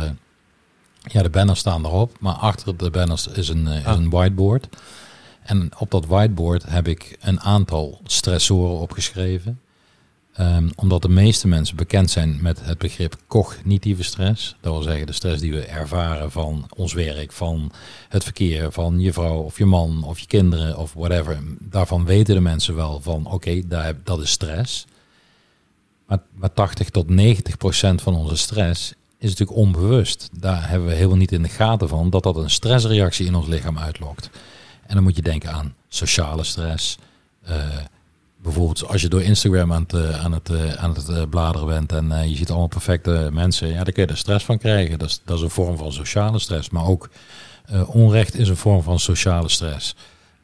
ja, 1.02 1.22
de 1.22 1.30
banners 1.30 1.60
staan 1.60 1.84
erop, 1.84 2.16
maar 2.20 2.34
achter 2.34 2.76
de 2.76 2.90
banners 2.90 3.26
is 3.26 3.48
een, 3.48 3.66
is 3.66 3.84
Ah. 3.84 3.96
een 3.96 4.10
whiteboard. 4.10 4.68
En 5.46 5.70
op 5.78 5.90
dat 5.90 6.06
whiteboard 6.06 6.64
heb 6.68 6.88
ik 6.88 7.16
een 7.20 7.40
aantal 7.40 8.00
stressoren 8.04 8.78
opgeschreven. 8.78 9.60
Ehm, 10.32 10.68
omdat 10.76 11.02
de 11.02 11.08
meeste 11.08 11.48
mensen 11.48 11.76
bekend 11.76 12.10
zijn 12.10 12.38
met 12.42 12.64
het 12.64 12.78
begrip 12.78 13.16
cognitieve 13.26 14.02
stress. 14.02 14.56
Dat 14.60 14.72
wil 14.72 14.82
zeggen 14.82 15.06
de 15.06 15.12
stress 15.12 15.40
die 15.40 15.52
we 15.52 15.64
ervaren 15.64 16.30
van 16.30 16.66
ons 16.76 16.92
werk, 16.92 17.32
van 17.32 17.72
het 18.08 18.24
verkeer, 18.24 18.72
van 18.72 19.00
je 19.00 19.12
vrouw 19.12 19.40
of 19.40 19.58
je 19.58 19.64
man 19.64 20.04
of 20.04 20.18
je 20.18 20.26
kinderen 20.26 20.76
of 20.76 20.92
whatever. 20.92 21.38
Daarvan 21.60 22.04
weten 22.04 22.34
de 22.34 22.40
mensen 22.40 22.74
wel 22.74 23.00
van 23.00 23.26
oké, 23.26 23.66
daar 23.66 23.94
dat 24.04 24.20
is 24.20 24.30
stress. 24.30 24.86
Maar, 26.06 26.18
maar 26.34 26.52
80 26.52 26.90
tot 26.90 27.08
90 27.10 27.56
procent 27.56 28.02
van 28.02 28.14
onze 28.14 28.36
stress 28.36 28.94
is 29.18 29.30
natuurlijk 29.30 29.58
onbewust. 29.58 30.28
Daar 30.32 30.68
hebben 30.68 30.88
we 30.88 30.94
helemaal 30.94 31.16
niet 31.16 31.32
in 31.32 31.42
de 31.42 31.48
gaten 31.48 31.88
van 31.88 32.10
dat 32.10 32.22
dat 32.22 32.36
een 32.36 32.50
stressreactie 32.50 33.26
in 33.26 33.34
ons 33.34 33.46
lichaam 33.46 33.78
uitlokt. 33.78 34.30
En 34.86 34.94
dan 34.94 35.02
moet 35.02 35.16
je 35.16 35.22
denken 35.22 35.52
aan 35.52 35.74
sociale 35.88 36.44
stress. 36.44 36.98
eh, 37.42 37.54
bijvoorbeeld 38.42 38.86
als 38.86 39.02
je 39.02 39.08
door 39.08 39.22
Instagram 39.22 39.72
aan 39.72 39.82
het, 39.82 39.92
eh, 39.92 40.24
aan 40.24 40.32
het, 40.32 40.50
eh, 40.50 40.72
aan 40.72 40.94
het 40.94 41.30
bladeren 41.30 41.66
bent 41.66 41.92
en 41.92 42.28
je 42.30 42.36
ziet 42.36 42.48
allemaal 42.48 42.68
perfecte 42.68 43.28
mensen, 43.32 43.68
ja, 43.68 43.84
daar 43.84 43.92
kun 43.92 44.02
je 44.02 44.08
er 44.08 44.16
stress 44.16 44.44
van 44.44 44.58
krijgen. 44.58 44.98
Dat 44.98 45.08
is, 45.08 45.20
dat 45.24 45.36
is 45.36 45.42
een 45.42 45.50
vorm 45.50 45.76
van 45.76 45.92
sociale 45.92 46.38
stress. 46.38 46.70
Maar 46.70 46.86
ook 46.86 47.08
onrecht 47.86 48.34
is 48.34 48.48
een 48.48 48.56
vorm 48.56 48.82
van 48.82 48.98
sociale 48.98 49.48
stress. 49.48 49.94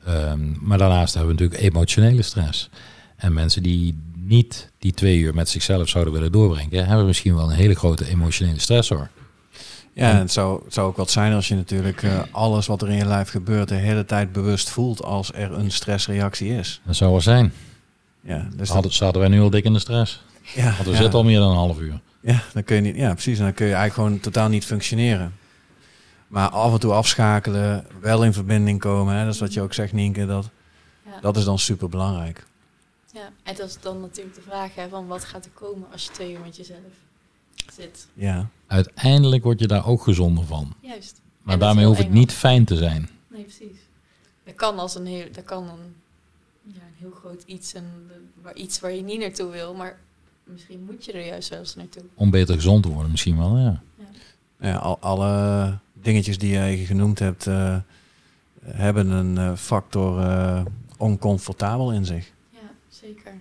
Ehm, 0.04 0.66
maar 0.66 0.78
daarnaast 0.78 1.14
hebben 1.14 1.36
we 1.36 1.42
natuurlijk 1.42 1.74
emotionele 1.74 2.22
stress. 2.22 2.68
En 3.16 3.32
mensen 3.32 3.62
die 3.62 3.98
niet 4.16 4.70
die 4.78 4.92
twee 4.92 5.18
uur 5.18 5.34
met 5.34 5.48
zichzelf 5.48 5.88
zouden 5.88 6.12
willen 6.12 6.32
doorbrengen, 6.32 6.86
hebben 6.86 7.06
misschien 7.06 7.34
wel 7.34 7.50
een 7.50 7.56
hele 7.56 7.74
grote 7.74 8.08
emotionele 8.08 8.60
stressor. 8.60 9.08
Ja, 9.94 10.10
en 10.10 10.16
het 10.16 10.32
zou, 10.32 10.64
het 10.64 10.74
zou 10.74 10.88
ook 10.88 10.96
wat 10.96 11.10
zijn 11.10 11.32
als 11.32 11.48
je 11.48 11.54
natuurlijk 11.54 12.02
eh, 12.02 12.20
alles 12.30 12.66
wat 12.66 12.82
er 12.82 12.88
in 12.88 12.96
je 12.96 13.04
lijf 13.06 13.28
gebeurt 13.30 13.68
de 13.68 13.74
hele 13.74 14.04
tijd 14.04 14.32
bewust 14.32 14.70
voelt 14.70 15.02
als 15.02 15.32
er 15.32 15.52
een 15.52 15.70
stressreactie 15.70 16.56
is. 16.56 16.80
Dat 16.84 16.96
zou 16.96 17.10
wel 17.10 17.20
zijn. 17.20 17.52
Ja, 18.20 18.46
dus 18.48 18.56
dat- 18.58 18.68
Hadden, 18.68 18.92
zaten 18.92 19.20
wij 19.20 19.28
nu 19.28 19.40
al 19.40 19.50
dik 19.50 19.64
in 19.64 19.72
de 19.72 19.78
stress. 19.78 20.22
ja, 20.54 20.64
Want 20.64 20.84
we 20.84 20.90
ja, 20.90 20.96
zitten 20.96 21.18
al 21.18 21.24
meer 21.24 21.38
dan 21.38 21.50
een 21.50 21.56
half 21.56 21.78
uur. 21.80 22.00
ja, 22.20 22.42
dan 22.52 22.64
kun 22.64 22.76
je 22.76 22.82
niet, 22.82 22.96
ja, 22.96 23.12
precies. 23.12 23.38
En 23.38 23.44
dan 23.44 23.54
kun 23.54 23.66
je 23.66 23.74
eigenlijk 23.74 24.08
gewoon 24.08 24.20
totaal 24.20 24.48
niet 24.48 24.64
functioneren. 24.64 25.34
Maar 26.28 26.48
af 26.48 26.72
en 26.72 26.80
toe 26.80 26.92
afschakelen, 26.92 27.86
wel 28.00 28.24
in 28.24 28.32
verbinding 28.32 28.80
komen, 28.80 29.14
hè, 29.14 29.24
dat 29.24 29.34
is 29.34 29.40
wat 29.40 29.52
je 29.52 29.60
ook 29.60 29.74
zegt, 29.74 29.92
Nienke, 29.92 30.26
dat, 30.26 30.48
Ja. 31.04 31.20
dat 31.20 31.36
is 31.36 31.44
dan 31.44 31.58
super 31.58 31.88
belangrijk. 31.88 32.46
ja. 33.12 33.28
En 33.42 33.54
dat 33.56 33.68
is 33.68 33.76
dan 33.80 34.00
natuurlijk 34.00 34.34
de 34.36 34.42
vraag 34.46 34.74
hè, 34.74 34.88
van 34.88 35.06
wat 35.06 35.24
gaat 35.24 35.44
er 35.44 35.50
komen 35.54 35.86
als 35.92 36.04
je 36.04 36.10
twee 36.10 36.32
uur 36.32 36.40
met 36.44 36.56
jezelf 36.56 36.78
zit. 37.72 38.06
Ja, 38.14 38.50
Uiteindelijk 38.72 39.42
word 39.42 39.60
je 39.60 39.66
daar 39.66 39.86
ook 39.86 40.02
gezonder 40.02 40.44
van. 40.44 40.74
Juist. 40.80 41.20
Maar 41.42 41.58
daarmee 41.58 41.86
hoeft 41.86 41.98
het 41.98 42.06
eng. 42.06 42.12
niet 42.12 42.32
fijn 42.32 42.64
te 42.64 42.76
zijn. 42.76 43.08
Nee, 43.28 43.42
precies. 43.42 43.78
Dat 44.44 44.54
kan 44.54 44.78
als 44.78 44.94
een 44.94 45.06
heel, 45.06 45.26
dat 45.32 45.44
kan 45.44 45.68
een, 45.68 45.94
ja, 46.62 46.80
een 46.80 46.94
heel 46.98 47.10
groot 47.10 47.42
iets, 47.46 47.74
en 47.74 48.10
waar, 48.42 48.54
iets 48.54 48.80
waar 48.80 48.92
je 48.92 49.02
niet 49.02 49.20
naartoe 49.20 49.50
wil, 49.50 49.74
maar 49.74 49.98
misschien 50.44 50.84
moet 50.84 51.04
je 51.04 51.12
er 51.12 51.26
juist 51.26 51.48
zelfs 51.48 51.74
naartoe. 51.74 52.02
Om 52.14 52.30
beter 52.30 52.54
gezond 52.54 52.82
te 52.82 52.88
worden 52.88 53.10
misschien 53.10 53.36
wel, 53.36 53.58
ja. 53.58 53.82
ja 54.60 54.76
al, 54.76 54.98
alle 55.00 55.78
dingetjes 55.92 56.38
die 56.38 56.50
jij 56.50 56.76
genoemd 56.76 57.18
hebt, 57.18 57.46
eh, 57.46 57.76
hebben 58.64 59.10
een 59.10 59.38
eh, 59.38 59.56
factor 59.56 60.20
eh, 60.20 60.64
oncomfortabel 60.96 61.92
in 61.92 62.04
zich. 62.04 62.32
Ja, 62.50 62.70
zeker. 62.88 63.32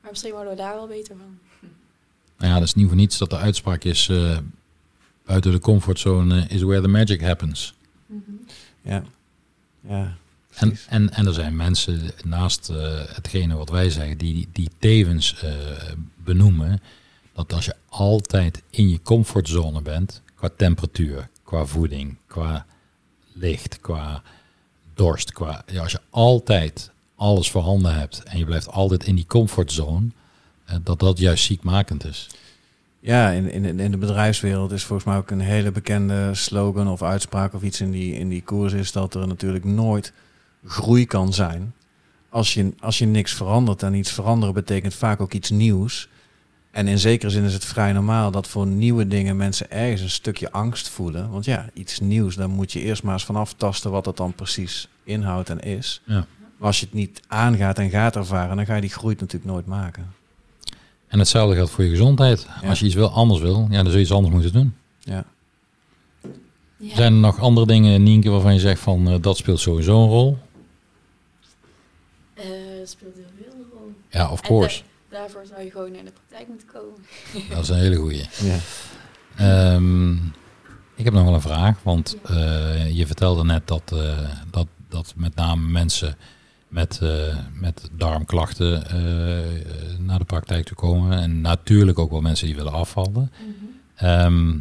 Maar 0.00 0.10
misschien 0.10 0.32
worden 0.32 0.50
we 0.50 0.56
daar 0.56 0.74
wel 0.74 0.86
beter 0.86 1.16
van. 1.16 1.38
Nou 2.38 2.52
ja, 2.52 2.58
dat 2.58 2.66
is 2.68 2.74
niet 2.74 2.86
voor 2.86 2.96
niets 2.96 3.18
dat 3.18 3.30
de 3.30 3.36
uitspraak 3.36 3.84
is... 3.84 4.08
eh, 4.08 4.38
buiten 5.24 5.52
de 5.52 5.58
comfortzone 5.58 6.46
is 6.48 6.62
where 6.62 6.82
the 6.82 6.88
magic 6.88 7.20
happens. 7.20 7.74
Ja, 8.82 9.02
ja. 9.88 10.16
En, 10.54 10.68
precies. 10.68 10.86
en, 10.86 11.12
en 11.12 11.26
er 11.26 11.34
zijn 11.34 11.56
mensen 11.56 12.10
naast 12.24 12.68
eh, 12.68 12.76
hetgene 13.14 13.56
wat 13.56 13.68
wij 13.70 13.90
zeggen, 13.90 14.18
die, 14.18 14.48
die 14.52 14.70
tevens 14.78 15.40
eh, 15.40 15.52
benoemen 16.16 16.80
dat 17.32 17.52
als 17.52 17.64
je 17.64 17.74
altijd 17.88 18.62
in 18.70 18.88
je 18.88 19.02
comfortzone 19.02 19.82
bent, 19.82 20.22
qua 20.34 20.50
temperatuur, 20.56 21.28
qua 21.44 21.64
voeding, 21.64 22.16
qua 22.26 22.66
licht, 23.32 23.80
qua 23.80 24.22
dorst, 24.94 25.32
qua, 25.32 25.64
ja, 25.66 25.82
als 25.82 25.92
je 25.92 26.00
altijd 26.10 26.90
alles 27.16 27.50
voorhanden 27.50 27.94
hebt 27.94 28.22
en 28.22 28.38
je 28.38 28.44
blijft 28.44 28.68
altijd 28.68 29.04
in 29.04 29.14
die 29.14 29.26
comfortzone, 29.26 30.06
eh, 30.06 30.12
dat 30.82 30.98
dat 30.98 31.18
juist 31.18 31.44
ziekmakend 31.44 32.04
is. 32.04 32.28
Ja, 33.00 33.30
in, 33.30 33.50
in, 33.50 33.80
in 33.80 33.90
de 33.90 33.96
bedrijfswereld 33.96 34.72
is 34.72 34.84
volgens 34.84 35.08
mij 35.08 35.16
ook 35.16 35.30
een 35.30 35.40
hele 35.40 35.70
bekende 35.70 36.34
slogan 36.34 36.88
of 36.88 37.02
uitspraak 37.02 37.54
of 37.54 37.62
iets 37.62 37.80
in 37.80 37.90
die, 37.90 38.14
in 38.14 38.28
die 38.28 38.42
koers 38.42 38.72
is 38.72 38.92
dat 38.92 39.14
er 39.14 39.26
natuurlijk 39.26 39.64
nooit 39.64 40.12
groei 40.64 41.06
kan 41.06 41.32
zijn. 41.32 41.74
Als 42.28 42.54
je, 42.54 42.72
als 42.80 42.98
je 42.98 43.06
niks 43.06 43.32
verandert 43.32 43.82
en 43.82 43.94
iets 43.94 44.12
veranderen 44.12 44.54
betekent 44.54 44.94
vaak 44.94 45.20
ook 45.20 45.32
iets 45.32 45.50
nieuws. 45.50 46.08
En 46.70 46.86
in 46.86 46.98
zekere 46.98 47.30
zin 47.30 47.44
is 47.44 47.52
het 47.52 47.64
vrij 47.64 47.92
normaal 47.92 48.30
dat 48.30 48.48
voor 48.48 48.66
nieuwe 48.66 49.08
dingen 49.08 49.36
mensen 49.36 49.70
ergens 49.70 50.00
een 50.00 50.10
stukje 50.10 50.52
angst 50.52 50.88
voelen. 50.88 51.30
Want 51.30 51.44
ja, 51.44 51.68
iets 51.74 52.00
nieuws, 52.00 52.34
dan 52.34 52.50
moet 52.50 52.72
je 52.72 52.80
eerst 52.80 53.02
maar 53.02 53.12
eens 53.12 53.24
vanaf 53.24 53.52
tasten 53.52 53.90
wat 53.90 54.06
het 54.06 54.16
dan 54.16 54.32
precies 54.32 54.88
inhoudt 55.04 55.50
en 55.50 55.60
is. 55.60 56.02
Ja. 56.04 56.26
Maar 56.56 56.66
als 56.66 56.80
je 56.80 56.86
het 56.86 56.94
niet 56.94 57.20
aangaat 57.28 57.78
en 57.78 57.90
gaat 57.90 58.16
ervaren, 58.16 58.56
dan 58.56 58.66
ga 58.66 58.74
je 58.74 58.80
die 58.80 58.90
groei 58.90 59.16
natuurlijk 59.18 59.52
nooit 59.52 59.66
maken. 59.66 60.14
En 61.08 61.18
hetzelfde 61.18 61.54
geldt 61.54 61.70
voor 61.70 61.84
je 61.84 61.90
gezondheid. 61.90 62.46
Ja. 62.62 62.68
Als 62.68 62.78
je 62.80 62.86
iets 62.86 62.94
wil, 62.94 63.08
anders 63.10 63.40
wil, 63.40 63.66
ja, 63.70 63.76
dan 63.76 63.86
zul 63.86 63.94
je 63.96 64.00
iets 64.00 64.12
anders 64.12 64.32
moeten 64.34 64.52
doen. 64.52 64.74
Ja. 65.00 65.24
Ja. 66.78 66.94
Zijn 66.94 67.12
er 67.12 67.18
nog 67.18 67.40
andere 67.40 67.66
dingen, 67.66 68.02
Nienke, 68.02 68.30
waarvan 68.30 68.54
je 68.54 68.60
zegt 68.60 68.80
van 68.80 69.08
eh, 69.08 69.14
dat 69.20 69.36
speelt 69.36 69.60
sowieso 69.60 70.02
een 70.02 70.08
rol? 70.08 70.38
Eh, 72.34 72.44
dat 72.78 72.88
speelt 72.88 73.14
heel 73.14 73.24
veel 73.38 73.52
een 73.52 73.66
rol. 73.72 73.92
Ja, 74.10 74.30
of 74.30 74.40
En 74.40 74.46
course. 74.48 74.82
da- 75.08 75.18
daarvoor 75.18 75.46
zou 75.48 75.62
je 75.62 75.70
gewoon 75.70 75.92
naar 75.92 76.04
de 76.04 76.12
praktijk 76.12 76.48
moeten 76.48 76.68
komen. 76.72 77.48
Dat 77.50 77.62
is 77.62 77.68
een 77.68 77.76
hele 77.78 77.96
goeie. 77.96 78.24
Ja. 78.42 78.58
Ehm, 79.36 80.12
ik 80.94 81.04
heb 81.04 81.12
nog 81.12 81.24
wel 81.24 81.34
een 81.34 81.40
vraag, 81.40 81.82
want 81.82 82.16
eh, 82.24 82.90
je 82.96 83.06
vertelde 83.06 83.44
net 83.44 83.66
dat, 83.66 83.92
eh, 83.92 84.28
dat, 84.50 84.66
dat 84.88 85.12
met 85.16 85.34
name 85.34 85.68
mensen 85.70 86.16
met, 86.68 86.98
eh, 87.02 87.36
met 87.52 87.88
darmklachten 87.92 88.86
eh, 88.86 89.98
naar 89.98 90.18
de 90.18 90.24
praktijk 90.24 90.66
toe 90.66 90.76
komen. 90.76 91.18
En 91.18 91.40
natuurlijk 91.40 91.98
ook 91.98 92.10
wel 92.10 92.20
mensen 92.20 92.46
die 92.46 92.56
willen 92.56 92.72
afvallen. 92.72 93.32
Ehm, 93.96 94.58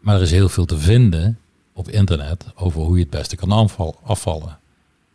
maar 0.00 0.16
er 0.16 0.22
is 0.22 0.30
heel 0.30 0.48
veel 0.48 0.64
te 0.64 0.78
vinden 0.78 1.38
op 1.72 1.88
internet 1.88 2.44
over 2.54 2.80
hoe 2.80 2.94
je 2.96 3.02
het 3.02 3.10
beste 3.10 3.36
kan 3.36 3.52
afval- 3.52 4.00
afvallen. 4.02 4.58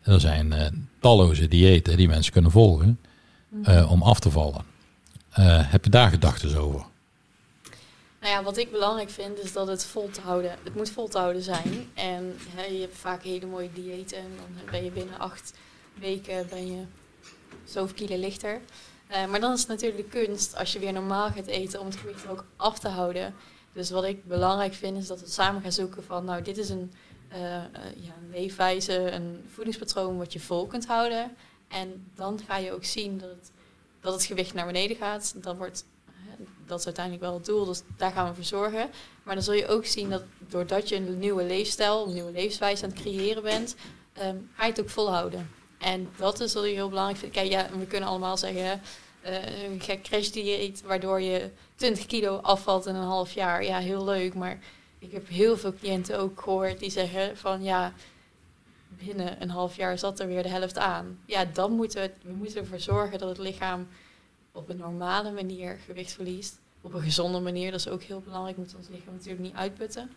Er 0.02 0.20
zijn 0.20 0.52
eh, 0.52 0.66
talloze 1.00 1.48
diëten 1.48 1.96
die 1.96 2.08
mensen 2.08 2.32
kunnen 2.32 2.50
volgen 2.50 3.00
eh, 3.62 3.90
om 3.90 4.02
af 4.02 4.20
te 4.20 4.30
vallen. 4.30 4.64
Heb 5.70 5.84
je 5.84 5.90
daar 5.90 6.10
gedachten 6.10 6.56
over? 6.60 6.84
Nou 8.20 8.32
ja, 8.32 8.42
wat 8.42 8.56
ik 8.56 8.70
belangrijk 8.70 9.10
vind 9.10 9.38
is 9.38 9.52
dat 9.52 9.66
het 9.66 9.86
vol 9.86 10.10
te 10.10 10.20
houden. 10.20 10.50
Het 10.64 10.74
moet 10.74 10.90
vol 10.90 11.08
te 11.08 11.18
houden 11.18 11.42
zijn. 11.42 11.88
En 11.94 12.34
hè, 12.48 12.64
je 12.64 12.80
hebt 12.80 12.98
vaak 12.98 13.22
hele 13.22 13.46
mooie 13.46 13.70
diëten. 13.74 14.18
En 14.18 14.28
dan 14.36 14.70
ben 14.70 14.84
je 14.84 14.90
binnen 14.90 15.18
acht 15.18 15.52
weken 15.98 16.48
ben 16.48 16.72
je 16.72 16.82
zoveel 17.64 17.94
kilo 17.94 18.18
lichter. 18.18 18.60
Eh, 19.06 19.26
maar 19.26 19.40
dan 19.40 19.52
is 19.52 19.60
het 19.60 19.68
natuurlijk 19.68 20.12
de 20.12 20.24
kunst 20.24 20.56
als 20.56 20.72
je 20.72 20.78
weer 20.78 20.92
normaal 20.92 21.30
gaat 21.30 21.46
eten 21.46 21.80
om 21.80 21.86
het 21.86 21.96
gewicht 21.96 22.28
ook 22.28 22.44
af 22.56 22.78
te 22.78 22.88
houden. 22.88 23.34
Dus 23.72 23.90
wat 23.90 24.04
ik 24.04 24.24
belangrijk 24.24 24.74
vind 24.74 24.96
is 24.96 25.06
dat 25.06 25.20
we 25.20 25.28
samen 25.28 25.62
gaan 25.62 25.72
zoeken 25.72 26.04
van 26.04 26.24
nou 26.24 26.42
dit 26.42 26.58
is 26.58 26.68
een, 26.68 26.92
eh, 27.28 27.56
eh, 27.56 27.64
ja, 27.96 28.14
leefwijze, 28.30 29.10
een 29.10 29.44
voedingspatroon 29.52 30.18
wat 30.18 30.32
je 30.32 30.40
vol 30.40 30.66
kunt 30.66 30.86
houden. 30.86 31.36
En 31.68 32.10
dan 32.14 32.40
ga 32.46 32.56
je 32.56 32.72
ook 32.72 32.84
zien 32.84 33.18
dat 33.18 33.28
het, 33.28 33.50
dat 34.00 34.12
het 34.12 34.24
gewicht 34.24 34.54
naar 34.54 34.66
beneden 34.66 34.96
gaat. 34.96 35.42
Dan 35.42 35.56
wordt 35.56 35.84
dat 36.70 36.78
is 36.78 36.84
uiteindelijk 36.84 37.24
wel 37.24 37.34
het 37.34 37.44
doel, 37.44 37.64
dus 37.64 37.82
daar 37.96 38.12
gaan 38.12 38.28
we 38.28 38.34
voor 38.34 38.44
zorgen. 38.44 38.90
Maar 39.22 39.34
dan 39.34 39.44
zul 39.44 39.54
je 39.54 39.66
ook 39.66 39.86
zien 39.86 40.10
dat 40.10 40.22
doordat 40.38 40.88
je 40.88 40.96
een 40.96 41.18
nieuwe 41.18 41.44
leefstijl, 41.44 42.06
een 42.06 42.12
nieuwe 42.12 42.32
levenswijze 42.32 42.84
aan 42.84 42.90
het 42.90 43.00
creëren 43.00 43.42
bent, 43.42 43.76
ehm, 44.12 44.36
ga 44.54 44.64
je 44.64 44.70
het 44.70 44.80
ook 44.80 44.88
volhouden. 44.88 45.50
En 45.80 46.08
dat 46.16 46.40
is 46.40 46.54
wat 46.54 46.64
ik 46.64 46.74
heel 46.74 46.88
belangrijk 46.88 47.18
vind. 47.18 47.32
Kijk, 47.32 47.50
ja, 47.50 47.68
we 47.78 47.86
kunnen 47.86 48.08
allemaal 48.08 48.36
zeggen, 48.36 48.80
eh, 49.20 49.62
een 49.62 49.80
gek 49.80 50.02
crashdieet 50.02 50.82
waardoor 50.82 51.20
je 51.20 51.50
20 51.74 52.06
kilo 52.06 52.36
afvalt 52.36 52.86
in 52.86 52.94
een 52.94 53.02
half 53.02 53.32
jaar. 53.32 53.64
Ja, 53.64 53.78
heel 53.78 54.04
leuk, 54.04 54.34
maar 54.34 54.58
ik 54.98 55.12
heb 55.12 55.28
heel 55.28 55.56
veel 55.56 55.74
cliënten 55.74 56.18
ook 56.18 56.40
gehoord 56.40 56.78
die 56.78 56.90
zeggen 56.90 57.36
van 57.36 57.62
ja, 57.62 57.92
binnen 58.88 59.42
een 59.42 59.50
half 59.50 59.76
jaar 59.76 59.98
zat 59.98 60.20
er 60.20 60.26
weer 60.26 60.42
de 60.42 60.48
helft 60.48 60.78
aan. 60.78 61.18
Ja, 61.26 61.44
dan 61.44 61.72
moeten 61.72 62.00
we, 62.00 62.10
we 62.22 62.32
moeten 62.32 62.60
ervoor 62.60 62.80
zorgen 62.80 63.18
dat 63.18 63.28
het 63.28 63.38
lichaam 63.38 63.88
op 64.52 64.68
een 64.68 64.76
normale 64.76 65.30
manier 65.30 65.78
gewicht 65.86 66.12
verliest. 66.12 66.58
Op 66.80 66.94
een 66.94 67.02
gezonde 67.02 67.40
manier, 67.40 67.70
dat 67.70 67.80
is 67.80 67.88
ook 67.88 68.02
heel 68.02 68.20
belangrijk. 68.20 68.56
Moet 68.56 68.74
ons 68.76 68.88
lichaam 68.88 69.14
natuurlijk 69.14 69.42
niet 69.42 69.54
uitputten. 69.54 70.10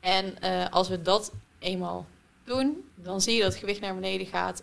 En 0.00 0.40
eh, 0.40 0.70
als 0.70 0.88
we 0.88 1.02
dat 1.02 1.32
eenmaal 1.58 2.06
doen, 2.44 2.88
dan 2.94 3.20
zie 3.20 3.34
je 3.34 3.42
dat 3.42 3.50
het 3.50 3.60
gewicht 3.60 3.80
naar 3.80 3.94
beneden 3.94 4.26
gaat. 4.26 4.62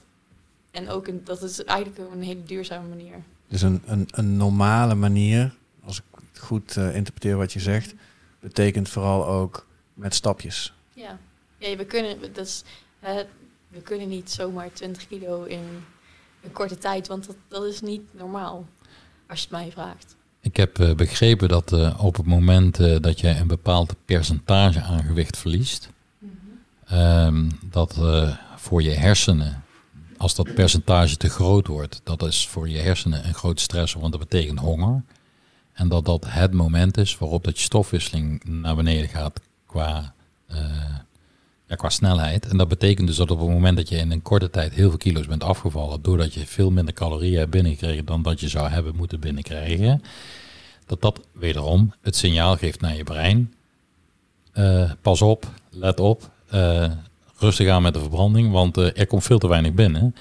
En 0.74 0.89
ook 0.89 1.07
een, 1.07 1.21
dat 1.24 1.41
is 1.43 1.63
eigenlijk 1.63 2.11
een 2.13 2.21
hele 2.21 2.43
duurzame 2.43 2.88
manier. 2.88 3.15
Dus 3.47 3.61
een, 3.61 3.82
een, 3.86 4.07
een 4.11 4.38
normale 4.38 4.95
manier, 4.95 5.55
als 5.84 5.97
ik 5.97 6.03
het 6.32 6.39
goed 6.39 6.78
eh, 6.78 6.95
interpreteer 6.95 7.38
wat 7.38 7.53
je 7.53 7.59
zegt, 7.59 7.93
betekent 8.39 8.89
vooral 8.89 9.28
ook 9.28 9.67
met 9.93 10.15
stapjes. 10.15 10.74
Ja, 10.93 11.19
ja 11.57 11.76
we, 11.76 11.86
kunnen, 11.86 12.34
dat 12.34 12.45
is, 12.45 12.63
eh, 12.99 13.15
we 13.67 13.82
kunnen 13.82 14.07
niet 14.07 14.32
zomaar 14.32 14.71
20 14.74 15.07
kilo 15.07 15.43
in 15.43 15.84
een 16.43 16.51
korte 16.51 16.78
tijd, 16.78 17.07
want 17.07 17.26
dat, 17.26 17.36
dat 17.47 17.63
is 17.63 17.82
niet 17.82 18.01
normaal, 18.11 18.65
als 19.28 19.39
je 19.39 19.45
het 19.45 19.55
mij 19.55 19.71
vraagt. 19.71 20.15
Ik 20.41 20.57
heb 20.57 20.80
eh, 20.80 20.93
begrepen 20.95 21.47
dat 21.47 21.74
eh, 21.74 22.03
op 22.03 22.15
het 22.15 22.26
moment 22.26 22.80
eh, 22.80 22.99
dat 23.01 23.19
je 23.19 23.30
een 23.30 23.47
bepaald 23.47 23.95
percentage 24.05 24.82
aan 24.82 25.03
gewicht 25.03 25.38
verliest, 25.38 25.89
ehm, 26.86 27.49
dat 27.61 27.97
eh, 27.97 28.38
voor 28.55 28.82
je 28.82 28.91
hersenen, 28.91 29.62
als 30.24 30.36
dat 30.36 30.53
percentage 30.53 31.17
te 31.17 31.30
groot 31.30 31.67
wordt, 31.67 32.01
dat 32.03 32.24
is 32.24 32.47
voor 32.47 32.69
je 32.69 32.78
hersenen 32.78 33.28
een 33.28 33.34
grote 33.34 33.61
stress, 33.61 33.93
want 33.93 34.11
dat 34.11 34.30
betekent 34.30 34.59
honger. 34.59 35.03
En 35.74 35.88
dat 35.88 36.05
dat 36.05 36.26
het 36.28 36.53
moment 36.53 36.97
is 36.97 37.17
waarop 37.17 37.43
dat 37.43 37.57
je 37.57 37.63
stofwisseling 37.63 38.43
naar 38.43 38.76
beneden 38.76 39.09
gaat 39.09 39.39
qua, 39.65 40.13
eh, 40.47 40.57
ja, 41.67 41.76
qua 41.76 41.89
snelheid. 41.89 42.45
En 42.47 42.57
dat 42.57 42.67
betekent 42.67 43.07
dus 43.07 43.15
dat 43.15 43.32
op 43.32 43.39
het 43.39 43.49
moment 43.49 43.78
dat 43.78 43.89
je 43.89 43.95
in 43.95 44.11
een 44.11 44.21
korte 44.21 44.49
tijd 44.49 44.74
heel 44.74 44.89
veel 44.89 44.97
kilo's 44.97 45.28
bent 45.28 45.43
afgevallen, 45.43 46.01
doordat 46.01 46.34
je 46.34 46.47
veel 46.47 46.71
minder 46.71 46.93
calorieën 46.93 47.38
hebt 47.38 47.51
binnengekregen 47.51 48.05
dan 48.05 48.21
dat 48.21 48.39
je 48.39 48.47
zou 48.47 48.69
hebben 48.69 48.95
moeten 48.95 49.19
binnenkrijgen, 49.19 50.01
dat 50.86 51.01
dat 51.01 51.19
wederom 51.32 51.93
het 52.01 52.15
signaal 52.15 52.57
geeft 52.57 52.82
naar 52.82 52.95
je 52.95 53.03
brein. 53.03 53.53
eh, 54.53 54.91
pas 55.01 55.21
op, 55.21 55.47
let 55.69 55.99
op, 55.99 56.32
eh, 56.49 56.91
rustig 57.44 57.70
aan 57.70 57.82
met 57.82 57.94
de 57.94 58.00
verbranding, 58.00 58.52
want 58.52 58.78
eh, 58.78 58.98
er 59.00 59.08
komt 59.08 59.24
veel 59.24 59.38
te 59.39 59.48
weinig 59.48 59.74
binnen. 59.74 60.16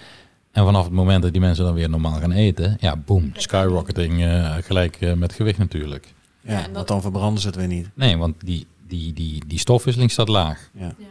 En 0.52 0.64
vanaf 0.64 0.84
het 0.84 0.92
moment 0.92 1.22
dat 1.22 1.32
die 1.32 1.40
mensen 1.40 1.64
dan 1.64 1.74
weer 1.74 1.90
normaal 1.90 2.20
gaan 2.20 2.32
eten, 2.32 2.76
ja, 2.80 2.96
boom, 2.96 3.30
skyrocketing 3.36 4.22
eh, 4.22 4.56
gelijk 4.60 4.96
eh, 5.00 5.12
met 5.12 5.32
gewicht 5.32 5.58
natuurlijk. 5.58 6.06
Ja, 6.40 6.52
Ja, 6.52 6.56
en 6.58 6.64
dat- 6.64 6.72
want 6.74 6.88
dan 6.88 7.00
verbranden 7.00 7.40
ze 7.40 7.46
het 7.46 7.56
weer 7.56 7.66
niet. 7.66 7.88
Nee, 7.94 8.16
want 8.16 8.34
die, 8.44 8.66
die, 8.86 9.12
die, 9.12 9.46
die 9.46 9.58
stofwisseling 9.58 10.10
staat 10.10 10.28
laag. 10.28 10.70
Ja. 10.74 10.94
Ja. 10.98 11.04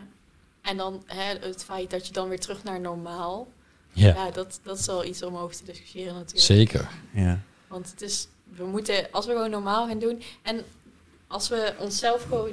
En 0.62 0.78
dan 0.78 1.04
hè, 1.06 1.48
het 1.48 1.64
feit 1.64 1.90
dat 1.90 2.08
je 2.08 2.14
dan 2.14 2.30
weer 2.30 2.40
terug 2.40 2.64
naar 2.64 2.80
normaal. 2.82 3.48
Ja, 3.94 4.08
Ja, 4.08 4.32
dat, 4.32 4.60
dat 4.64 4.80
is 4.80 4.86
wel 4.86 5.06
iets 5.06 5.24
om 5.24 5.36
over 5.38 5.56
te 5.56 5.64
discussiëren 5.66 6.14
natuurlijk. 6.14 6.40
zeker. 6.46 6.90
Ja. 7.14 7.40
Want 7.68 7.90
het 7.92 8.02
is, 8.02 8.28
we 8.56 8.64
moeten, 8.66 9.08
als 9.12 9.26
we 9.26 9.32
gewoon 9.32 9.50
normaal 9.50 9.88
gaan 9.88 10.00
doen. 10.00 10.22
En 10.42 10.62
als 11.28 11.50
we 11.50 11.74
onszelf 11.80 12.24
gewoon 12.30 12.50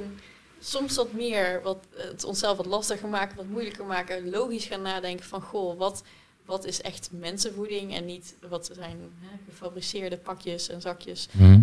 soms 0.60 0.96
wat 0.96 1.12
meer, 1.12 1.60
wat, 1.62 1.78
het 1.96 2.24
onszelf 2.24 2.56
wat 2.56 2.66
lastiger 2.66 3.08
maken, 3.08 3.36
wat 3.36 3.46
moeilijker 3.46 3.84
maken, 3.84 4.30
logisch 4.30 4.64
gaan 4.64 4.82
nadenken 4.82 5.24
van, 5.26 5.40
goh, 5.42 5.78
wat, 5.78 6.02
wat 6.44 6.64
is 6.64 6.80
echt 6.80 7.08
mensenvoeding 7.12 7.94
en 7.94 8.04
niet 8.04 8.34
wat 8.48 8.70
zijn 8.74 8.98
hè, 9.20 9.36
gefabriceerde 9.50 10.16
pakjes 10.16 10.68
en 10.68 10.80
zakjes. 10.80 11.28
Hm. 11.36 11.60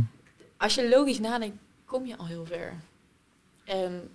Als 0.58 0.76
je 0.76 0.89
logisch 0.89 1.20
nadenkt, 1.20 1.58
kom 1.86 2.06
je 2.06 2.18
al 2.18 2.26
heel 2.26 2.46
ver. 2.46 2.74
En 3.64 4.10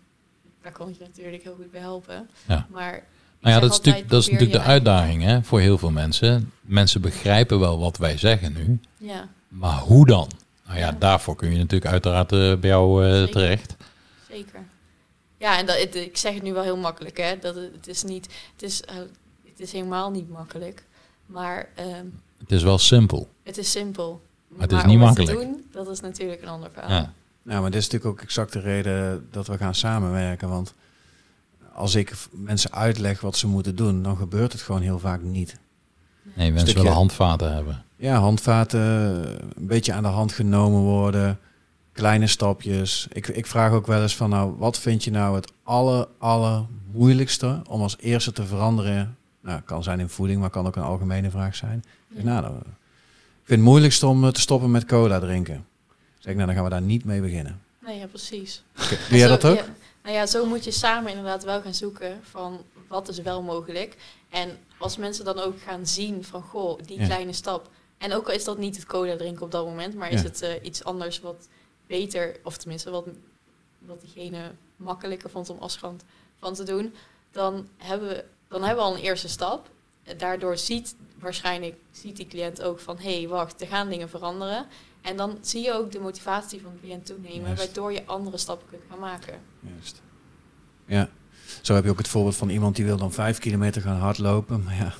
daar 0.62 0.72
kan 0.72 0.88
ik 0.88 0.98
je 0.98 1.04
natuurlijk 1.04 1.42
heel 1.42 1.54
goed 1.54 1.70
bij 1.70 1.80
helpen. 1.80 2.28
Ja. 2.48 2.66
Maar 2.70 3.02
Nou 3.40 3.54
ja, 3.54 3.60
dat 3.60 3.70
is 3.70 3.76
altijd, 3.76 4.08
dat 4.08 4.20
is 4.22 4.28
natuurlijk 4.30 4.64
de 4.64 4.68
uitdaging 4.68 5.22
hè, 5.22 5.42
voor 5.42 5.60
heel 5.60 5.78
veel 5.78 5.90
mensen. 5.90 6.52
Mensen 6.60 7.00
begrijpen 7.00 7.60
wel 7.60 7.78
wat 7.78 7.96
wij 7.96 8.18
zeggen 8.18 8.52
nu, 8.52 8.80
Ja, 8.96 9.28
maar 9.48 9.78
hoe 9.78 10.06
dan? 10.06 10.30
Nou 10.66 10.78
ja, 10.78 10.86
Ja. 10.86 10.96
daarvoor 10.98 11.36
kun 11.36 11.50
je 11.52 11.58
natuurlijk 11.58 11.90
uiteraard 11.90 12.32
eh, 12.32 12.56
bij 12.56 12.70
jou 12.70 13.06
eh, 13.06 13.22
terecht. 13.22 13.76
Zeker. 14.30 14.64
Ja, 15.36 15.58
en 15.58 15.66
dat, 15.66 15.78
het- 15.78 15.94
ik 15.94 16.16
zeg 16.16 16.34
het 16.34 16.42
nu 16.42 16.52
wel 16.52 16.62
heel 16.62 16.76
makkelijk, 16.76 17.16
hè. 17.18 17.38
Dat 17.38 17.54
het, 17.54 17.72
het 17.72 17.86
is 17.88 18.02
niet, 18.02 18.26
het 18.52 18.62
is, 18.62 18.82
eh, 18.82 18.94
het 19.44 19.60
is 19.60 19.72
helemaal 19.72 20.10
niet 20.10 20.28
makkelijk. 20.30 20.84
Maar 21.26 21.68
ehm, 21.74 22.06
Het 22.38 22.52
is 22.52 22.62
wel 22.62 22.78
simpel. 22.78 23.28
het 23.42 23.58
is 23.58 23.70
simpel. 23.70 24.22
het 24.58 24.70
is 24.70 24.76
Maar 24.76 24.86
niet 24.86 24.94
om 24.96 25.00
makkelijk. 25.02 25.38
te 25.38 25.44
doen, 25.44 25.64
dat 25.72 25.88
is 25.88 26.00
natuurlijk 26.00 26.42
een 26.42 26.48
ander 26.48 26.70
verhaal. 26.72 26.90
Ja. 26.90 27.12
Nou, 27.42 27.60
maar 27.62 27.70
dit 27.70 27.80
is 27.80 27.88
natuurlijk 27.88 28.18
ook 28.18 28.24
exact 28.26 28.52
de 28.52 28.60
reden 28.60 29.28
dat 29.30 29.46
we 29.46 29.56
gaan 29.56 29.74
samenwerken. 29.74 30.48
Want 30.48 30.74
als 31.72 31.94
ik 31.94 32.12
mensen 32.30 32.72
uitleg 32.72 33.20
wat 33.20 33.36
ze 33.36 33.46
moeten 33.46 33.76
doen, 33.76 34.02
dan 34.02 34.16
gebeurt 34.16 34.52
het 34.52 34.60
gewoon 34.62 34.80
heel 34.82 34.98
vaak 34.98 35.22
niet. 35.22 35.56
Nee, 36.22 36.34
mensen 36.50 36.58
Stukje- 36.60 36.74
willen 36.82 36.92
handvaten 36.96 37.54
hebben. 37.54 37.84
Ja, 37.96 38.18
handvaten, 38.18 38.80
een 39.56 39.66
beetje 39.66 39.92
aan 39.92 40.02
de 40.02 40.08
hand 40.08 40.32
genomen 40.32 40.80
worden, 40.80 41.38
kleine 41.92 42.26
stapjes. 42.26 43.06
Ik, 43.12 43.28
ik 43.28 43.46
vraag 43.46 43.72
ook 43.72 43.86
wel 43.86 44.02
eens 44.02 44.16
van, 44.16 44.30
nou, 44.30 44.54
wat 44.58 44.78
vind 44.78 45.04
je 45.04 45.10
nou 45.10 45.34
het 45.36 45.52
aller, 45.62 46.08
aller 46.18 46.64
moeilijkste 46.92 47.62
om 47.68 47.82
als 47.82 47.96
eerste 47.98 48.32
te 48.32 48.46
veranderen? 48.46 49.16
Nou, 49.40 49.60
kan 49.60 49.82
zijn 49.82 50.00
in 50.00 50.08
voeding, 50.08 50.40
maar 50.40 50.50
kan 50.50 50.66
ook 50.66 50.76
een 50.76 50.82
algemene 50.82 51.30
vraag 51.30 51.56
zijn. 51.56 51.78
Ik 52.08 52.14
zeg, 52.14 52.24
nou, 52.24 52.42
dan- 52.42 52.56
ik 52.56 53.56
vind 53.56 53.60
het 53.60 53.68
moeilijkste 53.70 54.06
om 54.06 54.24
eh, 54.24 54.30
te 54.30 54.40
stoppen 54.40 54.70
met 54.70 54.84
cola 54.84 55.18
drinken. 55.20 55.66
Zeg 56.18 56.30
ik, 56.32 56.34
nou, 56.34 56.46
dan 56.46 56.54
gaan 56.54 56.64
we 56.64 56.70
daar 56.70 56.82
niet 56.82 57.04
mee 57.04 57.20
beginnen. 57.20 57.60
Nee, 57.86 57.98
ja, 57.98 58.06
precies. 58.06 58.62
Doe 59.08 59.18
jij 59.18 59.28
dat 59.28 59.44
ook? 59.44 59.56
ja, 59.56 59.64
nou 60.02 60.14
ja, 60.14 60.26
zo 60.26 60.46
moet 60.46 60.64
je 60.64 60.70
samen 60.70 61.10
inderdaad 61.10 61.44
wel 61.44 61.60
gaan 61.62 61.74
zoeken 61.74 62.20
van 62.30 62.58
wat 62.88 63.08
is 63.08 63.20
wel 63.20 63.42
mogelijk. 63.42 63.96
En 64.30 64.50
als 64.78 64.96
mensen 64.96 65.24
dan 65.24 65.38
ook 65.38 65.60
gaan 65.62 65.86
zien 65.86 66.24
van, 66.24 66.42
goh, 66.42 66.78
die 66.86 66.98
Ja. 67.00 67.06
kleine 67.06 67.32
stap. 67.32 67.70
En 67.98 68.12
ook 68.12 68.26
al 68.28 68.34
is 68.34 68.44
dat 68.44 68.58
niet 68.58 68.76
het 68.76 68.86
cola 68.86 69.16
drinken 69.16 69.42
op 69.42 69.50
dat 69.50 69.64
moment, 69.66 69.94
maar 69.94 70.10
is 70.10 70.20
Ja. 70.22 70.26
het 70.26 70.42
eh, 70.42 70.50
iets 70.62 70.84
anders 70.84 71.20
wat 71.20 71.48
beter, 71.90 72.36
of 72.44 72.56
tenminste 72.56 72.90
wat, 72.90 73.06
wat 73.78 74.00
diegene 74.00 74.52
makkelijker 74.76 75.30
vond 75.30 75.50
om 75.50 75.58
afstand 75.58 76.04
van 76.38 76.54
te 76.54 76.62
doen, 76.62 76.94
dan 77.30 77.68
hebben, 77.76 78.08
we, 78.08 78.24
dan 78.48 78.62
hebben 78.62 78.84
we 78.84 78.90
al 78.90 78.96
een 78.96 79.02
eerste 79.02 79.28
stap. 79.28 79.70
Daardoor 80.16 80.58
ziet 80.58 80.96
waarschijnlijk 81.18 81.76
ziet 81.90 82.16
die 82.16 82.26
cliënt 82.26 82.62
ook 82.62 82.80
van, 82.80 82.98
hé, 82.98 83.18
hey, 83.18 83.28
wacht, 83.28 83.60
er 83.60 83.66
gaan 83.66 83.88
dingen 83.88 84.08
veranderen. 84.08 84.66
En 85.00 85.16
dan 85.16 85.38
zie 85.40 85.62
je 85.62 85.72
ook 85.72 85.92
de 85.92 86.00
motivatie 86.00 86.60
van 86.60 86.72
de 86.72 86.80
cliënt 86.80 87.06
toenemen, 87.06 87.40
Juist. 87.40 87.64
waardoor 87.64 87.92
je 87.92 88.06
andere 88.06 88.38
stappen 88.38 88.68
kunt 88.68 88.82
gaan 88.88 88.98
maken. 88.98 89.40
Juist. 89.60 90.02
Ja, 90.86 91.10
zo 91.62 91.74
heb 91.74 91.84
je 91.84 91.90
ook 91.90 91.98
het 91.98 92.08
voorbeeld 92.08 92.36
van 92.36 92.48
iemand 92.48 92.76
die 92.76 92.84
wil 92.84 92.96
dan 92.96 93.12
vijf 93.12 93.38
kilometer 93.38 93.82
gaan 93.82 93.98
hardlopen. 93.98 94.62
Maar 94.64 94.76
ja, 94.76 94.94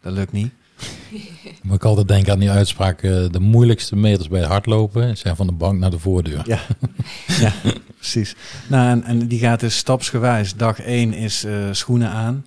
dat 0.00 0.12
lukt 0.12 0.32
niet. 0.32 0.52
Moet 1.62 1.76
ik 1.76 1.84
altijd 1.84 2.08
denken 2.08 2.32
aan 2.32 2.38
die 2.38 2.50
uitspraak, 2.50 3.02
eh, 3.02 3.30
de 3.30 3.40
moeilijkste 3.40 3.96
meters 3.96 4.28
bij 4.28 4.40
het 4.40 4.48
hardlopen 4.48 5.16
zijn 5.16 5.36
van 5.36 5.46
de 5.46 5.52
bank 5.52 5.78
naar 5.78 5.90
de 5.90 5.98
voordeur. 5.98 6.42
Ja, 6.46 6.60
ja 7.40 7.52
precies. 7.96 8.36
Nou, 8.68 8.90
en, 8.90 9.02
en 9.02 9.28
die 9.28 9.38
gaat 9.38 9.60
dus 9.60 9.76
stapsgewijs. 9.76 10.54
Dag 10.54 10.80
één 10.80 11.12
is 11.12 11.44
eh, 11.44 11.68
schoenen 11.70 12.10
aan, 12.10 12.46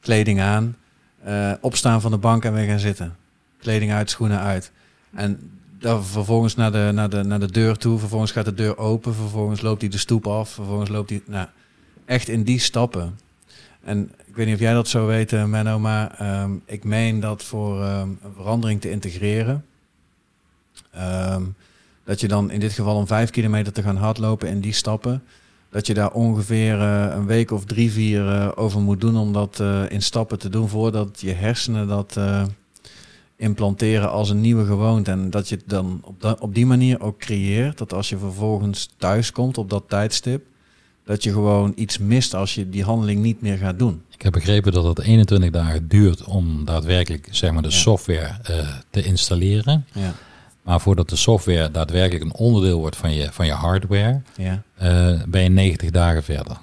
kleding 0.00 0.40
aan, 0.40 0.76
eh, 1.22 1.52
opstaan 1.60 2.00
van 2.00 2.10
de 2.10 2.18
bank 2.18 2.44
en 2.44 2.52
weer 2.54 2.66
gaan 2.66 2.78
zitten. 2.78 3.16
Kleding 3.60 3.92
uit, 3.92 4.10
schoenen 4.10 4.40
uit. 4.40 4.72
En 5.14 5.50
dan 5.78 6.04
vervolgens 6.04 6.54
naar 6.54 6.72
de, 6.72 6.90
naar, 6.94 7.10
de, 7.10 7.22
naar 7.22 7.40
de 7.40 7.50
deur 7.50 7.76
toe. 7.76 7.98
Vervolgens 7.98 8.32
gaat 8.32 8.44
de 8.44 8.54
deur 8.54 8.78
open. 8.78 9.14
Vervolgens 9.14 9.60
loopt 9.60 9.80
hij 9.80 9.90
de 9.90 9.98
stoep 9.98 10.26
af. 10.26 10.50
Vervolgens 10.50 10.90
loopt 10.90 11.10
hij... 11.10 11.22
Nou, 11.26 11.46
echt 12.04 12.28
in 12.28 12.42
die 12.42 12.58
stappen. 12.58 13.18
En 13.84 14.10
weet 14.38 14.46
niet 14.46 14.56
of 14.56 14.68
jij 14.68 14.72
dat 14.74 14.88
zou 14.88 15.06
weten, 15.06 15.50
Menno, 15.50 15.78
maar 15.78 16.14
ehm, 16.18 16.50
ik 16.64 16.84
meen 16.84 17.20
dat 17.20 17.42
voor 17.44 17.82
ehm, 17.82 18.08
een 18.08 18.32
verandering 18.34 18.80
te 18.80 18.90
integreren... 18.90 19.64
ehm, 20.90 21.42
dat 22.04 22.20
je 22.20 22.28
dan 22.28 22.50
in 22.50 22.60
dit 22.60 22.72
geval 22.72 22.96
om 22.96 23.06
vijf 23.06 23.30
kilometer 23.30 23.72
te 23.72 23.82
gaan 23.82 23.96
hardlopen 23.96 24.48
in 24.48 24.60
die 24.60 24.72
stappen... 24.72 25.22
dat 25.70 25.86
je 25.86 25.94
daar 25.94 26.12
ongeveer 26.12 26.80
eh, 26.80 27.14
een 27.14 27.26
week 27.26 27.50
of 27.50 27.64
drie, 27.64 27.92
vier 27.92 28.28
eh, 28.28 28.48
over 28.54 28.80
moet 28.80 29.00
doen... 29.00 29.16
om 29.16 29.32
dat 29.32 29.60
eh, 29.60 29.90
in 29.90 30.02
stappen 30.02 30.38
te 30.38 30.48
doen 30.48 30.68
voordat 30.68 31.20
je 31.20 31.32
hersenen 31.32 31.88
dat 31.88 32.16
eh, 32.16 32.42
implanteren 33.36 34.10
als 34.10 34.30
een 34.30 34.40
nieuwe 34.40 34.64
gewoonte. 34.64 35.10
En 35.10 35.30
dat 35.30 35.48
je 35.48 35.54
het 35.54 35.68
dan 35.68 36.00
op, 36.04 36.36
op 36.40 36.54
die 36.54 36.66
manier 36.66 37.00
ook 37.00 37.18
creëert... 37.18 37.78
dat 37.78 37.92
als 37.92 38.08
je 38.08 38.18
vervolgens 38.18 38.88
thuis 38.96 39.32
komt 39.32 39.58
op 39.58 39.70
dat 39.70 39.84
tijdstip... 39.88 40.46
dat 41.08 41.22
je 41.22 41.32
gewoon 41.32 41.72
iets 41.76 41.98
mist 41.98 42.34
als 42.34 42.54
je 42.54 42.68
die 42.68 42.84
handeling 42.84 43.22
niet 43.22 43.40
meer 43.42 43.56
gaat 43.58 43.78
doen. 43.78 44.02
Ik 44.14 44.22
heb 44.22 44.32
begrepen 44.32 44.72
dat 44.72 44.84
het 44.84 44.98
21 44.98 45.50
dagen 45.50 45.88
duurt 45.88 46.24
om 46.24 46.64
daadwerkelijk 46.64 47.28
zeg 47.30 47.52
maar, 47.52 47.62
de 47.62 47.68
Ja. 47.68 47.74
software 47.74 48.30
eh, 48.42 48.68
te 48.90 49.02
installeren. 49.02 49.86
Ja, 49.92 50.14
Maar 50.62 50.80
voordat 50.80 51.08
de 51.08 51.16
software 51.16 51.70
daadwerkelijk 51.70 52.24
een 52.24 52.34
onderdeel 52.34 52.78
wordt 52.78 52.96
van 52.96 53.14
je, 53.14 53.28
van 53.32 53.46
je 53.46 53.52
hardware, 53.52 54.20
ja. 54.36 54.62
eh, 54.74 55.22
ben 55.28 55.42
je 55.42 55.48
90 55.48 55.90
dagen 55.90 56.22
verder. 56.22 56.56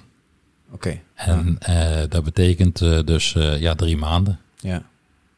oké. 0.72 0.98
En 1.14 1.56
eh, 1.58 2.02
dat 2.08 2.24
betekent 2.24 2.78
dus 3.06 3.32
ja, 3.58 3.74
drie 3.74 3.96
maanden. 3.96 4.38
Ja. 4.60 4.82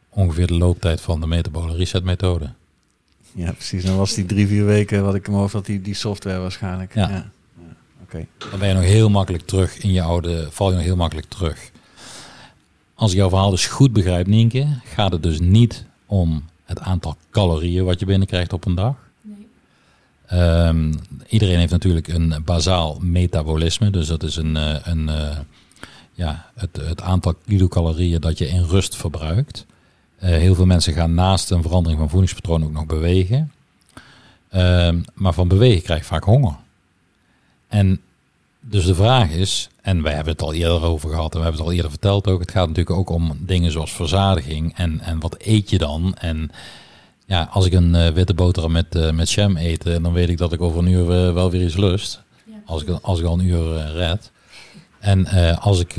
Ongeveer 0.09 0.47
de 0.47 0.55
looptijd 0.55 1.01
van 1.01 1.21
de 1.21 1.27
metabole 1.27 1.77
reset 1.77 2.05
methode. 2.05 2.53
ja, 3.35 3.53
precies. 3.53 3.85
Dan 3.85 3.97
was 3.97 4.15
die 4.15 4.25
drie, 4.27 4.47
vier 4.47 4.65
weken 4.65 5.05
wat 5.05 5.15
ik 5.15 5.27
hem 5.27 5.35
over 5.37 5.57
had, 5.57 5.67
die, 5.67 5.83
die 5.83 5.95
software 5.95 6.39
waarschijnlijk. 6.39 6.95
Ja. 6.95 7.31
Oké. 8.09 8.27
Dan 8.51 8.59
ben 8.59 8.69
je 8.69 8.75
nog 8.75 8.83
heel 8.83 9.11
makkelijk 9.11 9.47
terug 9.47 9.79
in 9.79 9.93
je 9.93 10.03
oude, 10.03 10.49
val 10.51 10.71
je 10.71 10.75
nog 10.77 10.85
heel 10.85 10.97
makkelijk 10.97 11.29
terug. 11.29 11.71
Als 12.95 13.11
ik 13.11 13.17
jouw 13.17 13.29
verhaal 13.29 13.51
dus 13.51 13.67
goed 13.67 13.93
begrijp, 13.93 14.27
Nienke, 14.27 14.67
gaat 14.85 15.13
het 15.13 15.23
dus 15.23 15.41
niet 15.41 15.85
om 16.07 16.45
het 16.65 16.81
aantal 16.81 17.17
calorieën 17.31 17.85
wat 17.85 18.01
je 18.01 18.07
binnenkrijgt 18.07 18.53
op 18.53 18.65
een 18.65 18.75
dag. 18.75 18.95
Nee. 19.21 19.47
Ehm, 20.27 20.93
iedereen 21.29 21.59
heeft 21.59 21.73
natuurlijk 21.73 22.09
een 22.09 22.35
bazaal 22.45 22.99
metabolisme, 23.01 23.91
dus 23.91 24.07
dat 24.07 24.23
is 24.23 24.37
een, 24.37 24.57
eh, 24.57 24.77
een, 24.83 25.09
eh, 25.09 25.39
ja, 26.13 26.51
het, 26.55 26.77
het 26.77 27.01
aantal 27.01 27.35
kilocalorieën 27.47 28.21
dat 28.21 28.39
je 28.39 28.49
in 28.49 28.63
rust 28.63 28.97
verbruikt. 28.97 29.67
Eh, 30.19 30.31
heel 30.31 30.55
veel 30.55 30.67
mensen 30.67 30.93
gaan 30.93 31.15
naast 31.15 31.51
een 31.51 31.63
verandering 31.63 32.01
van 32.01 32.11
voedingspatroon 32.11 32.65
ook 32.65 32.73
nog 32.73 32.87
bewegen. 32.87 33.53
Ehm, 34.49 35.01
maar 35.15 35.33
van 35.33 35.49
bewegen 35.49 35.83
krijg 35.83 36.01
je 36.01 36.07
vaak 36.07 36.25
honger. 36.25 36.57
En 37.69 38.01
dus 38.61 38.87
de 38.87 38.95
vraag 38.95 39.31
is, 39.31 39.69
en 39.83 40.03
wij 40.03 40.15
hebben 40.15 40.33
het 40.33 40.43
al 40.43 40.53
eerder 40.53 40.85
over 40.85 41.09
gehad 41.09 41.33
en 41.33 41.39
we 41.39 41.45
hebben 41.45 41.61
het 41.61 41.71
al 41.71 41.75
eerder 41.75 41.91
verteld 41.91 42.29
ook, 42.29 42.41
het 42.41 42.51
gaat 42.51 42.69
natuurlijk 42.69 42.97
ook 42.97 43.11
om 43.11 43.37
dingen 43.39 43.73
zoals 43.73 43.93
verzadiging 43.93 44.77
en, 44.77 45.01
en 45.01 45.21
wat 45.21 45.37
eet 45.39 45.71
je 45.71 45.79
dan? 45.79 46.15
En 46.15 46.51
ja, 47.29 47.49
als 47.51 47.67
ik 47.67 47.73
een 47.73 47.95
eh, 47.95 48.09
witte 48.09 48.35
boterham 48.35 48.73
met, 48.73 48.95
eh, 48.95 49.11
met 49.11 49.31
jam 49.31 49.57
eet, 49.57 49.87
eh, 49.87 50.03
dan 50.03 50.13
weet 50.13 50.29
ik 50.29 50.39
dat 50.39 50.53
ik 50.53 50.61
over 50.61 50.79
een 50.79 50.89
uur 50.89 51.07
wel 51.35 51.51
weer 51.51 51.65
iets 51.65 51.77
lust. 51.77 52.23
Ja, 52.45 52.55
Als 52.67 52.83
ik, 52.83 52.89
als 53.03 53.21
ik 53.21 53.27
al 53.27 53.39
een 53.39 53.47
uur 53.47 53.93
red. 53.93 54.31
En 54.99 55.27
als 55.61 55.81
ik 55.81 55.95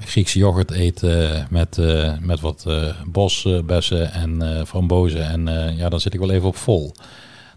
Griekse 0.00 0.38
yoghurt 0.38 0.70
eet 0.70 1.02
met, 1.50 1.78
met 2.20 2.40
wat 2.40 2.66
bosbessen 3.06 4.12
en 4.12 4.66
frambozen, 4.66 5.28
en 5.28 5.76
ja, 5.76 5.88
dan 5.88 6.00
zit 6.00 6.14
ik 6.14 6.20
wel 6.20 6.30
even 6.30 6.48
op 6.48 6.56
vol. 6.56 6.94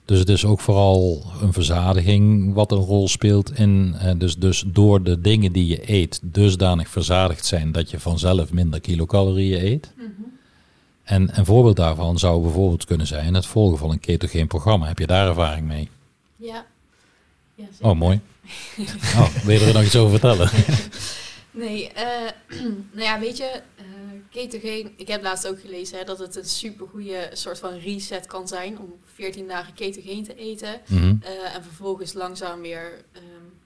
Dus 0.05 0.19
het 0.19 0.29
is 0.29 0.45
ook 0.45 0.59
vooral 0.59 1.25
een 1.41 1.53
verzadiging 1.53 2.53
wat 2.53 2.71
een 2.71 2.77
rol 2.77 3.07
speelt 3.07 3.57
in. 3.57 3.95
eh, 3.99 4.11
dus, 4.17 4.37
dus 4.37 4.63
door 4.67 5.03
de 5.03 5.21
dingen 5.21 5.51
die 5.51 5.67
je 5.67 5.91
eet 5.91 6.19
dusdanig 6.23 6.89
verzadigd 6.89 7.45
zijn 7.45 7.71
dat 7.71 7.89
je 7.91 7.99
vanzelf 7.99 8.51
minder 8.51 8.79
kilocalorieën 8.81 9.65
eet. 9.65 9.93
En 11.03 11.37
een 11.37 11.45
voorbeeld 11.45 11.75
daarvan 11.75 12.19
zou 12.19 12.41
bijvoorbeeld 12.41 12.85
kunnen 12.85 13.07
zijn 13.07 13.33
het 13.33 13.45
volgen 13.45 13.77
van 13.77 13.89
een 13.91 13.99
ketogeen 13.99 14.47
programma. 14.47 14.87
Heb 14.87 14.99
je 14.99 15.07
daar 15.07 15.27
ervaring 15.27 15.67
mee? 15.67 15.89
Ja. 16.35 16.65
ja. 17.55 17.65
Oh, 17.81 17.95
mooi. 17.99 18.19
Oh, 19.15 19.35
wil 19.43 19.59
je 19.59 19.65
er 19.65 19.73
nog 19.73 19.83
iets 19.83 19.95
over 19.95 20.19
vertellen? 20.19 20.49
Nee, 21.53 21.89
eh, 21.91 22.31
nou 22.93 23.03
ja, 23.03 23.19
weet 23.19 23.37
je, 23.37 23.61
eh 23.75 23.85
ketogeen, 24.31 24.93
ik 24.95 25.07
heb 25.07 25.23
laatst 25.23 25.47
ook 25.47 25.59
gelezen 25.59 25.97
hè, 25.97 26.03
dat 26.03 26.19
het 26.19 26.35
een 26.35 26.45
supergoeie 26.45 27.29
soort 27.33 27.59
van 27.59 27.77
reset 27.77 28.25
kan 28.25 28.47
zijn 28.47 28.79
om 28.79 28.93
14 29.13 29.47
dagen 29.47 29.73
ketogeen 29.73 30.23
te 30.23 30.35
eten. 30.35 30.81
Mhm. 30.87 31.15
eh, 31.21 31.55
en 31.55 31.63
vervolgens 31.63 32.13
langzaam 32.13 32.61
weer 32.61 33.03
ehm, 33.11 33.25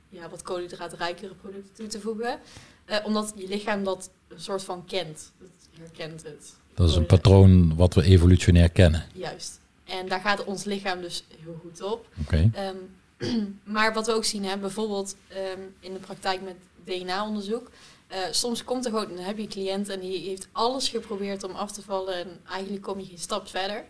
ja, 0.09 0.29
wat 0.29 0.41
koolhydraatrijkere 0.41 1.33
producten 1.33 1.73
toe 1.73 1.87
te 1.87 1.99
voegen. 1.99 2.39
Eh, 2.85 2.97
omdat 3.03 3.33
je 3.35 3.47
lichaam 3.47 3.83
dat 3.83 4.09
een 4.27 4.39
soort 4.39 4.63
van 4.63 4.85
kent. 4.85 5.31
Het 5.37 5.69
herkent 5.79 6.23
het. 6.23 6.53
Dat 6.73 6.89
is 6.89 6.95
een 6.95 7.05
patroon 7.05 7.75
wat 7.75 7.93
we 7.93 8.03
evolutionair 8.03 8.69
kennen. 8.69 9.05
Juist. 9.13 9.59
En 9.83 10.07
daar 10.07 10.19
gaat 10.19 10.43
ons 10.43 10.63
lichaam 10.63 11.01
dus 11.01 11.23
heel 11.43 11.59
goed 11.61 11.81
op. 11.81 12.07
Oké. 12.21 12.49
Ehm, 12.53 12.75
maar 13.75 13.93
wat 13.93 14.05
we 14.05 14.13
ook 14.13 14.25
zien, 14.25 14.45
hè, 14.45 14.57
bijvoorbeeld 14.57 15.15
ehm, 15.27 15.59
in 15.79 15.93
de 15.93 15.99
praktijk 15.99 16.41
met 16.41 16.55
DNA-onderzoek. 16.83 17.71
Eh, 18.15 18.21
soms 18.31 18.63
komt 18.63 18.85
er 18.85 18.91
gewoon, 18.91 19.07
dan 19.15 19.17
heb 19.25 19.37
je 19.37 19.43
een 19.43 19.49
cliënt 19.49 19.89
en 19.89 19.99
die 19.99 20.27
heeft 20.29 20.47
alles 20.51 20.89
geprobeerd 20.89 21.43
om 21.43 21.51
af 21.51 21.71
te 21.71 21.81
vallen 21.81 22.13
en 22.15 22.39
eigenlijk 22.49 22.83
kom 22.83 22.99
je 22.99 23.05
geen 23.05 23.17
stap 23.19 23.47
verder. 23.47 23.85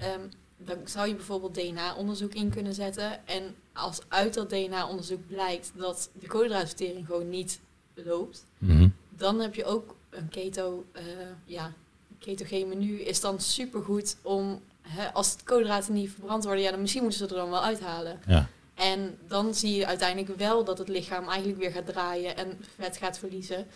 Ehm, 0.00 0.20
dan 0.56 0.76
zou 0.84 1.08
je 1.08 1.14
bijvoorbeeld 1.14 1.54
DNA-onderzoek 1.54 2.34
in 2.34 2.50
kunnen 2.50 2.74
zetten. 2.74 3.26
En 3.26 3.54
als 3.72 3.98
uit 4.08 4.34
dat 4.34 4.50
DNA-onderzoek 4.50 5.26
blijkt 5.26 5.70
dat 5.74 6.10
de 6.12 6.26
koolhydraatvertering 6.26 7.06
gewoon 7.06 7.28
niet 7.28 7.60
loopt, 7.94 8.44
Mhm. 8.58 8.88
dan 9.08 9.40
heb 9.40 9.54
je 9.54 9.64
ook 9.64 9.94
een 10.10 10.28
keto, 10.28 10.84
eh, 10.92 11.02
ja, 11.44 11.64
een 11.66 12.18
ketogeen 12.18 12.68
menu 12.68 13.00
is 13.00 13.20
dan 13.20 13.40
supergoed 13.40 14.16
om, 14.22 14.60
hè, 14.82 15.12
als 15.12 15.36
de 15.36 15.44
koolhydraten 15.44 15.92
niet 15.94 16.10
verbrand 16.10 16.44
worden, 16.44 16.62
ja, 16.62 16.70
dan 16.70 16.80
misschien 16.80 17.02
moeten 17.02 17.20
ze 17.20 17.26
er 17.34 17.40
dan 17.40 17.50
wel 17.50 17.62
uithalen. 17.64 18.20
Ja. 18.26 18.48
En 18.78 19.18
dan 19.28 19.54
zie 19.54 19.74
je 19.74 19.86
uiteindelijk 19.86 20.38
wel 20.38 20.64
dat 20.64 20.78
het 20.78 20.88
lichaam 20.88 21.28
eigenlijk 21.28 21.58
weer 21.58 21.70
gaat 21.70 21.86
draaien 21.86 22.36
en 22.36 22.58
vet 22.78 22.96
gaat 22.96 23.18
verliezen. 23.18 23.66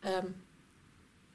Ehm, 0.00 0.24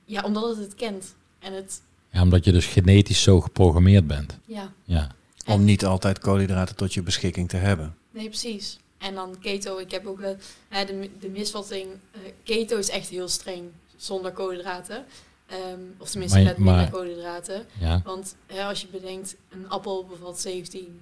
ja, 0.05 0.21
omdat 0.23 0.49
het 0.49 0.57
het 0.57 0.76
kent. 0.76 1.15
En 1.39 1.53
het, 1.53 1.82
ja, 2.09 2.21
omdat 2.21 2.45
je 2.45 2.51
dus 2.51 2.65
genetisch 2.65 3.21
zo 3.23 3.41
geprogrammeerd 3.41 4.07
bent. 4.07 4.38
ja, 4.45 4.73
Ja. 4.84 5.11
Om 5.47 5.63
niet 5.63 5.86
altijd 5.86 6.19
koolhydraten 6.19 6.76
tot 6.76 6.93
je 6.93 7.01
beschikking 7.01 7.49
te 7.49 7.57
hebben. 7.57 7.95
nee, 8.11 8.28
precies. 8.28 8.80
En 8.97 9.13
dan 9.15 9.39
keto, 9.41 9.78
ik 9.78 9.91
heb 9.91 10.05
ook 10.05 10.19
wel 10.19 10.36
de, 10.69 11.09
de 11.19 11.30
misvatting, 11.30 11.86
eh, 12.11 12.19
keto 12.43 12.78
is 12.78 12.89
echt 12.89 13.09
heel 13.09 13.28
streng 13.28 13.63
zonder 13.95 14.32
koolhydraten. 14.32 15.05
Ehm, 15.45 15.80
of 15.97 16.09
tenminste 16.09 16.38
Maar- 16.38 16.47
met 16.47 16.57
minder 16.57 16.76
maar- 16.76 16.89
koolhydraten. 16.89 17.65
ja. 17.80 18.01
Want 18.05 18.36
hè, 18.47 18.63
als 18.63 18.82
je 18.82 18.88
bedenkt, 18.88 19.36
een 19.49 19.69
appel 19.69 20.05
bevat 20.05 20.39
17, 20.41 20.99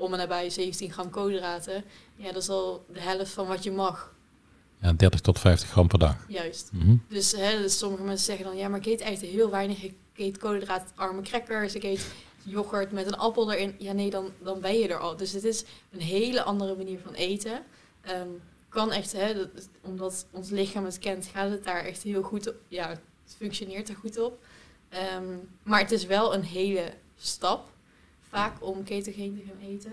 om 0.00 0.12
en 0.12 0.18
nabij 0.18 0.50
17 0.50 0.92
gram 0.92 1.10
koolhydraten. 1.10 1.84
Ja, 2.16 2.32
dat 2.32 2.42
is 2.42 2.48
al 2.48 2.84
de 2.92 3.00
helft 3.00 3.32
van 3.32 3.46
wat 3.46 3.62
je 3.64 3.72
mag, 3.72 4.14
Ja, 4.82 4.92
30 4.92 5.20
tot 5.20 5.38
50 5.38 5.68
gram 5.70 5.88
per 5.88 5.98
dag. 5.98 6.16
juist. 6.28 6.70
Mhm. 6.72 6.96
Dus, 7.08 7.32
hè, 7.32 7.56
dus 7.60 7.78
sommige 7.78 8.02
mensen 8.02 8.24
zeggen 8.24 8.44
dan, 8.44 8.56
ja, 8.56 8.68
maar 8.68 8.78
ik 8.78 8.86
eet 8.86 9.00
echt 9.00 9.20
heel 9.20 9.50
weinig. 9.50 9.82
Ik 9.82 9.94
eet 10.16 10.38
koolhydraatarme 10.38 11.22
crackers, 11.22 11.74
ik 11.74 11.82
eet 11.82 12.06
yoghurt 12.44 12.92
met 12.92 13.06
een 13.06 13.16
appel 13.16 13.52
erin. 13.52 13.74
Ja, 13.78 13.92
nee, 13.92 14.10
dan, 14.10 14.30
dan 14.42 14.60
ben 14.60 14.78
je 14.78 14.88
er 14.88 14.98
al. 14.98 15.16
Dus 15.16 15.32
het 15.32 15.44
is 15.44 15.64
een 15.90 16.00
hele 16.00 16.42
andere 16.42 16.76
manier 16.76 16.98
van 17.04 17.12
eten. 17.14 17.62
Ehm, 18.00 18.28
kan 18.68 18.92
echt, 18.92 19.12
hè, 19.12 19.34
dat, 19.34 19.48
omdat 19.80 20.26
ons 20.30 20.50
lichaam 20.50 20.84
het 20.84 20.98
kent, 20.98 21.26
gaat 21.26 21.50
het 21.50 21.64
daar 21.64 21.84
echt 21.84 22.02
heel 22.02 22.22
goed 22.22 22.48
op. 22.48 22.54
Ja, 22.68 22.88
het 22.88 23.00
functioneert 23.36 23.88
er 23.88 23.96
goed 23.96 24.18
op. 24.18 24.44
Ehm, 24.88 25.24
maar 25.62 25.80
het 25.80 25.90
is 25.92 26.04
wel 26.06 26.34
een 26.34 26.42
hele 26.42 26.92
stap, 27.16 27.68
vaak 28.30 28.52
om 28.60 28.84
ketogeen 28.84 29.34
te 29.34 29.42
gaan 29.46 29.68
eten. 29.68 29.92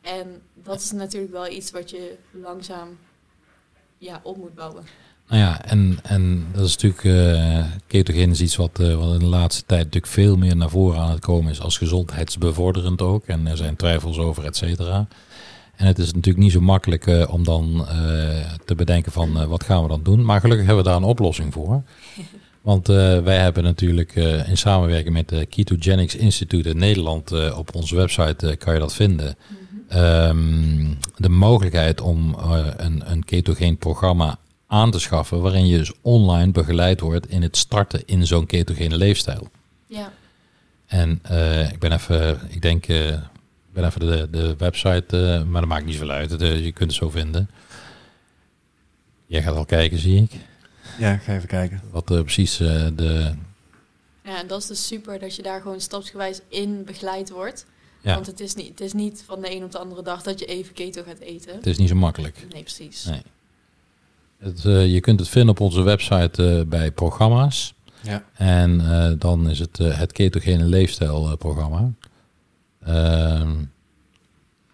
En 0.00 0.42
dat 0.54 0.80
is 0.80 0.92
natuurlijk 0.92 1.32
wel 1.32 1.48
iets 1.48 1.70
wat 1.70 1.90
je 1.90 2.14
langzaam 2.30 2.88
ja, 3.98 4.20
op 4.22 4.36
moet 4.36 4.54
bouwen. 4.54 4.84
Nou 5.28 5.40
ja, 5.40 5.64
en, 5.64 5.98
en 6.02 6.46
dat 6.52 6.66
is 6.66 6.76
natuurlijk, 6.76 7.78
ketogeen 7.86 8.30
is 8.30 8.40
iets 8.40 8.56
wat, 8.56 8.80
eh, 8.80 8.94
wat 8.94 9.12
in 9.12 9.18
de 9.18 9.24
laatste 9.24 9.64
tijd 9.66 9.84
natuurlijk 9.84 10.12
veel 10.12 10.36
meer 10.36 10.56
naar 10.56 10.70
voren 10.70 11.00
aan 11.00 11.10
het 11.10 11.20
komen 11.20 11.52
is 11.52 11.60
als 11.60 11.78
gezondheidsbevorderend 11.78 13.02
ook. 13.02 13.26
En 13.26 13.46
er 13.46 13.56
zijn 13.56 13.76
twijfels 13.76 14.18
over, 14.18 14.44
et 14.44 14.56
cetera. 14.56 15.06
En 15.76 15.86
het 15.86 15.98
is 15.98 16.12
natuurlijk 16.12 16.44
niet 16.44 16.52
zo 16.52 16.60
makkelijk 16.60 17.06
eh, 17.06 17.32
om 17.32 17.44
dan 17.44 17.86
te 18.64 18.74
bedenken 18.74 19.12
van 19.12 19.48
wat 19.48 19.64
gaan 19.64 19.82
we 19.82 19.88
dan 19.88 20.02
doen. 20.02 20.24
Maar 20.24 20.40
gelukkig 20.40 20.66
hebben 20.66 20.84
we 20.84 20.90
daar 20.90 20.98
een 20.98 21.08
oplossing 21.08 21.52
voor. 21.52 21.82
Want 22.66 22.88
eh, 22.88 23.18
wij 23.22 23.36
hebben 23.38 23.62
natuurlijk 23.62 24.16
eh, 24.16 24.48
in 24.48 24.56
samenwerking 24.56 25.14
met 25.14 25.28
de 25.28 25.46
Ketogenics 25.46 26.14
Institute 26.16 26.68
in 26.68 26.76
Nederland 26.78 27.32
eh, 27.32 27.58
op 27.58 27.74
onze 27.74 27.96
website 27.96 28.48
eh, 28.48 28.56
kan 28.58 28.74
je 28.74 28.80
dat 28.80 28.94
vinden. 28.94 29.36
ehm, 29.88 30.86
de 31.16 31.28
mogelijkheid 31.28 32.00
om 32.00 32.34
eh, 32.34 32.66
een, 32.76 33.10
een 33.10 33.24
ketogeen 33.24 33.76
programma 33.78 34.38
aan 34.66 34.90
te 34.90 34.98
schaffen 34.98 35.40
waarin 35.40 35.66
je 35.66 35.78
dus 35.78 35.92
online 36.02 36.52
begeleid 36.52 37.00
wordt 37.00 37.28
in 37.30 37.42
het 37.42 37.56
starten 37.56 38.02
in 38.06 38.26
zo'n 38.26 38.46
ketogene 38.46 38.96
leefstijl. 38.96 39.48
Ja, 39.86 40.12
En 40.86 41.18
eh, 41.22 41.70
ik 41.72 41.78
ben 41.78 41.92
even, 41.92 42.38
ik 42.48 42.62
denk, 42.62 42.86
eh, 42.88 43.08
ik 43.08 43.72
ben 43.72 43.84
even 43.84 44.00
de, 44.00 44.28
de 44.30 44.54
website, 44.58 45.16
eh, 45.34 45.42
maar 45.42 45.60
dat 45.60 45.70
maakt 45.70 45.84
niet 45.84 45.94
zoveel 45.94 46.10
uit. 46.10 46.30
Het, 46.30 46.42
eh, 46.42 46.64
je 46.64 46.72
kunt 46.72 46.90
het 46.90 46.98
zo 46.98 47.10
vinden. 47.10 47.50
Jij 49.26 49.42
gaat 49.42 49.56
al 49.56 49.64
kijken, 49.64 49.98
zie 49.98 50.22
ik. 50.22 50.30
Ja, 50.98 51.12
ik 51.12 51.22
ga 51.22 51.34
even 51.34 51.48
kijken. 51.48 51.80
Wat 51.90 52.10
eh, 52.10 52.20
precies 52.20 52.60
eh, 52.60 52.86
de. 52.94 53.34
Ja, 54.24 54.40
en 54.40 54.46
dat 54.46 54.60
is 54.60 54.66
dus 54.66 54.86
super 54.86 55.18
dat 55.18 55.36
je 55.36 55.42
daar 55.42 55.60
gewoon 55.60 55.80
stapsgewijs 55.80 56.40
in 56.48 56.84
begeleid 56.84 57.30
wordt. 57.30 57.66
Ja, 58.00 58.14
Want 58.14 58.26
het 58.26 58.40
is, 58.40 58.54
niet, 58.54 58.68
het 58.68 58.80
is 58.80 58.92
niet 58.92 59.22
van 59.26 59.40
de 59.40 59.56
een 59.56 59.64
op 59.64 59.72
de 59.72 59.78
andere 59.78 60.02
dag 60.02 60.22
dat 60.22 60.38
je 60.38 60.44
even 60.44 60.74
keto 60.74 61.02
gaat 61.02 61.18
eten. 61.18 61.54
het 61.54 61.66
is 61.66 61.78
niet 61.78 61.88
zo 61.88 61.94
makkelijk. 61.94 62.46
Nee, 62.52 62.62
precies. 62.62 63.04
Nee. 63.04 63.22
Het, 64.38 64.64
eh, 64.64 64.92
je 64.92 65.00
kunt 65.00 65.20
het 65.20 65.28
vinden 65.28 65.50
op 65.50 65.60
onze 65.60 65.82
website 65.82 66.58
eh, 66.58 66.68
bij 66.68 66.90
programma's. 66.90 67.74
Ja. 68.02 68.24
En 68.34 68.80
eh, 68.80 69.12
dan 69.18 69.50
is 69.50 69.58
het 69.58 69.76
het 69.78 70.12
ketogene 70.12 70.64
leefstijl 70.64 71.36
programma. 71.36 71.90
Ehm, 72.84 73.52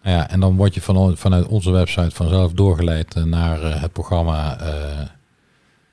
ja, 0.03 0.29
en 0.29 0.39
dan 0.39 0.55
word 0.55 0.73
je 0.73 0.81
van, 0.81 1.17
vanuit 1.17 1.47
onze 1.47 1.71
website 1.71 2.11
vanzelf 2.11 2.53
doorgeleid 2.53 3.15
naar 3.15 3.63
eh, 3.63 3.81
het 3.81 3.93
programma 3.93 4.59
eh, 4.59 5.07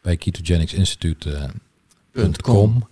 bij 0.00 0.16
ketogenicsinstitute.com. 0.16 2.88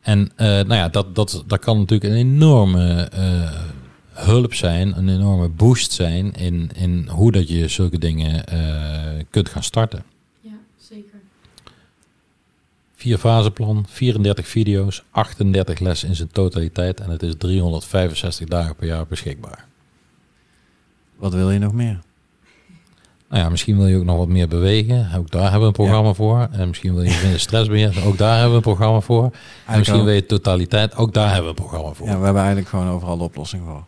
En 0.00 0.30
eh, 0.36 0.46
nou 0.46 0.74
ja, 0.74 0.88
dat, 0.88 1.14
dat, 1.14 1.44
dat 1.46 1.58
kan 1.58 1.78
natuurlijk 1.78 2.12
een 2.12 2.18
enorme 2.18 3.02
eh, 3.02 3.60
hulp 4.12 4.54
zijn, 4.54 4.98
een 4.98 5.08
enorme 5.08 5.48
boost 5.48 5.92
zijn 5.92 6.32
in, 6.32 6.70
in 6.74 7.08
hoe 7.08 7.32
dat 7.32 7.48
je 7.48 7.68
zulke 7.68 7.98
dingen 7.98 8.46
eh, 8.46 9.24
kunt 9.30 9.48
gaan 9.48 9.62
starten. 9.62 10.04
Ja, 10.40 10.58
zeker. 10.76 11.20
Vier 12.94 13.18
faseplan, 13.18 13.86
34 13.88 14.48
video's, 14.48 15.02
38 15.10 15.78
lessen 15.78 16.08
in 16.08 16.14
zijn 16.14 16.30
totaliteit 16.32 17.00
en 17.00 17.10
het 17.10 17.22
is 17.22 17.34
365 17.38 18.48
dagen 18.48 18.76
per 18.76 18.86
jaar 18.86 19.06
beschikbaar. 19.06 19.66
Wat 21.16 21.34
wil 21.34 21.50
je 21.50 21.58
nog 21.58 21.72
meer? 21.72 22.00
Nou 23.32 23.44
ja, 23.44 23.50
misschien 23.50 23.76
wil 23.76 23.86
je 23.86 23.96
ook 23.96 24.04
nog 24.04 24.16
wat 24.16 24.28
meer 24.28 24.48
bewegen. 24.48 25.10
Ook 25.16 25.30
daar 25.30 25.42
hebben 25.42 25.60
we 25.60 25.66
een 25.66 25.72
programma 25.72 26.12
voor. 26.12 26.48
En 26.50 26.68
misschien 26.68 26.94
wil 26.94 27.02
je 27.02 27.20
minder 27.22 27.40
stress 27.40 27.68
beheersen. 27.68 28.02
Ook 28.08 28.18
daar 28.18 28.32
hebben 28.32 28.50
we 28.50 28.56
een 28.56 28.62
programma 28.62 29.00
voor. 29.00 29.30
En 29.66 29.78
misschien 29.78 30.04
wil 30.04 30.14
je 30.14 30.26
totaliteit. 30.26 30.96
Ook 30.96 31.14
daar 31.14 31.32
hebben 31.32 31.42
we 31.42 31.48
een 31.48 31.66
programma 31.66 31.92
voor. 31.92 32.06
ja, 32.06 32.18
we 32.18 32.24
hebben 32.24 32.42
eigenlijk 32.42 32.68
gewoon 32.70 32.88
overal 32.88 33.16
de 33.16 33.24
oplossing 33.24 33.62
voor. 33.66 33.84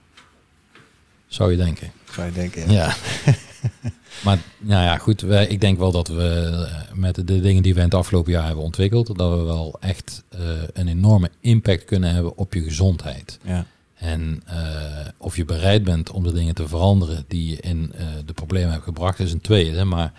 Zou 1.27 1.51
je 1.51 1.57
denken. 1.57 1.91
Zou 2.13 2.27
je 2.27 2.33
denken, 2.33 2.71
ja. 2.71 2.95
Ja. 3.25 3.35
maar 4.25 4.39
nou 4.59 4.83
ja, 4.83 4.97
goed. 4.97 5.21
Wij, 5.21 5.47
ik 5.47 5.61
denk 5.61 5.79
wel 5.79 5.93
dat 5.93 6.09
we 6.09 6.69
met 6.93 7.15
de 7.15 7.41
dingen 7.41 7.63
die 7.63 7.73
we 7.75 7.79
in 7.79 7.85
het 7.85 7.95
afgelopen 7.95 8.33
jaar 8.33 8.47
hebben 8.47 8.65
ontwikkeld, 8.65 9.19
dat 9.19 9.39
we 9.39 9.45
wel 9.45 9.77
echt 9.81 10.23
eh, 10.29 10.41
een 10.73 10.89
enorme 10.89 11.31
impact 11.41 11.85
kunnen 11.85 12.15
hebben 12.15 12.37
op 12.37 12.55
je 12.55 12.63
gezondheid. 12.63 13.39
ja. 13.43 13.67
En 13.95 14.43
eh, 14.47 15.09
of 15.17 15.37
je 15.37 15.45
bereid 15.45 15.85
bent 15.85 16.11
om 16.11 16.23
de 16.23 16.33
dingen 16.33 16.55
te 16.55 16.69
veranderen 16.69 17.25
die 17.29 17.51
je 17.51 17.61
in 17.61 17.93
eh, 17.95 18.07
de 18.25 18.33
problemen 18.33 18.73
hebt 18.73 18.85
gebracht, 18.85 19.19
is 19.19 19.33
een 19.33 19.41
tweede. 19.41 19.85
Maar 19.85 20.13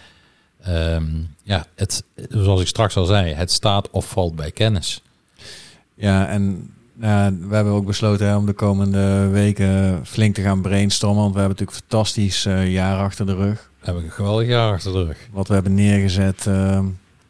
ehm, 0.62 1.06
ja, 1.44 1.66
het, 1.76 2.04
zoals 2.30 2.62
ik 2.62 2.68
straks 2.68 2.98
al 2.98 3.06
zei, 3.06 3.34
het 3.34 3.52
staat 3.52 3.90
of 3.90 4.10
valt 4.10 4.36
bij 4.36 4.52
kennis. 4.52 5.02
Ja, 5.96 6.28
en 6.28 6.74
we 7.48 7.56
hebben 7.56 7.74
ook 7.74 7.86
besloten 7.86 8.28
hè, 8.28 8.36
om 8.36 8.46
de 8.46 8.54
komende 8.54 9.28
weken 9.28 10.06
flink 10.06 10.36
te 10.36 10.42
gaan 10.42 10.62
brainstormen. 10.62 11.22
Want 11.22 11.34
we 11.34 11.40
hebben 11.40 11.58
natuurlijk 11.58 11.78
een 11.78 11.90
fantastisch 11.90 12.46
eh, 12.46 12.72
jaar 12.72 12.98
achter 12.98 13.26
de 13.26 13.36
rug. 13.36 13.70
We 13.80 13.86
hebben 13.86 14.04
een 14.04 14.12
geweldig 14.12 14.48
jaar 14.48 14.74
achter 14.74 14.92
de 14.92 15.04
rug. 15.04 15.18
Wat 15.32 15.48
we 15.48 15.54
hebben 15.54 15.74
neergezet 15.74 16.48
eh, 16.48 16.78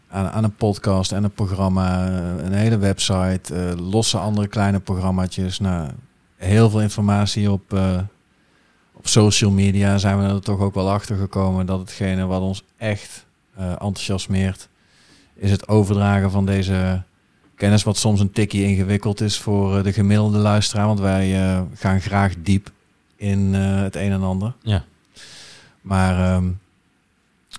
aan, 0.07 0.29
aan 0.29 0.43
een 0.43 0.55
podcast 0.55 1.11
en 1.11 1.23
een 1.23 1.31
programma, 1.31 2.07
een 2.39 2.53
hele 2.53 2.77
website, 2.77 3.75
losse 3.77 4.17
andere 4.17 4.47
kleine 4.47 4.79
programmaatjes. 4.79 5.59
Nou, 5.59 5.89
heel 6.35 6.69
veel 6.69 6.81
informatie 6.81 7.51
op, 7.51 7.73
uh, 7.73 7.99
op 8.93 9.07
social 9.07 9.51
media 9.51 9.97
zijn 9.97 10.19
we 10.19 10.33
er 10.33 10.41
toch 10.41 10.59
ook 10.59 10.73
wel 10.73 10.91
achter 10.91 11.17
gekomen 11.17 11.65
dat 11.65 11.79
hetgene 11.79 12.25
wat 12.25 12.41
ons 12.41 12.63
echt 12.77 13.25
uh, 13.59 13.69
enthousiasmeert, 13.69 14.69
is 15.35 15.51
het 15.51 15.67
overdragen 15.67 16.31
van 16.31 16.45
deze 16.45 17.03
kennis, 17.55 17.83
wat 17.83 17.97
soms 17.97 18.19
een 18.19 18.31
tikje 18.31 18.63
ingewikkeld 18.63 19.21
is 19.21 19.39
voor 19.39 19.83
de 19.83 19.93
gemiddelde 19.93 20.37
luisteraar. 20.37 20.85
Want 20.85 20.99
wij 20.99 21.57
gaan 21.73 22.01
graag 22.01 22.33
diep 22.39 22.71
in 23.15 23.53
het 23.53 23.95
een 23.95 24.11
en 24.11 24.23
ander. 24.23 24.53
Ja. 24.61 24.83
Maar 25.81 26.35
um, 26.35 26.59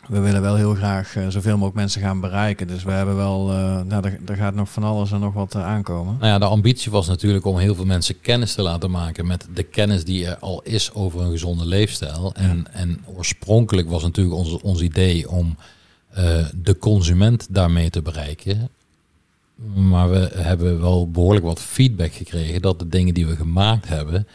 we 0.09 0.20
willen 0.20 0.42
wel 0.42 0.57
heel 0.57 0.74
graag 0.74 1.16
uh, 1.16 1.28
zoveel 1.28 1.52
mogelijk 1.52 1.76
mensen 1.76 2.00
gaan 2.00 2.20
bereiken. 2.20 2.66
Dus 2.66 2.84
we 2.84 2.90
hebben 2.90 3.16
wel, 3.16 3.52
uh, 3.52 3.82
nou, 3.82 4.07
er, 4.07 4.18
er, 4.26 4.36
gaat 4.36 4.54
nog 4.54 4.70
van 4.70 4.84
alles 4.84 5.12
en 5.12 5.20
nog 5.20 5.34
wat 5.34 5.54
uh, 5.54 5.64
aankomen. 5.64 6.16
Nou 6.20 6.26
ja, 6.26 6.38
de 6.38 6.44
ambitie 6.44 6.90
was 6.90 7.07
natuurlijk 7.07 7.44
om 7.44 7.59
heel 7.59 7.74
veel 7.74 7.84
mensen 7.84 8.20
kennis 8.20 8.54
te 8.54 8.62
laten 8.62 8.90
maken 8.90 9.26
met 9.26 9.46
de 9.54 9.62
kennis 9.62 10.04
die 10.04 10.26
er 10.26 10.38
al 10.38 10.62
is 10.62 10.92
over 10.94 11.20
een 11.20 11.30
gezonde 11.30 11.64
leefstijl. 11.64 12.32
En, 12.34 12.66
ja. 12.72 12.78
en 12.78 13.04
oorspronkelijk 13.16 13.88
was 13.88 14.02
natuurlijk 14.02 14.36
ons, 14.36 14.61
ons 14.61 14.80
idee 14.80 15.30
om 15.30 15.57
de 16.62 16.78
consument 16.78 17.46
daarmee 17.50 17.90
te 17.90 18.02
bereiken. 18.02 18.68
Maar 19.74 20.11
we 20.11 20.30
hebben 20.34 20.80
wel 20.80 21.11
behoorlijk 21.11 21.44
wat 21.44 21.61
feedback 21.61 22.12
gekregen 22.12 22.62
dat 22.62 22.78
de 22.78 22.88
dingen 22.88 23.14
die 23.14 23.26
we 23.26 23.36
gemaakt 23.36 23.88
hebben 23.88 24.26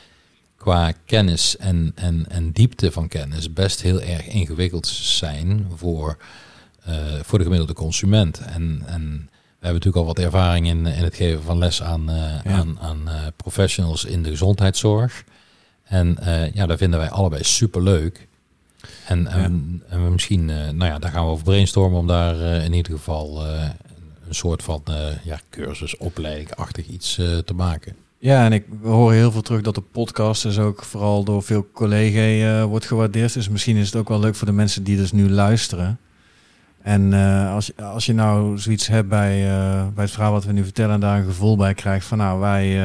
qua 0.62 0.93
kennis 1.05 1.57
en, 1.57 1.91
en, 1.95 2.26
en 2.30 2.51
diepte 2.51 2.91
van 2.91 3.07
kennis 3.07 3.53
best 3.53 3.82
heel 3.82 4.01
erg 4.01 4.28
ingewikkeld 4.28 4.88
zijn 4.88 5.68
voor, 5.76 6.18
uh, 6.89 6.95
voor 7.22 7.38
de 7.38 7.43
gemiddelde 7.43 7.74
consument. 7.74 8.39
En, 8.39 8.84
en 8.86 9.30
we 9.30 9.68
hebben 9.68 9.74
natuurlijk 9.74 9.95
al 9.95 10.05
wat 10.05 10.20
ervaring 10.20 10.68
in, 10.68 10.86
in 10.86 11.03
het 11.03 11.16
geven 11.16 11.43
van 11.43 11.57
les 11.57 11.82
aan, 11.82 12.09
uh, 12.09 12.16
ja. 12.43 12.51
aan, 12.51 12.80
aan 12.80 13.01
uh, 13.05 13.14
professionals 13.36 14.05
in 14.05 14.24
de 14.24 14.30
gezondheidszorg. 14.30 15.24
En 15.84 16.18
ja, 16.53 16.66
daar 16.66 16.78
vinden 16.78 16.99
wij 16.99 17.09
allebei 17.09 17.43
super 17.43 17.84
leuk. 17.84 18.28
En, 19.07 19.24
ja. 19.24 19.30
en, 19.30 19.84
en, 19.89 20.03
we 20.03 20.09
misschien, 20.09 20.45
nou 20.45 20.86
ja, 20.86 20.99
daar 20.99 21.12
gaan 21.12 21.26
we 21.26 21.32
over 21.32 21.43
brainstormen 21.43 21.99
om 21.99 22.07
daar 22.07 22.36
in 22.64 22.74
ieder 22.74 22.91
geval 22.91 23.45
een 24.28 24.36
soort 24.36 24.64
van 24.64 24.84
ja, 25.24 25.39
cursus, 25.49 25.97
opleiding-achtig 25.97 26.88
iets 26.88 27.16
te 27.45 27.53
maken. 27.55 27.95
Ja, 28.22 28.45
en 28.45 28.53
ik 28.53 28.65
hoor 28.82 29.11
heel 29.11 29.32
veel 29.32 29.41
terug 29.41 29.61
dat 29.61 29.76
de 29.76 29.82
podcast 29.82 30.43
dus 30.43 30.59
ook 30.59 30.84
vooral 30.84 31.24
door 31.24 31.43
veel 31.43 31.67
collega's 31.74 32.41
uh, 32.41 32.63
wordt 32.63 32.86
gewaardeerd. 32.86 33.34
Dus 33.34 33.49
misschien 33.49 33.76
is 33.76 33.86
het 33.86 33.95
ook 33.95 34.07
wel 34.09 34.19
leuk 34.19 34.36
voor 34.36 34.47
de 34.47 34.53
mensen 34.53 34.84
die 34.84 34.97
dus 34.97 35.11
nu 35.11 35.30
luisteren. 35.30 35.99
En 36.82 37.11
uh, 37.11 37.53
als, 37.53 37.78
als 37.78 38.05
je 38.05 38.13
nou 38.13 38.57
zoiets 38.57 38.88
hebt 38.88 39.09
bij, 39.09 39.45
uh, 39.45 39.88
bij 39.93 40.03
het 40.03 40.11
verhaal 40.13 40.32
wat 40.32 40.45
we 40.45 40.51
nu 40.51 40.63
vertellen 40.63 40.93
en 40.93 40.99
daar 40.99 41.17
een 41.17 41.26
gevoel 41.26 41.57
bij 41.57 41.74
krijgt 41.74 42.05
van 42.05 42.17
nou, 42.17 42.39
wij, 42.39 42.76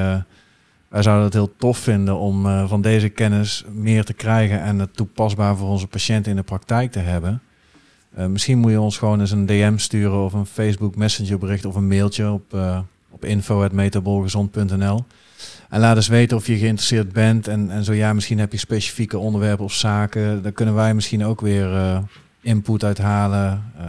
wij 0.88 1.02
zouden 1.02 1.24
het 1.24 1.34
heel 1.34 1.54
tof 1.56 1.78
vinden 1.78 2.18
om 2.18 2.68
van 2.68 2.80
deze 2.82 3.08
kennis 3.08 3.64
meer 3.72 4.04
te 4.04 4.14
krijgen 4.14 4.60
en 4.60 4.78
het 4.78 4.96
toepasbaar 4.96 5.56
voor 5.56 5.68
onze 5.68 5.86
patiënten 5.86 6.30
in 6.30 6.36
de 6.36 6.42
praktijk 6.42 6.92
te 6.92 6.98
hebben. 6.98 7.42
misschien 8.10 8.58
moet 8.58 8.70
je 8.70 8.80
ons 8.80 8.98
gewoon 8.98 9.20
eens 9.20 9.30
een 9.30 9.46
DM 9.46 9.76
sturen 9.76 10.24
of 10.24 10.32
een 10.32 10.46
Facebook 10.46 10.96
Messenger 10.96 11.38
bericht 11.38 11.64
of 11.64 11.74
een 11.74 11.88
mailtje 11.88 12.30
op, 12.30 12.56
op 13.10 13.24
info.metabolgezond.nl. 13.24 15.04
En 15.68 15.80
laat 15.80 15.96
eens 15.96 16.08
weten 16.08 16.36
of 16.36 16.46
je 16.46 16.58
geïnteresseerd 16.58 17.12
bent. 17.12 17.48
En, 17.48 17.70
en 17.70 17.84
zo 17.84 17.92
ja, 17.92 18.12
misschien 18.12 18.38
heb 18.38 18.52
je 18.52 18.58
specifieke 18.58 19.18
onderwerpen 19.18 19.64
of 19.64 19.72
zaken. 19.72 20.42
Daar 20.42 20.52
kunnen 20.52 20.74
wij 20.74 20.94
misschien 20.94 21.24
ook 21.24 21.40
weer 21.40 21.72
uh, 21.72 21.98
input 22.40 22.84
uithalen. 22.84 23.72
Uh, 23.78 23.84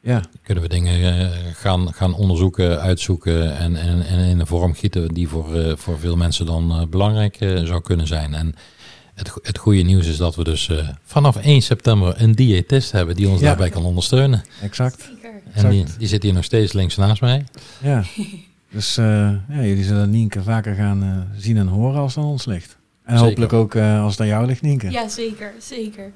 ja. 0.00 0.20
Kunnen 0.42 0.62
we 0.62 0.68
dingen 0.68 1.00
uh, 1.00 1.28
gaan, 1.54 1.92
gaan 1.92 2.14
onderzoeken, 2.14 2.80
uitzoeken 2.80 3.56
en, 3.56 3.76
en, 3.76 4.06
en 4.06 4.18
in 4.18 4.40
een 4.40 4.46
vorm 4.46 4.74
gieten 4.74 5.14
die 5.14 5.28
voor, 5.28 5.78
voor 5.78 5.98
veel 5.98 6.16
mensen 6.16 6.46
dan 6.46 6.86
belangrijk 6.90 7.36
zou 7.64 7.80
kunnen 7.80 8.06
zijn. 8.06 8.34
En 8.34 8.54
het, 9.14 9.32
het 9.42 9.58
goede 9.58 9.82
nieuws 9.82 10.06
is 10.06 10.16
dat 10.16 10.34
we 10.36 10.44
dus 10.44 10.70
vanaf 11.04 11.36
1 11.36 11.62
september 11.62 12.22
een 12.22 12.34
diëtist 12.34 12.92
hebben 12.92 13.16
die 13.16 13.28
ons 13.28 13.40
ja. 13.40 13.46
daarbij 13.46 13.70
kan 13.70 13.84
ondersteunen. 13.84 14.44
Exact. 14.62 15.10
En 15.52 15.70
die, 15.70 15.84
die 15.98 16.08
zit 16.08 16.22
hier 16.22 16.32
nog 16.32 16.44
steeds 16.44 16.72
links 16.72 16.96
naast 16.96 17.20
mij. 17.20 17.44
Ja. 17.82 18.04
Dus 18.76 18.98
uh, 18.98 19.06
ja, 19.48 19.62
jullie 19.62 19.84
zullen 19.84 20.10
Nienke 20.10 20.42
vaker 20.42 20.74
gaan 20.74 21.04
uh, 21.04 21.40
zien 21.40 21.56
en 21.56 21.66
horen 21.66 22.00
als 22.00 22.14
het 22.14 22.24
aan 22.24 22.30
ons 22.30 22.44
ligt. 22.44 22.76
En 23.02 23.12
zeker. 23.12 23.26
hopelijk 23.26 23.52
ook 23.52 23.74
uh, 23.74 24.02
als 24.02 24.12
het 24.12 24.20
aan 24.20 24.26
jou 24.26 24.46
ligt, 24.46 24.62
Nienke. 24.62 24.90
Ja, 24.90 25.08
zeker. 25.08 25.54
Zeker. 25.58 26.12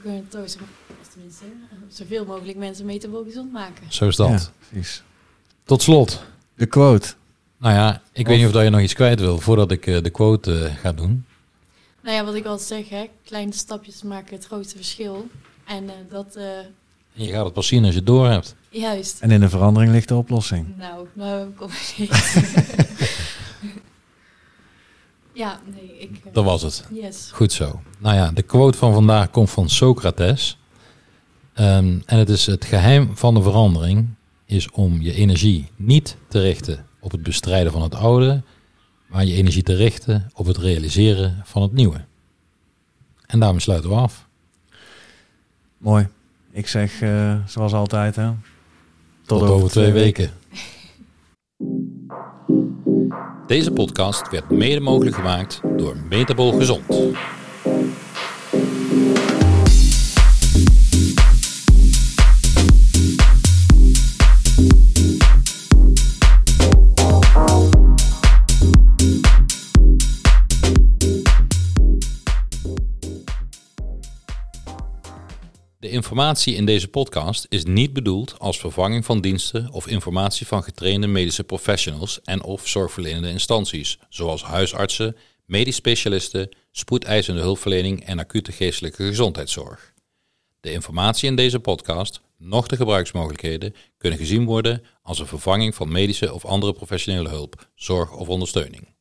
Kunnen 0.00 0.24
we 0.30 0.38
het 0.38 0.58
tenminste 1.12 1.44
zoveel 1.88 2.24
mogelijk 2.24 2.58
mensen 2.58 2.86
metabol 2.86 3.24
gezond 3.24 3.52
maken. 3.52 3.84
Zo 3.88 4.08
is 4.08 4.16
dat. 4.16 4.28
Ja, 4.28 4.68
precies. 4.68 5.02
Tot 5.64 5.82
slot. 5.82 6.22
De 6.54 6.66
quote. 6.66 7.14
Nou 7.58 7.74
ja, 7.74 8.02
ik 8.12 8.22
of... 8.22 8.28
weet 8.28 8.38
niet 8.38 8.54
of 8.54 8.62
je 8.62 8.70
nog 8.70 8.80
iets 8.80 8.94
kwijt 8.94 9.20
wil 9.20 9.38
voordat 9.38 9.70
ik 9.70 9.84
de 9.84 10.10
quote 10.10 10.70
ga 10.80 10.92
doen. 10.92 11.24
Nou 12.02 12.16
ja, 12.16 12.24
wat 12.24 12.34
ik 12.34 12.44
altijd 12.44 12.68
zeg, 12.68 12.88
hè, 12.88 13.06
kleine 13.24 13.52
stapjes 13.52 14.02
maken 14.02 14.34
het 14.34 14.46
grote 14.46 14.76
verschil. 14.76 15.28
En 15.66 15.90
dat 16.08 16.38
en 17.16 17.24
je 17.24 17.32
gaat 17.32 17.44
het 17.44 17.54
pas 17.54 17.66
zien 17.66 17.84
als 17.84 17.92
je 17.92 17.98
het 17.98 18.06
door 18.06 18.28
hebt. 18.28 18.54
Juist. 18.70 19.20
En 19.20 19.30
in 19.30 19.40
de 19.40 19.48
verandering 19.48 19.92
ligt 19.92 20.08
de 20.08 20.14
oplossing. 20.14 20.76
Nou, 20.76 21.06
nou 21.12 21.50
kom 21.50 21.68
ik 21.68 21.94
niet. 21.96 22.10
ja, 25.42 25.60
nee, 25.74 25.98
ik... 25.98 26.20
Dat 26.32 26.44
was 26.44 26.62
het. 26.62 26.84
Yes. 26.92 27.30
Goed 27.32 27.52
zo. 27.52 27.80
Nou 27.98 28.16
ja, 28.16 28.30
de 28.30 28.42
quote 28.42 28.78
van 28.78 28.92
vandaag 28.92 29.30
komt 29.30 29.50
van 29.50 29.68
Socrates. 29.68 30.58
Um, 31.58 32.02
en 32.06 32.18
het 32.18 32.28
is 32.28 32.46
het 32.46 32.64
geheim 32.64 33.16
van 33.16 33.34
de 33.34 33.42
verandering 33.42 34.08
is 34.44 34.70
om 34.70 35.00
je 35.00 35.12
energie 35.12 35.68
niet 35.76 36.16
te 36.28 36.40
richten 36.40 36.86
op 37.00 37.10
het 37.10 37.22
bestrijden 37.22 37.72
van 37.72 37.82
het 37.82 37.94
oude, 37.94 38.42
maar 39.06 39.24
je 39.24 39.34
energie 39.34 39.62
te 39.62 39.74
richten 39.74 40.30
op 40.34 40.46
het 40.46 40.56
realiseren 40.56 41.40
van 41.44 41.62
het 41.62 41.72
nieuwe. 41.72 42.04
En 43.26 43.40
daarmee 43.40 43.60
sluiten 43.60 43.90
we 43.90 43.96
af. 43.96 44.28
Mooi. 45.78 46.08
Ik 46.56 46.68
zeg, 46.68 47.00
uh, 47.00 47.34
zoals 47.46 47.72
altijd, 47.72 48.16
hè. 48.16 48.26
Tot, 48.26 48.38
Tot 49.26 49.42
over, 49.42 49.54
over, 49.54 49.70
twee 49.70 49.92
weken. 49.92 50.24
weken. 50.24 50.34
Deze 53.46 53.70
podcast 53.70 54.30
werd 54.30 54.50
mede 54.50 54.80
mogelijk 54.80 55.16
gemaakt 55.16 55.60
door 55.76 55.96
Metabol 56.08 56.52
Gezond. 56.52 56.84
Informatie 75.96 76.54
in 76.54 76.66
deze 76.66 76.88
podcast 76.88 77.46
is 77.48 77.64
niet 77.64 77.92
bedoeld 77.92 78.38
als 78.38 78.58
vervanging 78.58 79.04
van 79.04 79.20
diensten 79.20 79.72
of 79.72 79.86
informatie 79.86 80.46
van 80.46 80.62
getrainde 80.62 81.06
medische 81.06 81.44
professionals 81.44 82.20
en 82.24 82.42
of 82.42 82.68
zorgverlenende 82.68 83.28
instanties, 83.28 83.98
zoals 84.08 84.42
huisartsen, 84.42 85.16
medisch 85.44 85.76
specialisten, 85.76 86.56
spoedeisende 86.70 87.40
hulpverlening 87.40 88.04
en 88.04 88.18
acute 88.18 88.52
geestelijke 88.52 89.06
gezondheidszorg. 89.06 89.92
De 90.60 90.72
informatie 90.72 91.28
in 91.28 91.36
deze 91.36 91.60
podcast, 91.60 92.20
nog 92.38 92.66
de 92.66 92.76
gebruiksmogelijkheden, 92.76 93.74
kunnen 93.98 94.18
gezien 94.18 94.44
worden 94.44 94.82
als 95.02 95.18
een 95.18 95.26
vervanging 95.26 95.74
van 95.74 95.92
medische 95.92 96.34
of 96.34 96.44
andere 96.44 96.72
professionele 96.72 97.28
hulp, 97.28 97.70
zorg 97.74 98.12
of 98.12 98.28
ondersteuning. 98.28 98.95